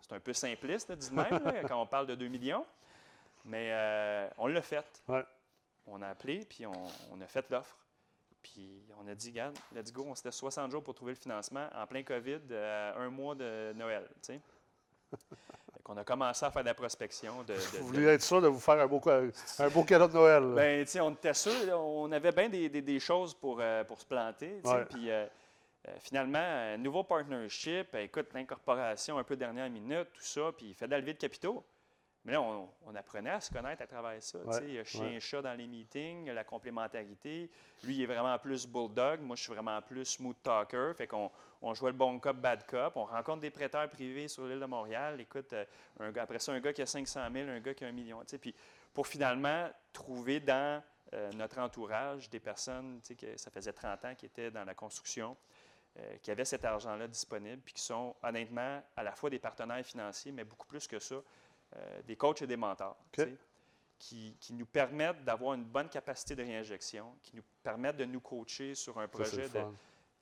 C'est 0.00 0.12
un 0.14 0.20
peu 0.20 0.32
simpliste, 0.32 0.88
là, 0.90 0.96
dit 0.96 1.08
de 1.10 1.14
même, 1.14 1.42
là, 1.44 1.62
quand 1.68 1.80
on 1.80 1.86
parle 1.86 2.06
de 2.06 2.14
2 2.14 2.28
millions, 2.28 2.64
mais 3.44 3.68
euh, 3.72 4.28
on 4.38 4.46
l'a 4.46 4.62
fait. 4.62 4.84
Ouais. 5.08 5.24
On 5.86 6.00
a 6.02 6.08
appelé, 6.08 6.44
puis 6.48 6.64
on, 6.66 6.72
on 7.10 7.20
a 7.20 7.26
fait 7.26 7.48
l'offre. 7.50 7.76
Puis 8.42 8.82
on 9.02 9.08
a 9.08 9.14
dit, 9.14 9.30
regarde, 9.30 9.56
let's 9.74 9.92
go, 9.92 10.04
on 10.08 10.14
s'était 10.14 10.30
60 10.32 10.70
jours 10.70 10.82
pour 10.82 10.94
trouver 10.94 11.12
le 11.12 11.18
financement 11.18 11.68
en 11.74 11.86
plein 11.86 12.02
COVID, 12.02 12.40
euh, 12.50 12.92
un 13.06 13.08
mois 13.10 13.34
de 13.34 13.72
Noël. 13.74 14.04
tu 14.22 14.34
sais. 14.34 14.40
Qu'on 15.84 15.96
a 15.96 16.04
commencé 16.04 16.44
à 16.46 16.50
faire 16.52 16.62
de 16.62 16.68
la 16.68 16.74
prospection. 16.74 17.42
De, 17.42 17.54
de- 17.54 17.58
Vous 17.58 17.78
de- 17.78 17.82
vouliez 17.96 18.06
être 18.08 18.22
sûr 18.22 18.40
de 18.40 18.46
vous 18.46 18.60
faire 18.60 18.78
un 18.80 18.86
beau, 18.86 19.00
un 19.58 19.68
beau 19.68 19.82
cadeau 19.82 20.06
de 20.06 20.12
Noël. 20.12 20.86
sais, 20.86 21.00
on 21.00 21.10
était 21.10 21.34
sûr, 21.34 21.52
on 21.76 22.10
avait 22.12 22.30
bien 22.30 22.48
des, 22.48 22.68
des- 22.68 22.82
des 22.82 23.00
choses 23.00 23.34
pour, 23.34 23.58
euh, 23.60 23.82
pour 23.82 24.00
se 24.00 24.06
planter. 24.06 24.60
Puis 24.90 25.10
euh, 25.88 25.96
finalement, 25.98 26.38
un 26.38 26.76
nouveau 26.76 27.02
partnership, 27.02 27.88
euh, 27.94 28.02
écoute, 28.04 28.32
l'incorporation 28.34 29.18
un 29.18 29.24
peu 29.24 29.36
dernière 29.36 29.68
minute, 29.68 30.08
tout 30.12 30.22
ça, 30.22 30.52
puis 30.56 30.66
il 30.66 30.74
fait 30.74 30.86
de 30.86 30.92
la 30.92 31.00
levée 31.00 31.14
de 31.14 31.18
capitaux. 31.18 31.64
Mais 32.24 32.32
là, 32.32 32.40
on, 32.40 32.68
on 32.86 32.94
apprenait 32.94 33.30
à 33.30 33.40
se 33.40 33.50
connaître 33.50 33.82
à 33.82 33.86
travers 33.86 34.22
ça. 34.22 34.38
Ouais. 34.38 34.58
Il 34.62 34.74
y 34.74 34.78
a 34.78 34.84
chien 34.84 35.06
ouais. 35.06 35.14
et 35.14 35.20
chat 35.20 35.42
dans 35.42 35.54
les 35.54 35.66
meetings, 35.66 36.30
la 36.30 36.44
complémentarité. 36.44 37.50
Lui, 37.82 37.96
il 37.96 38.02
est 38.02 38.06
vraiment 38.06 38.38
plus 38.38 38.64
bulldog. 38.64 39.20
Moi, 39.22 39.34
je 39.34 39.42
suis 39.42 39.52
vraiment 39.52 39.82
plus 39.82 40.04
smooth 40.04 40.36
talker. 40.40 40.92
Fait 40.96 41.08
qu'on 41.08 41.32
on 41.62 41.74
jouait 41.74 41.90
le 41.90 41.96
bon 41.96 42.20
cop, 42.20 42.36
bad 42.36 42.64
cop. 42.64 42.96
On 42.96 43.06
rencontre 43.06 43.40
des 43.40 43.50
prêteurs 43.50 43.88
privés 43.90 44.28
sur 44.28 44.46
l'île 44.46 44.60
de 44.60 44.66
Montréal. 44.66 45.20
Écoute, 45.20 45.52
euh, 45.52 45.64
un 45.98 46.12
gars, 46.12 46.22
après 46.22 46.38
ça, 46.38 46.52
un 46.52 46.60
gars 46.60 46.72
qui 46.72 46.82
a 46.82 46.86
500 46.86 47.20
000, 47.32 47.50
un 47.50 47.58
gars 47.58 47.74
qui 47.74 47.84
a 47.84 47.88
un 47.88 47.92
million. 47.92 48.22
Puis 48.40 48.54
pour 48.94 49.08
finalement 49.08 49.68
trouver 49.92 50.38
dans 50.38 50.80
euh, 51.14 51.30
notre 51.32 51.58
entourage 51.58 52.30
des 52.30 52.40
personnes, 52.40 53.00
que 53.18 53.36
ça 53.36 53.50
faisait 53.50 53.72
30 53.72 54.04
ans 54.04 54.14
qui 54.14 54.26
étaient 54.26 54.50
dans 54.52 54.64
la 54.64 54.74
construction, 54.74 55.36
euh, 55.98 56.16
qui 56.22 56.30
avaient 56.30 56.46
cet 56.46 56.64
argent-là 56.64 57.06
disponible, 57.06 57.60
puis 57.62 57.74
qui 57.74 57.82
sont 57.82 58.16
honnêtement 58.22 58.82
à 58.96 59.02
la 59.02 59.12
fois 59.14 59.28
des 59.28 59.38
partenaires 59.38 59.84
financiers, 59.84 60.32
mais 60.32 60.42
beaucoup 60.42 60.66
plus 60.66 60.86
que 60.86 60.98
ça, 60.98 61.16
euh, 61.16 62.02
des 62.06 62.16
coachs 62.16 62.40
et 62.40 62.46
des 62.46 62.56
mentors. 62.56 62.96
Qui, 63.98 64.34
qui 64.40 64.54
nous 64.54 64.64
permettent 64.64 65.22
d'avoir 65.22 65.52
une 65.52 65.64
bonne 65.64 65.90
capacité 65.90 66.34
de 66.34 66.42
réinjection, 66.42 67.14
qui 67.22 67.36
nous 67.36 67.42
permettent 67.62 67.98
de 67.98 68.06
nous 68.06 68.20
coacher 68.20 68.74
sur 68.74 68.98
un 68.98 69.02
Ça, 69.02 69.08
projet 69.08 69.42
le 69.42 69.48
de 69.50 69.64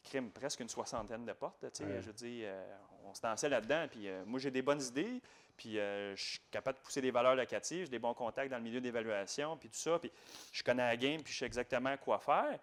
crime, 0.02 0.30
presque 0.32 0.58
une 0.58 0.68
soixantaine 0.68 1.24
de 1.24 1.32
portes. 1.32 1.62
Ouais. 1.62 2.02
Je 2.02 2.10
dire, 2.10 2.48
euh, 2.48 2.76
on 3.04 3.14
se 3.14 3.22
dansait 3.22 3.48
là-dedans. 3.48 3.86
Puis 3.88 4.08
euh, 4.08 4.24
moi, 4.26 4.40
j'ai 4.40 4.50
des 4.50 4.62
bonnes 4.62 4.82
idées. 4.82 5.22
Puis 5.56 5.74
je 5.74 6.14
suis 6.16 6.40
capable 6.50 6.78
de 6.78 6.82
pousser 6.82 7.00
des 7.00 7.10
valeurs 7.10 7.36
locatives. 7.36 7.84
J'ai 7.84 7.90
des 7.90 7.98
bons 7.98 8.14
contacts 8.14 8.50
dans 8.50 8.56
le 8.56 8.62
milieu 8.62 8.80
d'évaluation. 8.80 9.56
Puis 9.56 9.68
tout 9.68 9.78
ça. 9.78 9.98
Puis 9.98 10.10
je 10.52 10.62
connais 10.62 10.82
la 10.82 10.96
game. 10.96 11.22
Puis 11.22 11.32
je 11.32 11.38
sais 11.38 11.46
exactement 11.46 11.96
quoi 11.98 12.18
faire. 12.18 12.58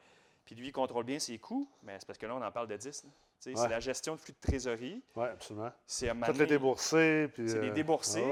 Puis 0.48 0.56
lui, 0.56 0.68
il 0.68 0.72
contrôle 0.72 1.04
bien 1.04 1.20
ses 1.20 1.38
coûts. 1.38 1.70
Mais 1.84 1.98
c'est 2.00 2.06
parce 2.08 2.18
que 2.18 2.26
là, 2.26 2.34
on 2.36 2.42
en 2.42 2.52
parle 2.52 2.68
de 2.68 2.78
10. 2.78 3.04
là. 3.04 3.10
Tu 3.10 3.16
sais, 3.40 3.50
Ouais. 3.52 3.62
C'est 3.64 3.70
la 3.70 3.80
gestion 3.82 4.16
de 4.16 4.20
flux 4.20 4.32
de 4.34 4.40
trésorerie. 4.48 5.04
Oui, 5.16 5.26
absolument. 5.26 5.72
C'est 5.86 6.10
un 6.10 6.16
les 6.32 6.46
déboursés. 6.48 7.28
puis, 7.34 7.50
c'est 7.50 7.60
les 7.62 7.68
euh, 7.68 7.74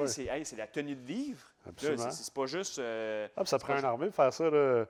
ouais, 0.02 0.08
C'est 0.08 0.24
hey, 0.26 0.44
la 0.58 0.66
tenue 0.68 0.96
de 0.96 1.06
livre. 1.06 1.46
Absolument. 1.68 2.10
c'est- 2.10 2.24
c'est 2.24 2.34
pas 2.34 2.46
juste. 2.46 2.80
euh, 2.80 3.28
Ah, 3.36 3.46
ça 3.46 3.60
prend 3.60 3.78
une 3.78 3.86
armée 3.86 4.08
pour 4.08 4.16
faire 4.16 4.34
ça. 4.34 4.50
là. 4.50 4.86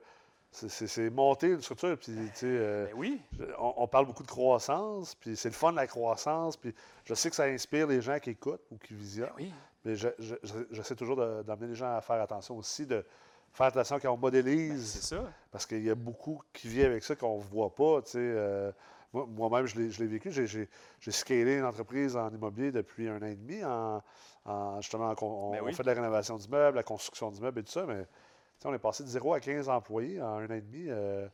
C'est- 0.52 0.70
monter 1.10 1.48
une 1.48 1.62
structure. 1.62 1.98
Puis, 1.98 2.14
tu 2.14 2.30
sais, 2.36 2.46
euh, 2.48 2.86
ben 2.86 2.94
oui. 2.96 3.22
on, 3.58 3.74
on 3.78 3.88
parle 3.88 4.06
beaucoup 4.06 4.24
de 4.24 4.28
croissance. 4.30 5.16
Puis 5.16 5.36
c'est 5.36 5.50
le 5.50 5.54
fun 5.56 5.72
de 5.72 5.78
la 5.78 5.88
croissance. 5.88 6.56
Puis 6.56 6.74
je 7.04 7.14
sais 7.14 7.30
que 7.30 7.36
ça 7.36 7.44
inspire 7.46 7.88
les 7.88 8.00
gens 8.02 8.20
qui 8.20 8.30
écoutent 8.30 8.62
ou 8.72 8.78
qui 8.78 8.94
visionnent. 8.94 9.28
Ben 9.38 9.44
oui. 9.46 9.54
Mais 9.84 9.96
je- 9.96 10.08
je- 10.18 10.36
je- 10.44 10.66
j'essaie 10.72 10.96
toujours 10.96 11.18
d'amener 11.18 11.68
les 11.68 11.76
gens 11.76 11.94
à 11.98 12.00
faire 12.02 12.22
attention 12.22 12.56
aussi, 12.58 12.86
de 12.86 13.06
faire 13.56 13.68
attention 13.68 14.00
quand 14.00 14.12
on 14.12 14.16
Ben, 14.16 14.22
modélise. 14.22 14.86
c'est 14.92 15.16
ça. 15.16 15.24
Parce 15.52 15.66
qu'il 15.66 15.84
y 15.84 15.90
a 15.90 15.96
beaucoup 15.96 16.42
qui 16.54 16.68
vient 16.68 16.86
avec 16.86 17.04
ça 17.04 17.16
qu'on 17.16 17.38
ne 17.38 17.44
voit 17.44 17.74
pas. 17.74 18.02
tu 18.02 18.12
sais, 18.12 18.20
euh, 18.20 18.72
moi- 19.14 19.26
Moi-même, 19.28 19.66
je 19.66 19.80
l'ai 19.80 19.90
je 19.92 20.00
l'ai 20.02 20.08
vécu. 20.08 20.32
J'ai- 20.32 20.46
J'ai 20.48 20.70
j'ai 21.00 21.12
scalé 21.12 21.56
une 21.58 21.66
entreprise 21.66 22.16
en 22.18 22.30
immobilier 22.30 22.72
depuis 22.72 23.08
un 23.08 23.18
an 23.22 23.26
et 23.26 23.36
demi. 23.36 23.64
En, 23.64 24.02
en- 24.46 24.82
justement, 24.82 25.14
on, 25.22 25.52
Ben 25.52 25.62
on 25.64 25.72
fait 25.74 25.84
de 25.84 25.88
la 25.88 25.94
rénovation 25.94 26.36
d'immeubles, 26.38 26.76
la 26.78 26.84
construction 26.84 27.32
d'immeubles 27.32 27.60
et 27.60 27.64
tout 27.64 27.72
ça. 27.72 27.86
Mais 27.86 28.06
on 28.66 28.74
est 28.74 28.80
passé 28.80 29.04
de 29.04 29.08
0 29.08 29.34
à 29.34 29.40
15 29.40 29.70
employés 29.70 30.22
en 30.22 30.38
un 30.40 30.46
an 30.48 30.54
et 30.54 30.62
demi. 30.62 30.86
euh, 30.90 31.28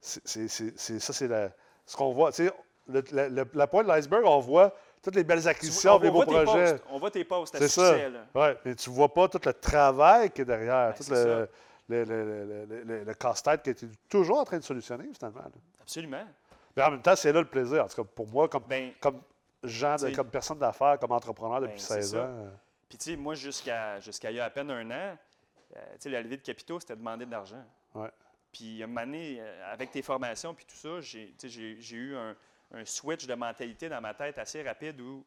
c'est- 0.00 0.26
c'est- 0.26 0.48
c'est- 0.48 0.78
c'est- 0.78 0.98
ça, 0.98 1.12
c'est 1.12 1.28
la- 1.28 1.50
ce 1.86 1.96
qu'on 1.96 2.12
voit. 2.12 2.32
tu 2.32 2.46
sais, 2.46 2.52
le- 2.88 3.04
la, 3.12 3.28
le- 3.28 3.48
la 3.54 3.66
pointe 3.68 3.86
de 3.86 3.92
l'iceberg, 3.92 4.24
on 4.26 4.40
voit 4.40 4.74
toutes 5.02 5.16
les 5.16 5.24
belles 5.24 5.40
vois- 5.40 5.50
acquisitions, 5.50 5.94
on 5.96 5.98
les 5.98 6.10
beaux 6.10 6.24
voit 6.24 6.26
tes 6.26 6.44
projets. 6.44 6.80
On 6.90 6.98
voit 6.98 7.10
tes 7.10 7.24
posts 7.24 7.54
à 7.54 7.58
C'est 7.58 7.68
ça. 7.68 7.92
succès. 7.92 8.10
Oui, 8.34 8.46
mais 8.64 8.74
tu 8.74 8.90
ne 8.90 8.94
vois 8.94 9.12
pas 9.12 9.28
tout 9.28 9.40
le 9.44 9.52
travail 9.52 10.30
qui 10.30 10.42
est 10.42 10.44
derrière, 10.44 10.94
Ben, 10.94 11.04
tout 11.04 11.48
le, 11.88 13.14
casse-tête 13.14 13.62
qui 13.62 13.70
est 13.70 13.84
toujours 14.08 14.38
en 14.38 14.44
train 14.44 14.58
de 14.58 14.62
solutionner, 14.64 15.08
finalement. 15.14 15.40
là. 15.40 15.50
Absolument. 15.80 16.24
Mais 16.76 16.82
en 16.82 16.90
même 16.92 17.02
temps, 17.02 17.16
c'est 17.16 17.32
là 17.32 17.40
le 17.40 17.46
plaisir. 17.46 17.84
En 17.84 17.88
tout 17.88 18.02
cas, 18.02 18.08
pour 18.14 18.26
moi, 18.28 18.48
comme, 18.48 18.62
Ben, 18.68 18.92
comme 19.00 19.20
comme 20.16 20.30
personne 20.30 20.58
d'affaires, 20.58 20.98
comme 20.98 21.12
entrepreneur 21.12 21.60
ben, 21.60 21.66
depuis 21.68 21.80
c'est 21.80 21.94
16 22.02 22.12
ça. 22.12 22.18
ans. 22.24 22.28
euh, 22.28 22.50
Puis, 22.88 22.98
tu 22.98 23.10
sais, 23.10 23.16
moi, 23.16 23.34
jusqu'à 23.34 24.00
jusqu'à 24.00 24.30
il 24.30 24.36
y 24.36 24.40
a 24.40 24.44
à 24.44 24.50
peine 24.50 24.70
un 24.70 24.90
an, 24.90 25.16
euh, 25.76 25.80
tu 25.94 26.00
sais, 26.00 26.08
la 26.10 26.20
levée 26.22 26.36
de 26.38 26.42
capitaux, 26.42 26.80
c'était 26.80 26.96
demander 26.96 27.26
de 27.26 27.30
l'argent. 27.30 27.62
Ouais. 27.94 28.10
Puis, 28.52 28.82
un 28.82 28.86
moment 28.86 29.02
donné, 29.02 29.38
euh, 29.40 29.72
avec 29.72 29.90
tes 29.90 30.02
formations 30.02 30.52
puis 30.54 30.64
tout 30.66 30.76
ça, 30.76 31.00
j'ai 31.00 31.96
eu 31.96 32.16
un, 32.16 32.34
un 32.72 32.84
switch 32.84 33.26
de 33.26 33.34
mentalité 33.34 33.88
dans 33.88 34.00
ma 34.00 34.14
tête 34.14 34.38
assez 34.38 34.62
rapide 34.62 35.00
où 35.00 35.24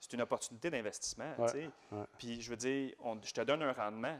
c'est 0.00 0.12
une 0.12 0.22
opportunité 0.22 0.70
d'investissement. 0.70 1.32
tu 1.36 1.40
Ouais, 1.42 1.48
sais. 1.48 1.70
ouais. 1.92 2.04
Puis, 2.18 2.40
je 2.40 2.50
veux 2.50 2.56
dire, 2.56 2.94
on- 3.00 3.18
je 3.22 3.32
te 3.32 3.40
donne 3.40 3.62
un 3.62 3.72
rendement. 3.72 4.16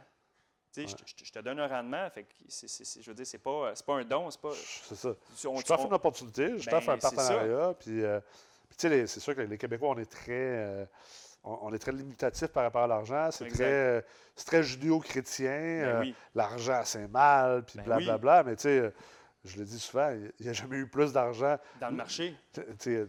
Tu 0.73 0.83
sais, 0.83 0.87
je 0.89 0.95
te- 0.97 1.03
je, 1.09 1.15
te- 1.15 1.25
je 1.25 1.33
te 1.33 1.39
donne 1.39 1.59
un 1.61 1.67
rendement. 1.67 2.09
Fait 2.11 2.25
que 2.25 2.35
c'est- 2.49 2.69
c'est- 2.69 2.85
c'est- 2.85 3.01
je 3.03 3.11
veux 3.11 3.15
dire, 3.15 3.27
c'est 3.27 3.39
pas, 3.39 3.73
pas 3.87 3.95
un 3.95 4.05
don. 4.05 4.31
C'est 4.31 4.41
pas. 4.41 4.53
C'est 4.55 4.95
ça. 4.97 5.09
on- 5.47 5.57
je 5.59 5.65
t'offre 5.65 5.85
on- 5.85 5.89
une 5.89 5.95
opportunité, 5.95 6.59
je 6.59 6.65
Ben, 6.67 6.71
t'offre 6.73 6.91
un 6.91 6.99
partenariat. 6.99 7.75
Puis, 7.81 8.03
euh, 8.05 8.21
puis 8.69 8.77
tu 8.79 8.89
sais, 8.89 9.07
c'est 9.07 9.21
sûr 9.21 9.35
que 9.35 9.41
les 9.41 9.57
Québécois, 9.59 9.89
on 9.91 9.99
est 9.99 10.11
très, 10.11 10.33
euh, 10.33 10.85
on, 11.43 11.59
on 11.63 11.73
est 11.73 11.79
très 11.79 11.93
limitatif 11.93 12.49
par 12.49 12.65
rapport 12.65 12.83
à 12.83 12.87
l'argent. 12.87 13.31
C'est 13.31 13.45
Exact. 13.47 13.57
très, 13.65 13.73
euh, 13.73 14.01
c'est 14.37 14.45
très 14.47 14.63
judéo-chrétien. 14.63 15.49
Ben 15.49 15.85
euh, 15.87 16.01
oui. 16.01 16.15
L'argent, 16.35 16.83
c'est 16.85 17.09
mal, 17.09 17.65
puis 17.65 17.79
Ben 17.79 17.85
blablabla. 17.85 18.43
Mais 18.45 18.57
tu 18.57 18.63
sais, 18.63 18.93
je 19.49 19.59
le 19.59 19.65
dis 19.65 19.79
souvent, 19.79 20.11
il 20.11 20.33
n'y 20.41 20.49
a 20.49 20.53
jamais 20.53 20.77
eu 20.79 20.87
plus 20.87 21.13
d'argent 21.13 21.57
Dans 21.81 21.89
le 21.91 21.97
marché. 21.97 22.35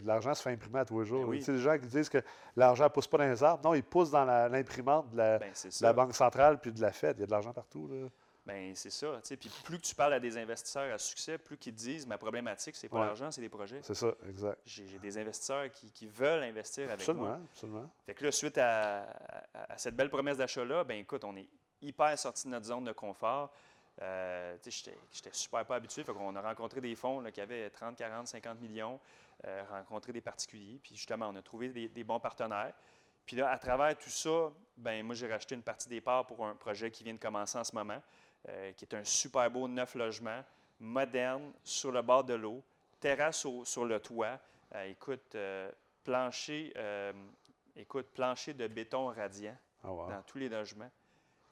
L'argent 0.04 0.34
se 0.34 0.42
fait 0.42 0.50
imprimer 0.50 0.80
à 0.80 0.84
tous 0.84 1.00
les 1.00 1.06
jours. 1.06 1.22
Ben 1.24 1.28
oui. 1.30 1.44
Les 1.46 1.58
gens 1.58 1.78
qui 1.78 1.86
disent 1.86 2.08
que 2.08 2.22
l'argent 2.56 2.84
ne 2.84 2.88
pousse 2.88 3.06
pas 3.06 3.18
dans 3.18 3.24
les 3.30 3.42
arbres, 3.44 3.62
non, 3.64 3.74
il 3.74 3.82
pousse 3.82 4.10
dans 4.10 4.24
l'imprimante 4.24 5.10
de 5.10 5.16
la, 5.18 5.38
Ben, 5.38 5.52
de 5.52 5.82
la 5.82 5.92
Banque 5.92 6.14
centrale 6.14 6.58
puis 6.60 6.72
de 6.72 6.80
la 6.80 6.92
Fed. 6.92 7.16
Il 7.18 7.20
y 7.20 7.22
a 7.24 7.26
de 7.26 7.30
l'argent 7.30 7.52
partout. 7.52 7.88
Là. 7.88 8.08
Ben, 8.46 8.74
c'est 8.74 8.90
ça. 8.90 9.06
tu 9.22 9.28
sais. 9.28 9.36
Puis 9.36 9.50
plus 9.64 9.78
que 9.78 9.82
tu 9.84 9.94
parles 9.94 10.14
à 10.14 10.18
des 10.20 10.36
investisseurs 10.38 10.92
à 10.92 10.98
succès, 10.98 11.36
plus 11.38 11.56
qu'ils 11.58 11.74
te 11.74 11.78
disent 11.78 12.06
ma 12.06 12.16
problématique, 12.18 12.74
c'est 12.74 12.88
pas 12.88 13.00
Ouais. 13.00 13.06
l'argent, 13.06 13.30
c'est 13.30 13.42
les 13.42 13.48
projets. 13.50 13.80
C'est 13.82 13.94
ça, 13.94 14.12
exact. 14.28 14.58
J'ai 14.64 14.98
des 14.98 15.18
investisseurs 15.18 15.70
qui, 15.70 15.90
qui 15.92 16.06
veulent 16.06 16.42
investir 16.42 16.84
avec 16.88 17.00
Absolument, 17.00 17.26
moi. 17.26 17.38
absolument. 17.52 17.90
Fait 18.06 18.14
que 18.14 18.24
là, 18.24 18.32
suite 18.32 18.58
à, 18.58 19.02
à- 19.02 19.72
à 19.74 19.78
cette 19.78 19.94
belle 19.94 20.08
promesse 20.10 20.38
d'achat-là, 20.38 20.82
ben 20.84 20.98
écoute, 20.98 21.22
on 21.24 21.36
est 21.36 21.46
hyper 21.82 22.18
sorti 22.18 22.46
de 22.46 22.52
notre 22.52 22.66
zone 22.66 22.84
de 22.84 22.92
confort. 22.92 23.52
Euh, 24.02 24.56
J'étais 24.64 25.30
super 25.32 25.64
pas 25.66 25.76
habitué. 25.76 26.02
Fait 26.04 26.12
qu'on 26.12 26.34
a 26.36 26.40
rencontré 26.40 26.80
des 26.80 26.94
fonds 26.94 27.20
là, 27.20 27.30
qui 27.30 27.40
avaient 27.40 27.68
30, 27.70 27.96
40, 27.96 28.26
50 28.28 28.60
millions, 28.60 28.98
euh, 29.46 29.62
rencontré 29.70 30.12
des 30.12 30.20
particuliers. 30.20 30.78
Puis 30.82 30.96
justement, 30.96 31.28
on 31.28 31.36
a 31.36 31.42
trouvé 31.42 31.68
des, 31.68 31.88
des 31.88 32.04
bons 32.04 32.20
partenaires. 32.20 32.72
Puis 33.26 33.36
là, 33.36 33.50
à 33.50 33.58
travers 33.58 33.96
tout 33.96 34.10
ça, 34.10 34.50
ben 34.76 35.04
moi, 35.04 35.14
j'ai 35.14 35.30
racheté 35.30 35.54
une 35.54 35.62
partie 35.62 35.88
des 35.88 36.00
parts 36.00 36.26
pour 36.26 36.44
un 36.46 36.54
projet 36.54 36.90
qui 36.90 37.04
vient 37.04 37.14
de 37.14 37.18
commencer 37.20 37.58
en 37.58 37.64
ce 37.64 37.74
moment, 37.74 38.00
euh, 38.48 38.72
qui 38.72 38.84
est 38.86 38.94
un 38.94 39.04
super 39.04 39.50
beau 39.50 39.68
neuf 39.68 39.94
logements, 39.94 40.42
moderne, 40.80 41.52
sur 41.62 41.92
le 41.92 42.00
bord 42.02 42.24
de 42.24 42.34
l'eau, 42.34 42.62
terrasse 42.98 43.44
au- 43.44 43.64
sur 43.64 43.84
le 43.84 44.00
toit. 44.00 44.38
Euh, 44.74 44.84
écoute, 44.84 45.36
plancher, 46.04 46.72
écoute, 47.76 48.06
plancher 48.14 48.54
de 48.54 48.66
béton 48.66 49.06
radiant 49.08 49.56
Ah, 49.84 49.92
wow. 49.92 50.08
dans 50.10 50.22
tous 50.22 50.38
les 50.38 50.48
logements. 50.48 50.90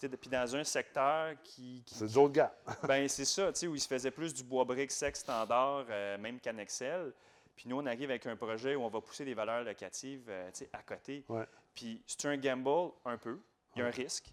Puis 0.00 0.30
dans 0.30 0.54
un 0.56 0.64
secteur 0.64 1.34
qui. 1.42 1.82
qui- 1.84 1.94
C'est 1.94 2.12
de 2.12 2.28
gamme. 2.28 2.50
ben, 2.86 3.08
c'est 3.08 3.24
ça, 3.24 3.50
où 3.66 3.74
il 3.74 3.80
se 3.80 3.88
faisait 3.88 4.10
plus 4.10 4.32
du 4.32 4.44
bois 4.44 4.64
brique 4.64 4.92
sec 4.92 5.16
standard, 5.16 5.86
euh, 5.90 6.16
même 6.18 6.38
qu'Annexel. 6.38 7.12
Puis 7.56 7.68
nous, 7.68 7.76
on 7.78 7.86
arrive 7.86 8.10
avec 8.10 8.24
un 8.26 8.36
projet 8.36 8.76
où 8.76 8.82
on 8.82 8.88
va 8.88 9.00
pousser 9.00 9.24
des 9.24 9.34
valeurs 9.34 9.64
locatives 9.64 10.26
euh, 10.28 10.50
à 10.72 10.82
côté. 10.82 11.24
Ouais. 11.28 11.44
Puis 11.74 12.00
c'est 12.06 12.26
un 12.26 12.36
gamble 12.36 12.92
un 13.04 13.16
peu, 13.16 13.40
il 13.74 13.80
y 13.80 13.82
a 13.82 13.86
un 13.86 13.90
risque, 13.90 14.32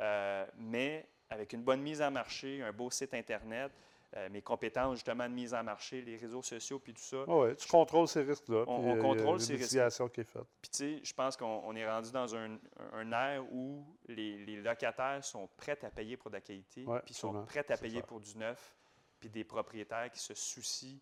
euh, 0.00 0.44
mais 0.56 1.06
avec 1.30 1.52
une 1.52 1.62
bonne 1.62 1.80
mise 1.80 2.02
en 2.02 2.10
marché, 2.10 2.62
un 2.62 2.72
beau 2.72 2.90
site 2.90 3.14
Internet, 3.14 3.70
euh, 4.16 4.28
mes 4.30 4.42
compétences 4.42 4.94
justement 4.94 5.28
de 5.28 5.34
mise 5.34 5.54
en 5.54 5.64
marché, 5.64 6.00
les 6.02 6.16
réseaux 6.16 6.42
sociaux, 6.42 6.78
puis 6.78 6.94
tout 6.94 7.02
ça. 7.02 7.24
Oui, 7.26 7.54
tu 7.56 7.66
contrôles 7.68 8.06
ces 8.08 8.22
risques-là. 8.22 8.64
On- 8.68 8.92
on 8.92 8.96
euh, 8.96 9.00
contrôle 9.00 9.40
ces 9.40 9.54
risques. 9.56 9.70
qui 10.12 10.20
est 10.20 10.24
faite. 10.24 10.44
Puis 10.62 10.70
tu 10.70 10.76
sais, 10.78 11.00
je 11.02 11.12
pense 11.14 11.36
qu'on 11.36 11.62
on 11.64 11.74
est 11.74 11.88
rendu 11.88 12.10
dans 12.12 12.34
un, 12.36 12.58
un 12.92 13.12
air 13.12 13.44
où 13.52 13.84
les, 14.06 14.44
les 14.44 14.56
locataires 14.62 15.24
sont 15.24 15.48
prêts 15.56 15.78
à 15.84 15.90
payer 15.90 16.16
pour 16.16 16.30
de 16.30 16.36
la 16.36 16.40
qualité, 16.40 16.84
Ouais, 16.84 17.00
puis 17.04 17.14
sont 17.14 17.44
prêts 17.44 17.64
à 17.70 17.76
payer 17.76 18.00
ça. 18.00 18.06
pour 18.06 18.20
du 18.20 18.36
neuf, 18.38 18.76
puis 19.18 19.28
des 19.30 19.44
propriétaires 19.44 20.10
qui 20.10 20.20
se 20.20 20.34
soucient 20.34 20.98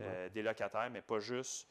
euh, 0.00 0.28
des 0.30 0.42
locataires, 0.42 0.88
mais 0.90 1.02
pas 1.02 1.20
juste 1.20 1.68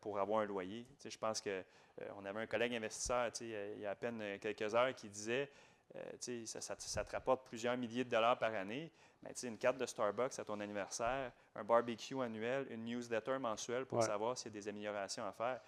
pour 0.00 0.18
avoir 0.18 0.40
un 0.40 0.44
loyer. 0.46 0.84
Tu 0.84 0.94
sais, 1.04 1.10
je 1.10 1.18
pense 1.18 1.40
que 1.40 1.50
euh, 1.50 2.08
on 2.16 2.24
avait 2.24 2.40
un 2.40 2.46
collègue 2.46 2.74
investisseur, 2.74 3.32
tu 3.32 3.38
sais, 3.50 3.72
il 3.76 3.80
y 3.82 3.86
a 3.86 3.90
à 3.90 3.94
peine 3.94 4.38
quelques 4.40 4.74
heures, 4.74 4.94
qui 4.94 5.08
disait, 5.08 5.50
euh, 5.96 6.02
tu 6.20 6.44
sais, 6.44 6.46
ça, 6.46 6.60
ça 6.60 6.74
ça 6.78 7.04
te 7.04 7.10
rapporte 7.12 7.46
plusieurs 7.46 7.76
milliers 7.76 8.04
de 8.04 8.10
dollars 8.10 8.38
par 8.38 8.52
année. 8.54 8.92
Sais, 9.34 9.48
une 9.48 9.58
carte 9.58 9.78
de 9.78 9.86
Starbucks 9.86 10.38
à 10.38 10.44
ton 10.44 10.60
anniversaire, 10.60 11.32
un 11.56 11.64
barbecue 11.64 12.20
annuel, 12.22 12.66
une 12.70 12.84
newsletter 12.84 13.38
mensuelle 13.38 13.84
pour 13.86 13.98
Ouais. 13.98 14.06
savoir 14.06 14.36
s'il 14.38 14.52
y 14.54 14.58
a 14.58 14.60
des 14.60 14.68
améliorations 14.68 15.26
à 15.26 15.32
faire. 15.32 15.60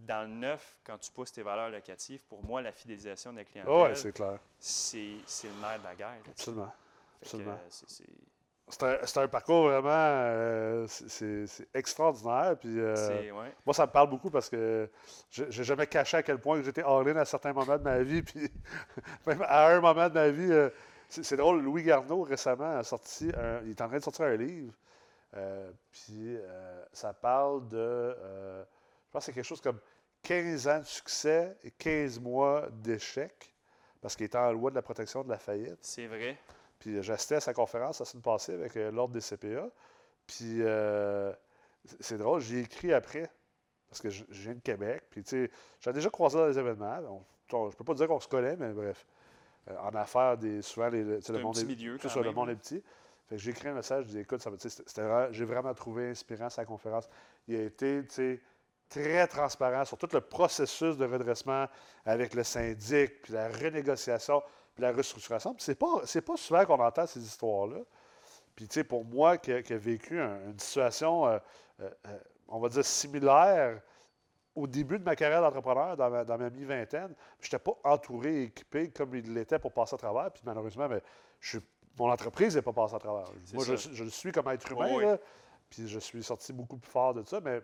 Dans 0.00 0.22
le 0.28 0.34
neuf, 0.34 0.76
quand 0.84 0.98
tu 0.98 1.10
pousses 1.10 1.32
tes 1.32 1.42
valeurs 1.42 1.70
locatives, 1.70 2.20
pour 2.28 2.44
moi, 2.44 2.60
la 2.60 2.72
fidélisation 2.72 3.32
de 3.32 3.38
la 3.38 3.44
clientèle, 3.44 3.96
c'est 3.96 4.12
clair. 4.12 4.38
c'est 4.58 5.12
c'est 5.26 5.48
le 5.48 5.54
nerf 5.60 5.78
de 5.78 5.84
la 5.84 5.94
guerre. 5.94 6.08
là. 6.10 6.30
Absolument. 7.22 7.58
C'est- 7.70 9.16
un, 9.16 9.28
parcours 9.28 9.64
vraiment 9.70 9.88
euh, 9.90 10.86
c'est- 10.88 11.66
extraordinaire. 11.72 12.54
Puis, 12.60 12.78
euh, 12.78 13.32
ouais. 13.32 13.54
moi, 13.64 13.72
ça 13.74 13.86
me 13.86 13.90
parle 13.90 14.10
beaucoup 14.10 14.28
parce 14.30 14.50
que 14.50 14.90
j'ai 15.30 15.64
jamais 15.64 15.86
caché 15.86 16.18
à 16.18 16.22
quel 16.22 16.38
point 16.38 16.60
j'étais 16.62 16.82
all-in 16.82 17.16
à 17.16 17.24
certains 17.24 17.54
moments 17.54 17.78
de 17.78 17.82
ma 17.82 18.02
vie. 18.02 18.22
Puis, 18.34 18.50
même 19.26 19.42
à 19.48 19.68
un 19.68 19.80
moment 19.80 20.08
de 20.10 20.14
ma 20.14 20.28
vie, 20.28 20.52
euh, 20.52 20.68
c'est 21.08 21.36
drôle, 21.36 21.62
Louis 21.62 21.82
Garneau 21.82 22.22
récemment 22.22 22.76
a 22.76 22.82
sorti, 22.84 23.30
un- 23.36 23.62
il 23.64 23.70
est 23.70 23.80
en 23.80 23.88
train 23.88 23.98
de 23.98 24.02
sortir 24.04 24.26
un 24.26 24.36
livre. 24.36 24.72
euh, 25.36 25.70
puis, 25.90 26.36
euh, 26.38 26.84
ça 26.92 27.12
parle 27.12 27.68
de, 27.68 27.76
euh, 27.76 28.64
je 28.64 29.10
pense 29.12 29.20
que 29.20 29.26
c'est 29.26 29.32
quelque 29.34 29.44
chose 29.44 29.60
comme 29.60 29.78
15 30.22 30.66
ans 30.68 30.78
de 30.78 30.84
succès 30.86 31.54
et 31.64 31.70
15 31.70 32.18
mois 32.18 32.66
d'échec. 32.72 33.54
Parce 34.00 34.16
qu'il 34.16 34.24
était 34.26 34.38
en 34.38 34.52
loi 34.52 34.70
de 34.70 34.74
la 34.76 34.80
protection 34.82 35.22
de 35.24 35.28
la 35.28 35.38
faillite. 35.38 35.78
C'est 35.82 36.06
vrai. 36.06 36.38
Puis 36.78 37.02
j'assistais 37.02 37.34
à 37.34 37.40
sa 37.40 37.52
conférence 37.52 37.98
la 37.98 38.06
semaine 38.06 38.22
passée 38.22 38.54
avec 38.54 38.74
l'Ordre 38.76 39.12
des 39.12 39.20
CPA. 39.20 39.68
Puis 40.26 40.62
euh, 40.62 41.32
c'est- 41.84 41.96
c'est 42.02 42.18
drôle, 42.18 42.40
j'ai 42.40 42.60
écrit 42.60 42.92
après, 42.94 43.30
parce 43.88 44.00
que 44.00 44.08
je, 44.10 44.24
je 44.30 44.42
viens 44.44 44.54
de 44.54 44.60
Québec. 44.60 45.02
Puis 45.10 45.22
tu 45.24 45.46
sais, 45.46 45.50
j'ai 45.80 45.92
déjà 45.92 46.08
croisé 46.10 46.38
dans 46.38 46.46
les 46.46 46.58
événements. 46.58 47.00
On- 47.52 47.56
on- 47.56 47.70
je 47.70 47.76
peux 47.76 47.84
pas 47.84 47.94
dire 47.94 48.06
qu'on 48.08 48.20
se 48.20 48.28
connaît, 48.28 48.56
mais 48.56 48.72
bref. 48.72 49.04
Euh, 49.70 49.76
en 49.82 49.94
affaires, 49.94 50.36
des, 50.36 50.62
souvent, 50.62 50.88
les, 50.88 51.02
le 51.02 51.20
un 51.40 51.42
monde 51.42 51.54
petit 51.54 51.62
est, 51.62 51.66
milieu 51.66 51.96
tout 51.98 52.08
quand 52.08 52.14
ça, 52.14 52.20
le 52.20 52.32
monde 52.32 52.50
est 52.50 52.56
petit. 52.56 52.82
Fait 53.28 53.36
que 53.36 53.42
j'ai 53.42 53.50
écrit 53.50 53.68
un 53.68 53.74
message, 53.74 54.04
je 54.06 54.10
dis 54.10 54.18
écoute, 54.20 54.40
ça, 54.40 54.50
vraiment- 55.02 55.32
j'ai 55.32 55.44
vraiment 55.44 55.74
trouvé 55.74 56.10
inspirant 56.10 56.48
sa 56.48 56.64
conférence. 56.64 57.08
Il 57.46 57.56
a 57.56 57.62
été, 57.64 58.02
tu 58.06 58.14
sais, 58.14 58.40
très 58.88 59.26
transparent 59.26 59.84
sur 59.84 59.98
tout 59.98 60.08
le 60.12 60.20
processus 60.22 60.96
de 60.96 61.04
redressement 61.04 61.66
avec 62.06 62.32
le 62.34 62.42
syndic, 62.42 63.20
puis 63.22 63.34
la 63.34 63.48
renégociation, 63.48 64.42
puis 64.74 64.82
la 64.82 64.92
restructuration. 64.92 65.52
Puis 65.54 65.62
c'est 65.64 65.74
pas, 65.78 66.00
c'est 66.04 66.22
pas 66.22 66.36
souvent 66.38 66.64
qu'on 66.64 66.80
entend 66.82 67.06
ces 67.06 67.20
histoires-là. 67.20 67.80
Puis, 68.56 68.66
tu 68.66 68.74
sais, 68.74 68.84
pour 68.84 69.04
moi, 69.04 69.36
qui 69.36 69.52
a, 69.52 69.62
qui 69.62 69.72
a 69.74 69.76
vécu 69.78 70.18
un- 70.18 70.46
une 70.46 70.58
situation, 70.58 71.26
euh, 71.28 71.38
euh, 71.80 71.90
on 72.48 72.58
va 72.58 72.68
dire, 72.70 72.84
similaire 72.84 73.80
au 74.58 74.66
début 74.66 74.98
de 74.98 75.04
ma 75.04 75.14
carrière 75.16 75.40
d'entrepreneur, 75.40 75.96
dans 75.96 76.10
ma, 76.10 76.24
dans 76.24 76.36
ma 76.38 76.50
mi-vingtaine, 76.50 77.14
je 77.40 77.46
n'étais 77.46 77.58
pas 77.58 77.72
entouré 77.84 78.34
et 78.34 78.42
équipé 78.44 78.90
comme 78.90 79.14
il 79.14 79.32
l'était 79.32 79.58
pour 79.58 79.72
passer 79.72 79.94
à 79.94 79.98
travers. 79.98 80.30
Puis 80.32 80.42
malheureusement, 80.44 80.88
ben, 80.88 81.00
je 81.40 81.48
suis- 81.58 81.66
mon 81.98 82.10
entreprise 82.10 82.56
n'est 82.56 82.62
pas 82.62 82.72
passée 82.72 82.94
à 82.94 82.98
travers. 82.98 83.30
Moi, 83.54 83.64
je, 83.64 84.04
le 84.04 84.10
suis 84.10 84.32
comme 84.32 84.48
être 84.48 84.70
humain, 84.72 84.88
Oh 84.92 84.96
oui. 84.98 85.04
là, 85.04 85.18
puis 85.70 85.86
je 85.88 85.98
suis 85.98 86.22
sorti 86.22 86.52
beaucoup 86.52 86.76
plus 86.76 86.90
fort 86.90 87.14
de 87.14 87.22
ça, 87.24 87.40
mais 87.40 87.60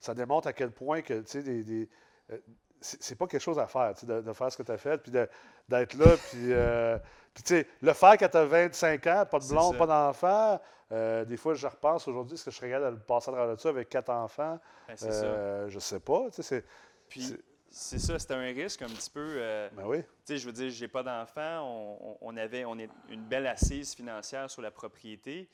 ça 0.00 0.14
démontre 0.14 0.48
à 0.48 0.52
quel 0.52 0.70
point 0.70 1.02
que, 1.02 1.20
tu 1.20 1.26
sais, 1.28 1.42
des, 1.42 1.64
des- 1.64 1.88
euh, 2.30 2.38
c'est 2.80 3.16
pas 3.16 3.26
quelque 3.26 3.40
chose 3.42 3.58
à 3.58 3.66
faire, 3.66 3.92
de, 4.04 4.20
de 4.20 4.32
faire 4.32 4.52
ce 4.52 4.56
que 4.56 4.62
tu 4.62 4.70
as 4.70 4.78
fait, 4.78 4.98
puis 5.02 5.10
d'être 5.10 5.94
là, 5.94 6.16
puis, 6.30 6.52
euh, 6.52 6.96
puis, 7.34 7.42
tu 7.42 7.54
sais, 7.56 7.66
le 7.82 7.92
faire 7.92 8.16
quand 8.16 8.28
tu 8.28 8.36
as 8.36 8.44
25 8.44 9.06
ans, 9.08 9.24
pas 9.28 9.38
de 9.40 9.48
blonde, 9.48 9.76
pas 9.78 9.86
d'enfant, 9.86 10.60
euh, 10.92 11.24
des 11.24 11.36
fois, 11.36 11.54
je 11.54 11.66
repense 11.66 12.08
aujourd'hui, 12.08 12.34
est-ce 12.34 12.44
que 12.46 12.50
je 12.50 12.56
serais 12.56 12.70
capable 12.70 12.94
de 12.96 13.00
le 13.00 13.04
passer 13.06 13.30
à 13.30 13.32
travers 13.32 13.54
de 13.56 13.60
ça 13.60 13.68
avec 13.68 13.88
quatre 13.88 14.10
enfants? 14.10 14.58
Ben, 14.88 14.96
c'est 14.96 15.12
ça. 15.12 15.24
Euh, 15.26 15.68
je 15.68 15.78
sais 15.78 16.00
pas, 16.00 16.26
c'est... 16.30 16.64
Puis 17.08 17.22
c'est- 17.70 17.98
ça, 17.98 18.18
c'était 18.18 18.34
un 18.34 18.40
risque 18.46 18.80
un 18.82 18.86
petit 18.86 19.10
peu. 19.10 19.34
euh, 19.36 19.68
Ben 19.72 19.84
oui, 19.86 20.02
tu 20.02 20.08
sais, 20.24 20.38
je 20.38 20.46
veux 20.46 20.52
dire, 20.52 20.70
j'ai 20.70 20.88
pas 20.88 21.02
d'enfant. 21.02 22.16
On, 22.22 22.36
avait 22.36 22.64
on 22.64 22.78
est 22.78 22.88
une 23.10 23.22
belle 23.24 23.46
assise 23.46 23.94
financière 23.94 24.48
sur 24.50 24.62
la 24.62 24.70
propriété. 24.70 25.48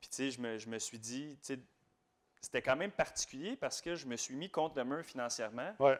Puis, 0.00 0.08
tu 0.08 0.16
sais, 0.16 0.30
je 0.30 0.40
me, 0.40 0.56
je 0.56 0.68
me 0.68 0.78
suis 0.78 0.98
dit, 0.98 1.36
tu 1.42 1.54
sais, 1.54 1.60
c'était 2.40 2.62
quand 2.62 2.76
même 2.76 2.90
particulier 2.90 3.56
parce 3.56 3.82
que 3.82 3.94
je 3.94 4.06
me 4.06 4.16
suis 4.16 4.34
mis 4.34 4.48
contre 4.50 4.78
le 4.78 4.84
mur 4.84 5.04
financièrement 5.04 5.74
ouais, 5.78 5.98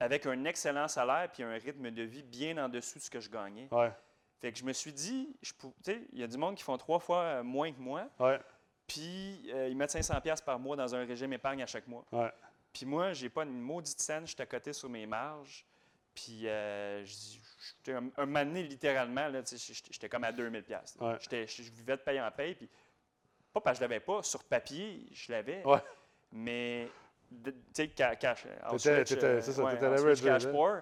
avec 0.00 0.26
un 0.26 0.44
excellent 0.44 0.88
salaire 0.88 1.30
puis 1.32 1.44
un 1.44 1.52
rythme 1.52 1.92
de 1.92 2.02
vie 2.02 2.24
bien 2.24 2.58
en 2.58 2.68
dessous 2.68 2.98
de 2.98 3.04
ce 3.04 3.10
que 3.10 3.20
je 3.20 3.30
gagnais. 3.30 3.68
ouais, 3.70 3.92
Fait 4.40 4.52
que 4.52 4.58
je 4.58 4.64
me 4.64 4.72
suis 4.72 4.92
dit, 4.92 5.34
je 5.42 5.52
tu 5.52 5.68
sais, 5.82 6.00
il 6.12 6.18
y 6.18 6.22
a 6.22 6.26
du 6.26 6.36
monde 6.36 6.54
qui 6.56 6.62
font 6.62 6.76
trois 6.76 6.98
fois 6.98 7.22
euh, 7.22 7.42
moins 7.42 7.72
que 7.72 7.80
moi, 7.80 8.08
ouais, 8.20 8.38
puis 8.86 9.50
euh, 9.52 9.68
ils 9.68 9.76
mettent 9.76 9.94
500$ 9.94 10.20
piastres 10.20 10.44
par 10.44 10.58
mois 10.58 10.76
dans 10.76 10.94
un 10.94 11.04
régime 11.06 11.32
épargne 11.32 11.62
à 11.62 11.66
chaque 11.66 11.86
mois. 11.86 12.04
ouais. 12.12 12.30
Puis 12.72 12.84
moi, 12.84 13.14
j'ai 13.14 13.30
pas 13.30 13.44
une 13.44 13.58
maudite 13.60 13.98
scène, 14.00 14.26
j'étais 14.26 14.42
à 14.42 14.46
côté 14.46 14.74
sur 14.74 14.90
mes 14.90 15.06
marges. 15.06 15.64
Puis 16.14 16.46
euh, 16.46 17.02
je- 17.06 17.38
j'étais 17.78 17.92
un, 17.96 18.10
un 18.18 18.26
moment 18.26 18.44
donné, 18.44 18.62
littéralement, 18.64 19.30
j'étais 19.90 20.08
comme 20.10 20.24
à 20.24 20.32
2000 20.32 20.62
pièces. 20.62 20.94
Ouais. 21.00 21.16
J'étais- 21.20 21.46
Je 21.46 21.62
vivais 21.72 21.96
de 21.96 22.02
paye 22.02 22.20
en 22.20 22.30
paye. 22.30 22.54
Puis 22.54 22.68
pas 23.54 23.60
parce 23.62 23.78
que 23.78 23.84
je 23.84 23.88
l'avais 23.88 24.00
pas, 24.00 24.22
sur 24.22 24.44
papier, 24.44 25.06
je 25.12 25.32
l'avais. 25.32 25.64
Ouais. 25.66 25.78
Mais, 26.32 26.88
tu 27.44 27.52
sais, 27.72 27.90
ca- 27.96 28.16
cash. 28.16 28.44
T'étais- 29.04 29.24
euh, 29.26 29.40
c'est 29.40 29.52
ça, 29.52 29.62
ouais, 29.64 29.72
cash 30.28 30.42
poor. 30.52 30.80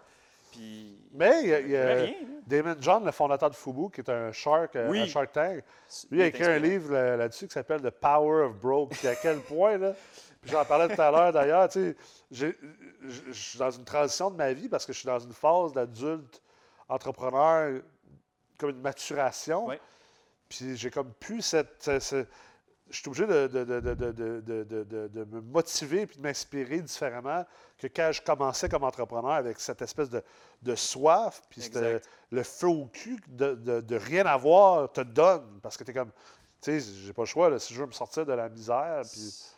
Puis. 0.54 0.98
Mais 1.12 1.42
il 1.42 1.48
y 1.48 1.54
a, 1.54 1.60
il 1.60 1.70
y 1.70 1.76
a 1.76 1.88
j'avais 1.88 2.02
rien, 2.02 2.14
là. 2.22 2.26
Damon 2.46 2.76
John, 2.80 3.04
le 3.04 3.12
fondateur 3.12 3.50
de 3.50 3.54
Fubu, 3.54 3.88
qui 3.90 4.00
est 4.00 4.10
un 4.10 4.32
shark 4.32 4.74
euh, 4.76 4.90
Oui. 4.90 5.00
à 5.02 5.06
Shark 5.06 5.32
Tank, 5.32 5.62
Lui, 6.10 6.18
il 6.18 6.22
a 6.22 6.26
écrit 6.26 6.44
un 6.44 6.58
livre 6.58 6.92
là- 6.92 7.16
là-dessus 7.16 7.46
qui 7.46 7.52
s'appelle 7.54 7.80
The 7.80 7.90
Power 7.90 8.44
of 8.46 8.56
Broke. 8.58 8.90
Puis 8.90 9.06
à 9.08 9.14
quel 9.14 9.38
point, 9.40 9.78
là, 9.78 9.92
j'en 10.44 10.64
parlais 10.64 10.94
tout 10.94 11.00
à 11.00 11.10
l'heure 11.10 11.32
d'ailleurs, 11.32 11.68
tu 11.68 11.94
sais, 12.30 12.56
je 13.00 13.32
suis 13.32 13.58
dans 13.58 13.70
une 13.70 13.84
transition 13.84 14.30
de 14.30 14.36
ma 14.36 14.52
vie 14.52 14.68
parce 14.68 14.84
que 14.84 14.92
je 14.92 14.98
suis 14.98 15.06
dans 15.06 15.18
une 15.20 15.32
phase 15.32 15.72
d'adulte 15.72 16.42
entrepreneur, 16.88 17.80
comme 18.58 18.70
une 18.70 18.80
maturation. 18.80 19.68
Puis 20.48 20.76
j'ai 20.76 20.90
comme 20.90 21.12
plus 21.14 21.40
cette. 21.42 21.82
ce- 21.82 21.98
ce- 22.00 22.26
je 22.90 22.98
suis 22.98 23.08
obligé 23.08 23.26
de, 23.26 23.46
de, 23.46 23.64
de, 23.64 25.08
de, 25.08 25.24
me 25.24 25.40
motiver 25.40 26.02
et 26.02 26.06
de 26.06 26.20
m'inspirer 26.20 26.80
différemment 26.80 27.44
que 27.78 27.86
quand 27.86 28.10
je 28.12 28.22
commençais 28.22 28.68
comme 28.68 28.84
entrepreneur 28.84 29.32
avec 29.32 29.58
cette 29.58 29.82
espèce 29.82 30.10
de, 30.10 30.74
soif, 30.74 31.42
puis 31.48 31.62
le 32.30 32.42
feu 32.42 32.68
au 32.68 32.86
cul 32.86 33.18
de, 33.28 33.96
rien 33.96 34.26
avoir 34.26 34.92
te 34.92 35.00
donne. 35.00 35.60
Parce 35.62 35.76
que 35.76 35.84
tu 35.84 35.90
es 35.90 35.94
comme, 35.94 36.10
tu 36.60 36.78
sais, 36.78 36.92
j'ai 37.04 37.12
pas 37.12 37.22
le 37.22 37.26
choix, 37.26 37.58
si 37.58 37.74
je 37.74 37.80
veux 37.80 37.86
me 37.86 37.92
sortir 37.92 38.26
de 38.26 38.32
la 38.32 38.48
misère. 38.48 39.02
Puis... 39.10 39.54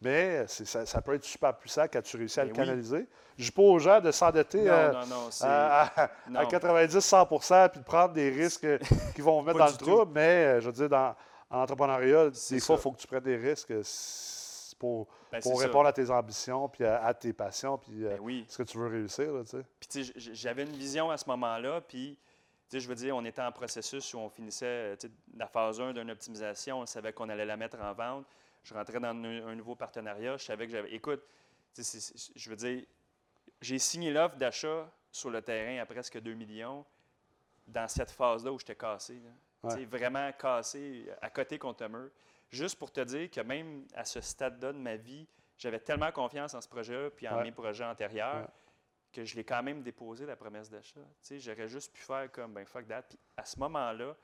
Mais 0.00 0.46
ça, 0.48 0.84
ça, 0.84 1.00
peut 1.00 1.14
être 1.14 1.24
super 1.24 1.56
puissant 1.56 1.86
quand 1.90 2.02
tu 2.02 2.18
réussis 2.18 2.38
à 2.38 2.44
le 2.44 2.52
canaliser. 2.52 3.06
Je 3.38 3.44
Je 3.44 3.48
dis 3.48 3.52
pas 3.52 3.62
aux 3.62 3.78
gens 3.78 4.00
de 4.00 4.10
s'endetter 4.10 4.68
à, 4.68 5.00
à, 5.40 6.10
90-100 6.28 7.70
puis 7.70 7.80
de 7.80 7.84
prendre 7.84 8.12
des 8.12 8.28
risques 8.28 8.66
qui 9.14 9.22
vont 9.22 9.40
vous 9.40 9.46
mettre 9.46 9.58
dans 9.58 9.66
le 9.66 9.72
trou. 9.72 10.04
Mais 10.12 10.44
euh, 10.44 10.60
je 10.60 10.66
veux 10.66 10.72
dire, 10.72 10.88
dans 10.90 11.14
en 11.50 11.60
entrepreneuriat, 11.62 12.30
C'est 12.32 12.56
des 12.56 12.60
fois, 12.60 12.76
il 12.76 12.82
faut 12.82 12.92
que 12.92 12.98
tu 13.00 13.06
prennes 13.06 13.22
des 13.22 13.36
risques 13.36 13.70
euh, 13.70 13.82
pour, 14.78 15.06
Ben, 15.30 15.40
pour 15.40 15.52
c'est 15.52 15.58
ça. 15.60 15.66
répondre 15.66 15.86
à 15.86 15.92
tes 15.92 16.10
ambitions, 16.10 16.68
puis 16.68 16.84
à, 16.84 17.04
à 17.04 17.14
tes 17.14 17.32
passions, 17.32 17.78
puis 17.78 18.04
euh, 18.04 18.10
Ben 18.10 18.20
oui. 18.20 18.44
ce 18.48 18.58
que 18.58 18.62
tu 18.64 18.78
veux 18.78 18.88
réussir. 18.88 19.32
Là. 19.32 19.42
Puis, 19.80 20.12
j'avais 20.16 20.64
une 20.64 20.76
vision 20.76 21.10
à 21.10 21.16
ce 21.16 21.28
moment-là, 21.28 21.80
puis, 21.82 22.18
je 22.72 22.88
veux 22.88 22.94
dire, 22.96 23.14
on 23.16 23.24
était 23.24 23.42
en 23.42 23.52
processus 23.52 24.12
où 24.14 24.18
on 24.18 24.28
finissait 24.28 24.66
euh, 24.66 24.96
la 25.36 25.46
phase 25.46 25.80
1 25.80 25.92
d'une 25.92 26.10
optimisation, 26.10 26.80
on 26.80 26.86
savait 26.86 27.12
qu'on 27.12 27.28
allait 27.28 27.44
la 27.46 27.56
mettre 27.56 27.78
en 27.80 27.92
vente. 27.94 28.26
Je 28.64 28.74
rentrais 28.74 28.98
dans 28.98 29.08
un, 29.10 29.46
un 29.48 29.54
nouveau 29.54 29.74
partenariat, 29.76 30.36
je 30.38 30.44
savais 30.44 30.66
que 30.66 30.72
j'avais. 30.72 30.92
Écoute, 30.92 31.22
je 31.76 32.50
veux 32.50 32.56
dire, 32.56 32.82
j'ai 33.60 33.78
signé 33.78 34.10
l'offre 34.10 34.36
d'achat 34.36 34.90
sur 35.12 35.30
le 35.30 35.42
terrain 35.42 35.80
à 35.82 35.86
presque 35.86 36.18
2 36.20 36.32
millions 36.34 36.84
dans 37.66 37.86
cette 37.88 38.10
phase-là 38.10 38.52
où 38.52 38.58
j'étais 38.58 38.74
cassé. 38.74 39.14
là. 39.14 39.30
Ouais. 39.64 39.84
Vraiment 39.84 40.30
cassé, 40.32 41.06
à 41.22 41.30
côté 41.30 41.58
contre 41.58 41.84
un 41.84 41.88
mur. 41.88 42.10
Juste 42.50 42.78
pour 42.78 42.92
te 42.92 43.00
dire 43.00 43.30
que 43.30 43.40
même 43.40 43.86
à 43.94 44.04
ce 44.04 44.20
stade-là 44.20 44.72
de 44.72 44.78
ma 44.78 44.96
vie, 44.96 45.26
j'avais 45.58 45.80
tellement 45.80 46.12
confiance 46.12 46.54
en 46.54 46.60
ce 46.60 46.68
projet-là 46.68 47.10
puis 47.10 47.26
en 47.28 47.36
Ouais. 47.38 47.44
mes 47.44 47.52
projets 47.52 47.84
antérieurs 47.84 48.42
Ouais. 48.42 48.46
que 49.12 49.24
je 49.24 49.34
l'ai 49.36 49.44
quand 49.44 49.62
même 49.62 49.82
déposé, 49.82 50.26
la 50.26 50.36
promesse 50.36 50.70
d'achat. 50.70 51.00
J'aurais 51.30 51.68
juste 51.68 51.92
pu 51.92 52.02
faire 52.02 52.30
comme, 52.30 52.52
ben 52.52 52.64
fuck 52.66 52.86
that. 52.88 53.02
Puis 53.02 53.18
à 53.36 53.44
ce 53.44 53.58
moment-là, 53.60 54.14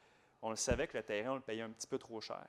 on 0.42 0.50
le 0.50 0.56
savait 0.56 0.86
que 0.86 0.96
le 0.96 1.02
terrain, 1.02 1.32
on 1.32 1.34
le 1.36 1.40
payait 1.40 1.62
un 1.62 1.70
petit 1.70 1.86
peu 1.86 1.98
trop 1.98 2.20
cher. 2.20 2.46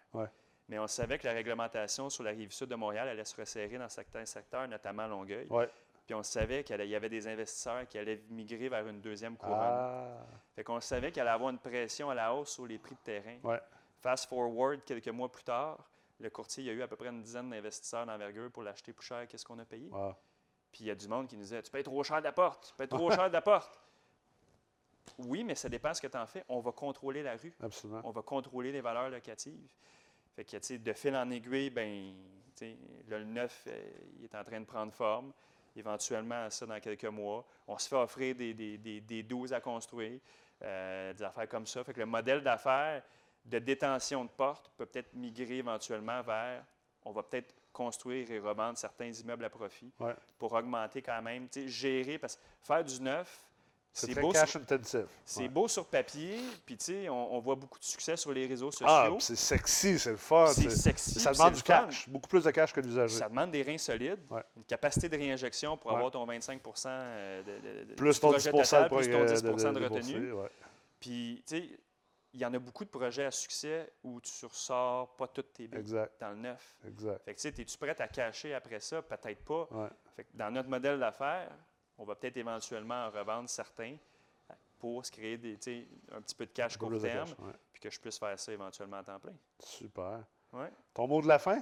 Mais 0.69 0.79
on 0.79 0.87
savait 0.87 1.17
que 1.17 1.27
la 1.27 1.33
réglementation 1.33 2.09
sur 2.09 2.23
la 2.23 2.31
rive 2.31 2.51
sud 2.51 2.69
de 2.69 2.75
Montréal 2.75 3.07
allait 3.09 3.25
se 3.25 3.35
resserrer 3.35 3.77
dans 3.77 3.89
certains 3.89 4.25
secteurs, 4.25 4.67
notamment 4.67 5.05
Longueuil. 5.07 5.47
Puis 6.05 6.15
on 6.15 6.23
savait 6.23 6.63
qu'il 6.63 6.83
y 6.85 6.95
avait 6.95 7.09
des 7.09 7.27
investisseurs 7.27 7.87
qui 7.87 7.97
allaient 7.97 8.21
migrer 8.29 8.69
vers 8.69 8.87
une 8.87 8.99
deuxième 9.01 9.37
couronne. 9.37 9.57
Ah, 9.59 10.25
Fait 10.55 10.63
qu'on 10.63 10.81
savait 10.81 11.11
qu'il 11.11 11.21
allait 11.21 11.31
avoir 11.31 11.51
une 11.51 11.59
pression 11.59 12.09
à 12.09 12.15
la 12.15 12.33
hausse 12.33 12.49
sur 12.51 12.65
les 12.65 12.77
prix 12.77 12.95
de 12.95 12.99
terrain. 12.99 13.37
Ouais. 13.43 13.59
Fast 14.01 14.27
forward, 14.27 14.83
quelques 14.83 15.07
mois 15.09 15.31
plus 15.31 15.43
tard, 15.43 15.77
le 16.19 16.29
courtier, 16.29 16.63
il 16.63 16.67
y 16.67 16.69
a 16.69 16.73
eu 16.73 16.81
à 16.81 16.87
peu 16.87 16.95
près 16.95 17.09
une 17.09 17.21
dizaine 17.21 17.49
d'investisseurs 17.49 18.05
d'envergure 18.05 18.51
pour 18.51 18.63
l'acheter 18.63 18.93
plus 18.93 19.05
cher 19.05 19.27
qu'est-ce 19.27 19.45
qu'on 19.45 19.59
a 19.59 19.65
payé. 19.65 19.89
Wow. 19.89 20.15
Puis 20.71 20.81
il 20.83 20.87
y 20.87 20.91
a 20.91 20.95
du 20.95 21.07
monde 21.07 21.27
qui 21.27 21.35
nous 21.35 21.43
disait 21.43 21.61
Tu 21.61 21.71
payes 21.71 21.83
trop 21.83 22.03
cher 22.03 22.19
de 22.19 22.23
la 22.23 22.31
porte, 22.31 22.67
tu 22.69 22.75
payes 22.75 22.87
trop 22.87 23.11
cher 23.11 23.27
de 23.27 23.33
la 23.33 23.41
porte. 23.41 23.79
Oui, 25.17 25.43
mais 25.43 25.55
ça 25.55 25.67
dépend 25.67 25.89
de 25.89 25.95
ce 25.95 26.01
que 26.01 26.07
tu 26.07 26.17
en 26.17 26.25
fais. 26.27 26.45
On 26.47 26.59
va 26.59 26.71
contrôler 26.71 27.23
la 27.23 27.35
rue. 27.35 27.53
Absolument. 27.61 28.01
On 28.03 28.11
va 28.11 28.21
contrôler 28.21 28.71
les 28.71 28.81
valeurs 28.81 29.09
locatives. 29.09 29.73
Fait 30.35 30.45
que, 30.45 30.51
tu 30.51 30.59
sais, 30.61 30.77
de 30.77 30.93
fil 30.93 31.15
en 31.15 31.29
aiguille, 31.31 31.71
ben, 31.71 32.13
tu 32.55 32.65
sais, 32.65 32.77
là, 33.07 33.17
le 33.17 33.25
neuf, 33.25 33.63
euh, 33.67 33.91
il 34.19 34.25
est 34.25 34.35
en 34.35 34.43
train 34.43 34.59
de 34.61 34.65
prendre 34.65 34.93
forme. 34.93 35.33
Éventuellement, 35.75 36.49
ça, 36.49 36.65
dans 36.65 36.79
quelques 36.79 37.05
mois, 37.05 37.45
on 37.67 37.77
se 37.77 37.87
fait 37.87 37.95
offrir 37.95 38.35
des, 38.35 38.53
des, 38.53 38.77
des, 38.77 39.01
des 39.01 39.23
12 39.23 39.53
à 39.53 39.61
construire, 39.61 40.19
euh, 40.61 41.13
des 41.13 41.23
affaires 41.23 41.47
comme 41.47 41.65
ça. 41.65 41.83
Fait 41.83 41.93
que 41.93 41.99
le 41.99 42.05
modèle 42.05 42.41
d'affaires 42.41 43.01
de 43.45 43.59
détention 43.59 44.25
de 44.25 44.29
porte 44.29 44.69
peut 44.77 44.85
peut-être 44.85 45.13
migrer 45.13 45.57
éventuellement 45.57 46.21
vers, 46.21 46.63
on 47.05 47.11
va 47.11 47.23
peut-être 47.23 47.55
construire 47.73 48.29
et 48.29 48.39
revendre 48.39 48.77
certains 48.77 49.11
immeubles 49.11 49.45
à 49.45 49.49
profit 49.49 49.91
Ouais. 49.99 50.13
pour 50.37 50.51
augmenter 50.53 51.01
quand 51.01 51.21
même, 51.21 51.47
gérer, 51.65 52.19
parce 52.19 52.35
que 52.35 52.41
faire 52.61 52.83
du 52.83 53.01
neuf, 53.01 53.43
C'est 53.93 54.11
très 54.11 54.21
beau, 54.21 54.31
cash 54.31 54.51
sur, 54.51 54.61
intensive. 54.61 55.05
c'est 55.25 55.41
Ouais. 55.41 55.47
beau 55.49 55.67
sur 55.67 55.85
papier, 55.85 56.39
puis 56.65 56.77
tu 56.77 56.85
sais, 56.85 57.09
on, 57.09 57.33
on 57.35 57.39
voit 57.39 57.55
beaucoup 57.55 57.77
de 57.77 57.83
succès 57.83 58.15
sur 58.15 58.31
les 58.31 58.47
réseaux 58.47 58.71
sociaux. 58.71 58.85
Ah, 58.89 59.09
c'est 59.19 59.35
sexy, 59.35 59.99
c'est 59.99 60.11
le 60.11 60.17
fun. 60.17 60.47
c'est 60.47 60.69
sexy, 60.69 61.19
Ça 61.19 61.33
demande 61.33 61.53
du 61.55 61.59
fun. 61.59 61.85
cash, 61.87 62.07
beaucoup 62.07 62.29
plus 62.29 62.43
de 62.45 62.51
cash 62.51 62.71
que 62.71 62.79
l'usager. 62.79 63.17
Ça 63.17 63.27
demande 63.27 63.51
des 63.51 63.63
reins 63.63 63.77
solides, 63.77 64.19
Ouais. 64.29 64.43
une 64.55 64.63
capacité 64.63 65.09
de 65.09 65.17
réinjection 65.17 65.75
pour 65.75 65.91
Ouais. 65.91 65.97
avoir 65.97 66.11
ton 66.11 66.25
25 66.25 66.61
euh, 66.85 67.43
de, 67.43 67.51
de- 67.59 67.83
de- 67.89 67.93
Plus 67.95 68.17
ton 68.19 68.29
projet 68.31 68.51
10 68.51 68.57
total, 68.69 68.87
pour 68.87 68.97
plus 68.99 69.09
ton 69.09 69.19
euh, 69.19 69.25
10 69.25 69.43
de, 69.43 69.47
de, 69.49 69.83
retenue. 69.85 70.33
Puis, 70.99 71.43
tu 71.45 71.57
sais, 71.57 71.69
il 72.33 72.39
y 72.39 72.45
en 72.45 72.53
a 72.53 72.59
beaucoup 72.59 72.85
de 72.85 72.89
projets 72.89 73.25
à 73.25 73.31
succès 73.31 73.91
où 74.05 74.21
tu 74.21 74.45
ressors 74.45 75.15
pas 75.17 75.27
toutes 75.27 75.51
tes 75.51 75.67
billes 75.67 75.81
Exact, 75.81 76.13
dans 76.19 76.29
le 76.29 76.37
neuf. 76.37 76.77
exact. 76.87 77.25
Fait 77.25 77.33
que, 77.33 77.41
tu 77.41 77.49
sais, 77.49 77.61
es-tu 77.61 77.77
prêt 77.77 77.99
à 77.99 78.07
cacher 78.07 78.53
après 78.53 78.79
ça? 78.79 79.01
Peut-être 79.01 79.43
pas. 79.43 79.67
Fait 80.15 80.23
que 80.23 80.29
dans 80.33 80.49
notre 80.49 80.69
modèle 80.69 80.97
d'affaires, 80.97 81.49
on 82.01 82.05
va 82.05 82.15
peut-être 82.15 82.37
éventuellement 82.37 83.05
en 83.05 83.11
revendre 83.11 83.47
certains 83.47 83.95
pour 84.79 85.05
se 85.05 85.11
créer 85.11 85.37
des, 85.37 85.53
un 86.11 86.19
petit 86.21 86.33
peu 86.33 86.47
de 86.47 86.51
cash 86.51 86.75
court 86.75 86.99
terme, 86.99 87.29
cash, 87.29 87.37
ouais. 87.39 87.53
puis 87.71 87.79
que 87.83 87.89
je 87.91 87.99
puisse 87.99 88.17
faire 88.17 88.37
ça 88.39 88.51
éventuellement 88.51 88.97
à 88.97 89.03
temps 89.03 89.19
plein. 89.19 89.35
Super. 89.59 90.23
Ouais. 90.51 90.71
Ton 90.95 91.07
mot 91.07 91.21
de 91.21 91.27
la 91.27 91.37
fin? 91.37 91.61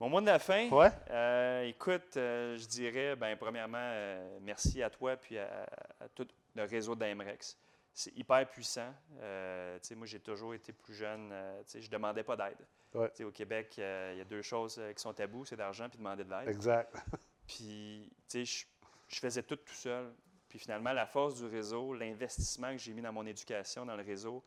Mon 0.00 0.08
mot 0.08 0.20
de 0.22 0.26
la 0.26 0.38
fin, 0.38 0.70
Ouais. 0.70 0.90
euh, 1.10 1.64
écoute, 1.64 2.16
euh, 2.16 2.56
je 2.56 2.66
dirais, 2.66 3.14
ben, 3.16 3.36
premièrement, 3.36 3.76
euh, 3.78 4.38
merci 4.40 4.82
à 4.82 4.88
toi 4.88 5.16
puis 5.16 5.38
à, 5.38 5.66
à 6.00 6.08
tout 6.14 6.26
le 6.54 6.64
réseau 6.64 6.94
d'AMREX. 6.94 7.58
C'est 7.92 8.16
hyper 8.16 8.46
puissant. 8.48 8.92
Moi, 9.20 10.06
j'ai 10.06 10.20
toujours 10.20 10.54
été 10.54 10.72
plus 10.72 10.94
jeune. 10.94 11.32
je 11.66 11.78
ne 11.78 11.86
demandais 11.88 12.22
pas 12.22 12.36
d'aide. 12.36 12.58
Ouais. 12.94 13.10
Au 13.24 13.30
Québec, 13.30 13.74
il 13.78 14.18
y 14.18 14.20
a 14.20 14.24
deux 14.24 14.42
choses 14.42 14.80
qui 14.94 15.00
sont 15.02 15.12
tabous, 15.14 15.44
c'est 15.46 15.56
l'argent 15.56 15.88
puis 15.88 15.98
demander 15.98 16.24
de 16.24 16.30
l'aide. 16.30 16.48
Exact. 16.48 16.94
Puis, 17.46 18.10
tu 18.28 18.44
sais, 18.44 18.44
je, 18.44 18.66
je 19.08 19.18
faisais 19.20 19.42
tout 19.42 19.56
tout 19.56 19.74
seul. 19.74 20.12
Puis 20.48 20.58
finalement, 20.58 20.92
la 20.92 21.06
force 21.06 21.36
du 21.36 21.46
réseau, 21.46 21.92
l'investissement 21.94 22.72
que 22.72 22.78
j'ai 22.78 22.92
mis 22.92 23.02
dans 23.02 23.12
mon 23.12 23.26
éducation, 23.26 23.84
dans 23.84 23.96
le 23.96 24.02
réseau, 24.02 24.42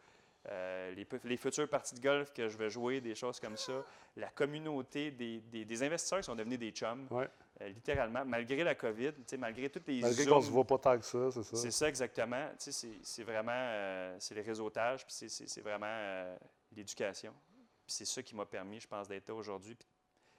euh, 0.50 0.92
les, 0.94 1.06
les 1.26 1.38
futures 1.38 1.68
parties 1.68 1.96
de 1.96 2.00
golf 2.00 2.32
que 2.34 2.48
je 2.48 2.58
vais 2.58 2.70
jouer, 2.70 3.02
des 3.02 3.14
choses 3.14 3.40
comme 3.42 3.58
ça, 3.58 3.84
la 4.16 4.30
communauté 4.30 5.12
des, 5.12 5.40
des- 5.42 5.66
des 5.66 5.84
investisseurs 5.84 6.20
qui 6.20 6.26
sont 6.26 6.36
devenus 6.36 6.58
des 6.58 6.72
chums, 6.72 7.06
Ouais. 7.12 7.28
euh, 7.62 7.68
littéralement, 7.68 8.24
malgré 8.26 8.64
la 8.64 8.74
COVID, 8.74 9.12
malgré 9.38 9.70
toutes 9.70 9.88
les 9.88 10.00
Malgré 10.02 10.26
qu'on 10.26 10.42
se 10.42 10.50
voit 10.50 10.64
pas 10.66 10.78
tant 10.78 10.98
que 10.98 11.04
ça, 11.06 11.30
c'est 11.32 11.44
ça. 11.44 11.56
c'est 11.58 11.72
ça 11.72 11.90
exactement. 11.90 12.50
C'est- 12.58 13.24
vraiment 13.24 13.52
euh, 13.54 14.16
c'est 14.20 14.34
le 14.36 14.42
réseautage, 14.42 15.06
puis 15.06 15.14
c'est- 15.30 15.62
vraiment 15.62 16.34
l'éducation. 16.72 17.34
Puis 17.86 17.96
c'est 17.96 18.06
ça 18.06 18.24
qui 18.24 18.34
m'a 18.36 18.46
permis, 18.46 18.80
je 18.80 18.88
pense, 18.88 19.08
d'être 19.10 19.28
là 19.28 19.36
aujourd'hui, 19.36 19.76
puis 19.76 19.88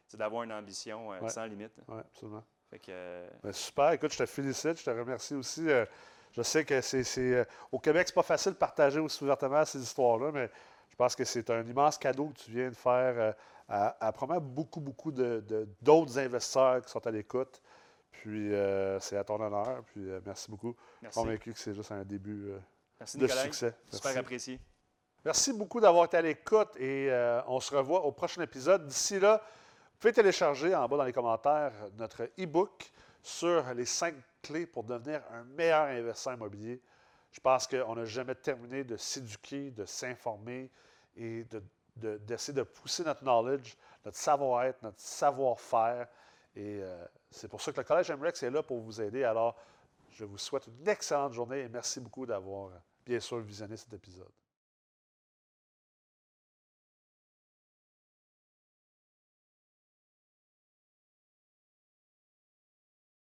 c'est 0.09 0.17
d'avoir 0.17 0.45
une 0.45 0.53
ambition 0.53 1.09
Ouais. 1.09 1.29
sans 1.29 1.45
limite. 1.45 1.73
Oui, 1.89 1.99
absolument. 2.01 2.45
Fait 2.71 2.79
que, 2.79 2.87
euh, 2.91 3.29
Ben, 3.43 3.53
super. 3.53 3.93
Écoute, 3.93 4.13
je 4.13 4.19
te 4.19 4.27
félicite. 4.27 4.79
Je 4.79 4.85
te 4.85 4.91
remercie 4.91 5.35
aussi. 5.35 5.69
Euh, 5.69 5.85
je 6.33 6.43
sais 6.43 6.65
que 6.65 6.81
c'est. 6.81 7.05
euh, 7.19 7.45
au 7.73 7.79
Québec, 7.79 8.07
c'est 8.09 8.15
pas 8.15 8.23
facile 8.23 8.53
de 8.53 8.57
partager 8.57 9.01
aussi 9.01 9.23
ouvertement 9.25 9.65
ces 9.65 9.81
histoires-là, 9.83 10.31
mais 10.33 10.49
je 10.89 10.97
pense 10.97 11.17
que 11.17 11.25
c'est 11.25 11.51
un 11.51 11.65
immense 11.67 11.99
cadeau 11.99 12.29
que 12.29 12.39
tu 12.39 12.51
viens 12.53 12.69
de 12.71 12.77
faire 12.77 13.35
à, 13.69 14.07
à 14.07 14.13
probablement 14.13 14.47
beaucoup, 14.55 14.81
beaucoup 14.81 15.11
de- 15.11 15.41
de- 15.49 15.69
d'autres 15.83 16.19
investisseurs 16.19 16.83
qui 16.83 16.91
sont 16.91 17.05
à 17.07 17.11
l'écoute. 17.11 17.61
Puis 18.13 18.53
euh, 18.53 19.01
c'est 19.01 19.17
à 19.17 19.25
ton 19.25 19.41
honneur. 19.41 19.83
Puis 19.87 20.09
euh, 20.09 20.21
merci 20.25 20.51
beaucoup. 20.51 20.77
merci. 21.03 21.19
Convaincu 21.19 21.53
que 21.53 21.59
c'est 21.59 21.75
juste 21.75 21.91
un 21.91 22.05
début 22.05 22.51
euh, 22.51 22.59
Merci, 23.01 23.17
de 23.19 23.23
Nicolas. 23.25 23.43
succès. 23.45 23.75
Super 23.91 24.05
Merci. 24.07 24.19
apprécié. 24.19 24.61
Merci 25.25 25.53
beaucoup 25.53 25.81
d'avoir 25.81 26.05
été 26.07 26.17
à 26.17 26.23
l'écoute 26.23 26.77
et 26.79 27.11
on 27.47 27.61
se 27.61 27.75
revoit 27.75 28.05
au 28.05 28.13
prochain 28.13 28.41
épisode. 28.43 28.87
D'ici 28.87 29.19
là, 29.21 29.43
pouvez 30.01 30.13
télécharger 30.15 30.75
en 30.75 30.89
bas 30.89 30.97
dans 30.97 31.05
les 31.05 31.13
commentaires 31.13 31.73
notre 31.99 32.25
e-book 32.39 32.91
sur 33.23 33.63
les 33.75 33.85
cinq 33.85 34.15
clés 34.43 34.67
pour 34.67 34.83
devenir 34.83 35.23
un 35.31 35.45
meilleur 35.45 35.89
investisseur 35.89 36.33
immobilier. 36.35 36.81
Je 37.31 37.41
pense 37.41 37.67
qu'on 37.67 37.95
n'a 37.95 38.07
jamais 38.07 38.35
terminé 38.35 38.83
de 38.83 38.97
s'éduquer, 38.97 39.71
de 39.71 39.85
s'informer 39.85 40.71
et 41.17 41.45
de- 41.45 41.63
de- 41.97 42.17
d'essayer 42.17 42.55
de, 42.55 42.63
pousser 42.63 43.05
notre 43.05 43.23
knowledge, 43.23 43.77
notre 44.05 44.17
savoir-être, 44.17 44.83
notre 44.83 44.99
savoir-faire. 45.01 46.09
Et 46.57 46.81
euh, 46.83 47.05
c'est 47.31 47.49
pour 47.49 47.61
ça 47.61 47.71
que 47.71 47.77
le 47.77 47.85
Collège 47.85 48.11
MREX 48.11 48.43
est 48.43 48.51
là 48.51 48.63
pour 48.63 48.81
vous 48.81 49.01
aider. 49.03 49.23
Alors, 49.23 49.55
je 50.13 50.25
vous 50.25 50.39
souhaite 50.39 50.67
une 50.67 50.89
excellente 50.89 51.35
journée 51.35 51.61
et 51.61 51.69
merci 51.69 52.01
beaucoup 52.01 52.25
d'avoir, 52.25 52.71
bien 53.05 53.21
sûr, 53.21 53.39
visionné 53.41 53.77
cet 53.77 53.93
épisode. 53.93 54.33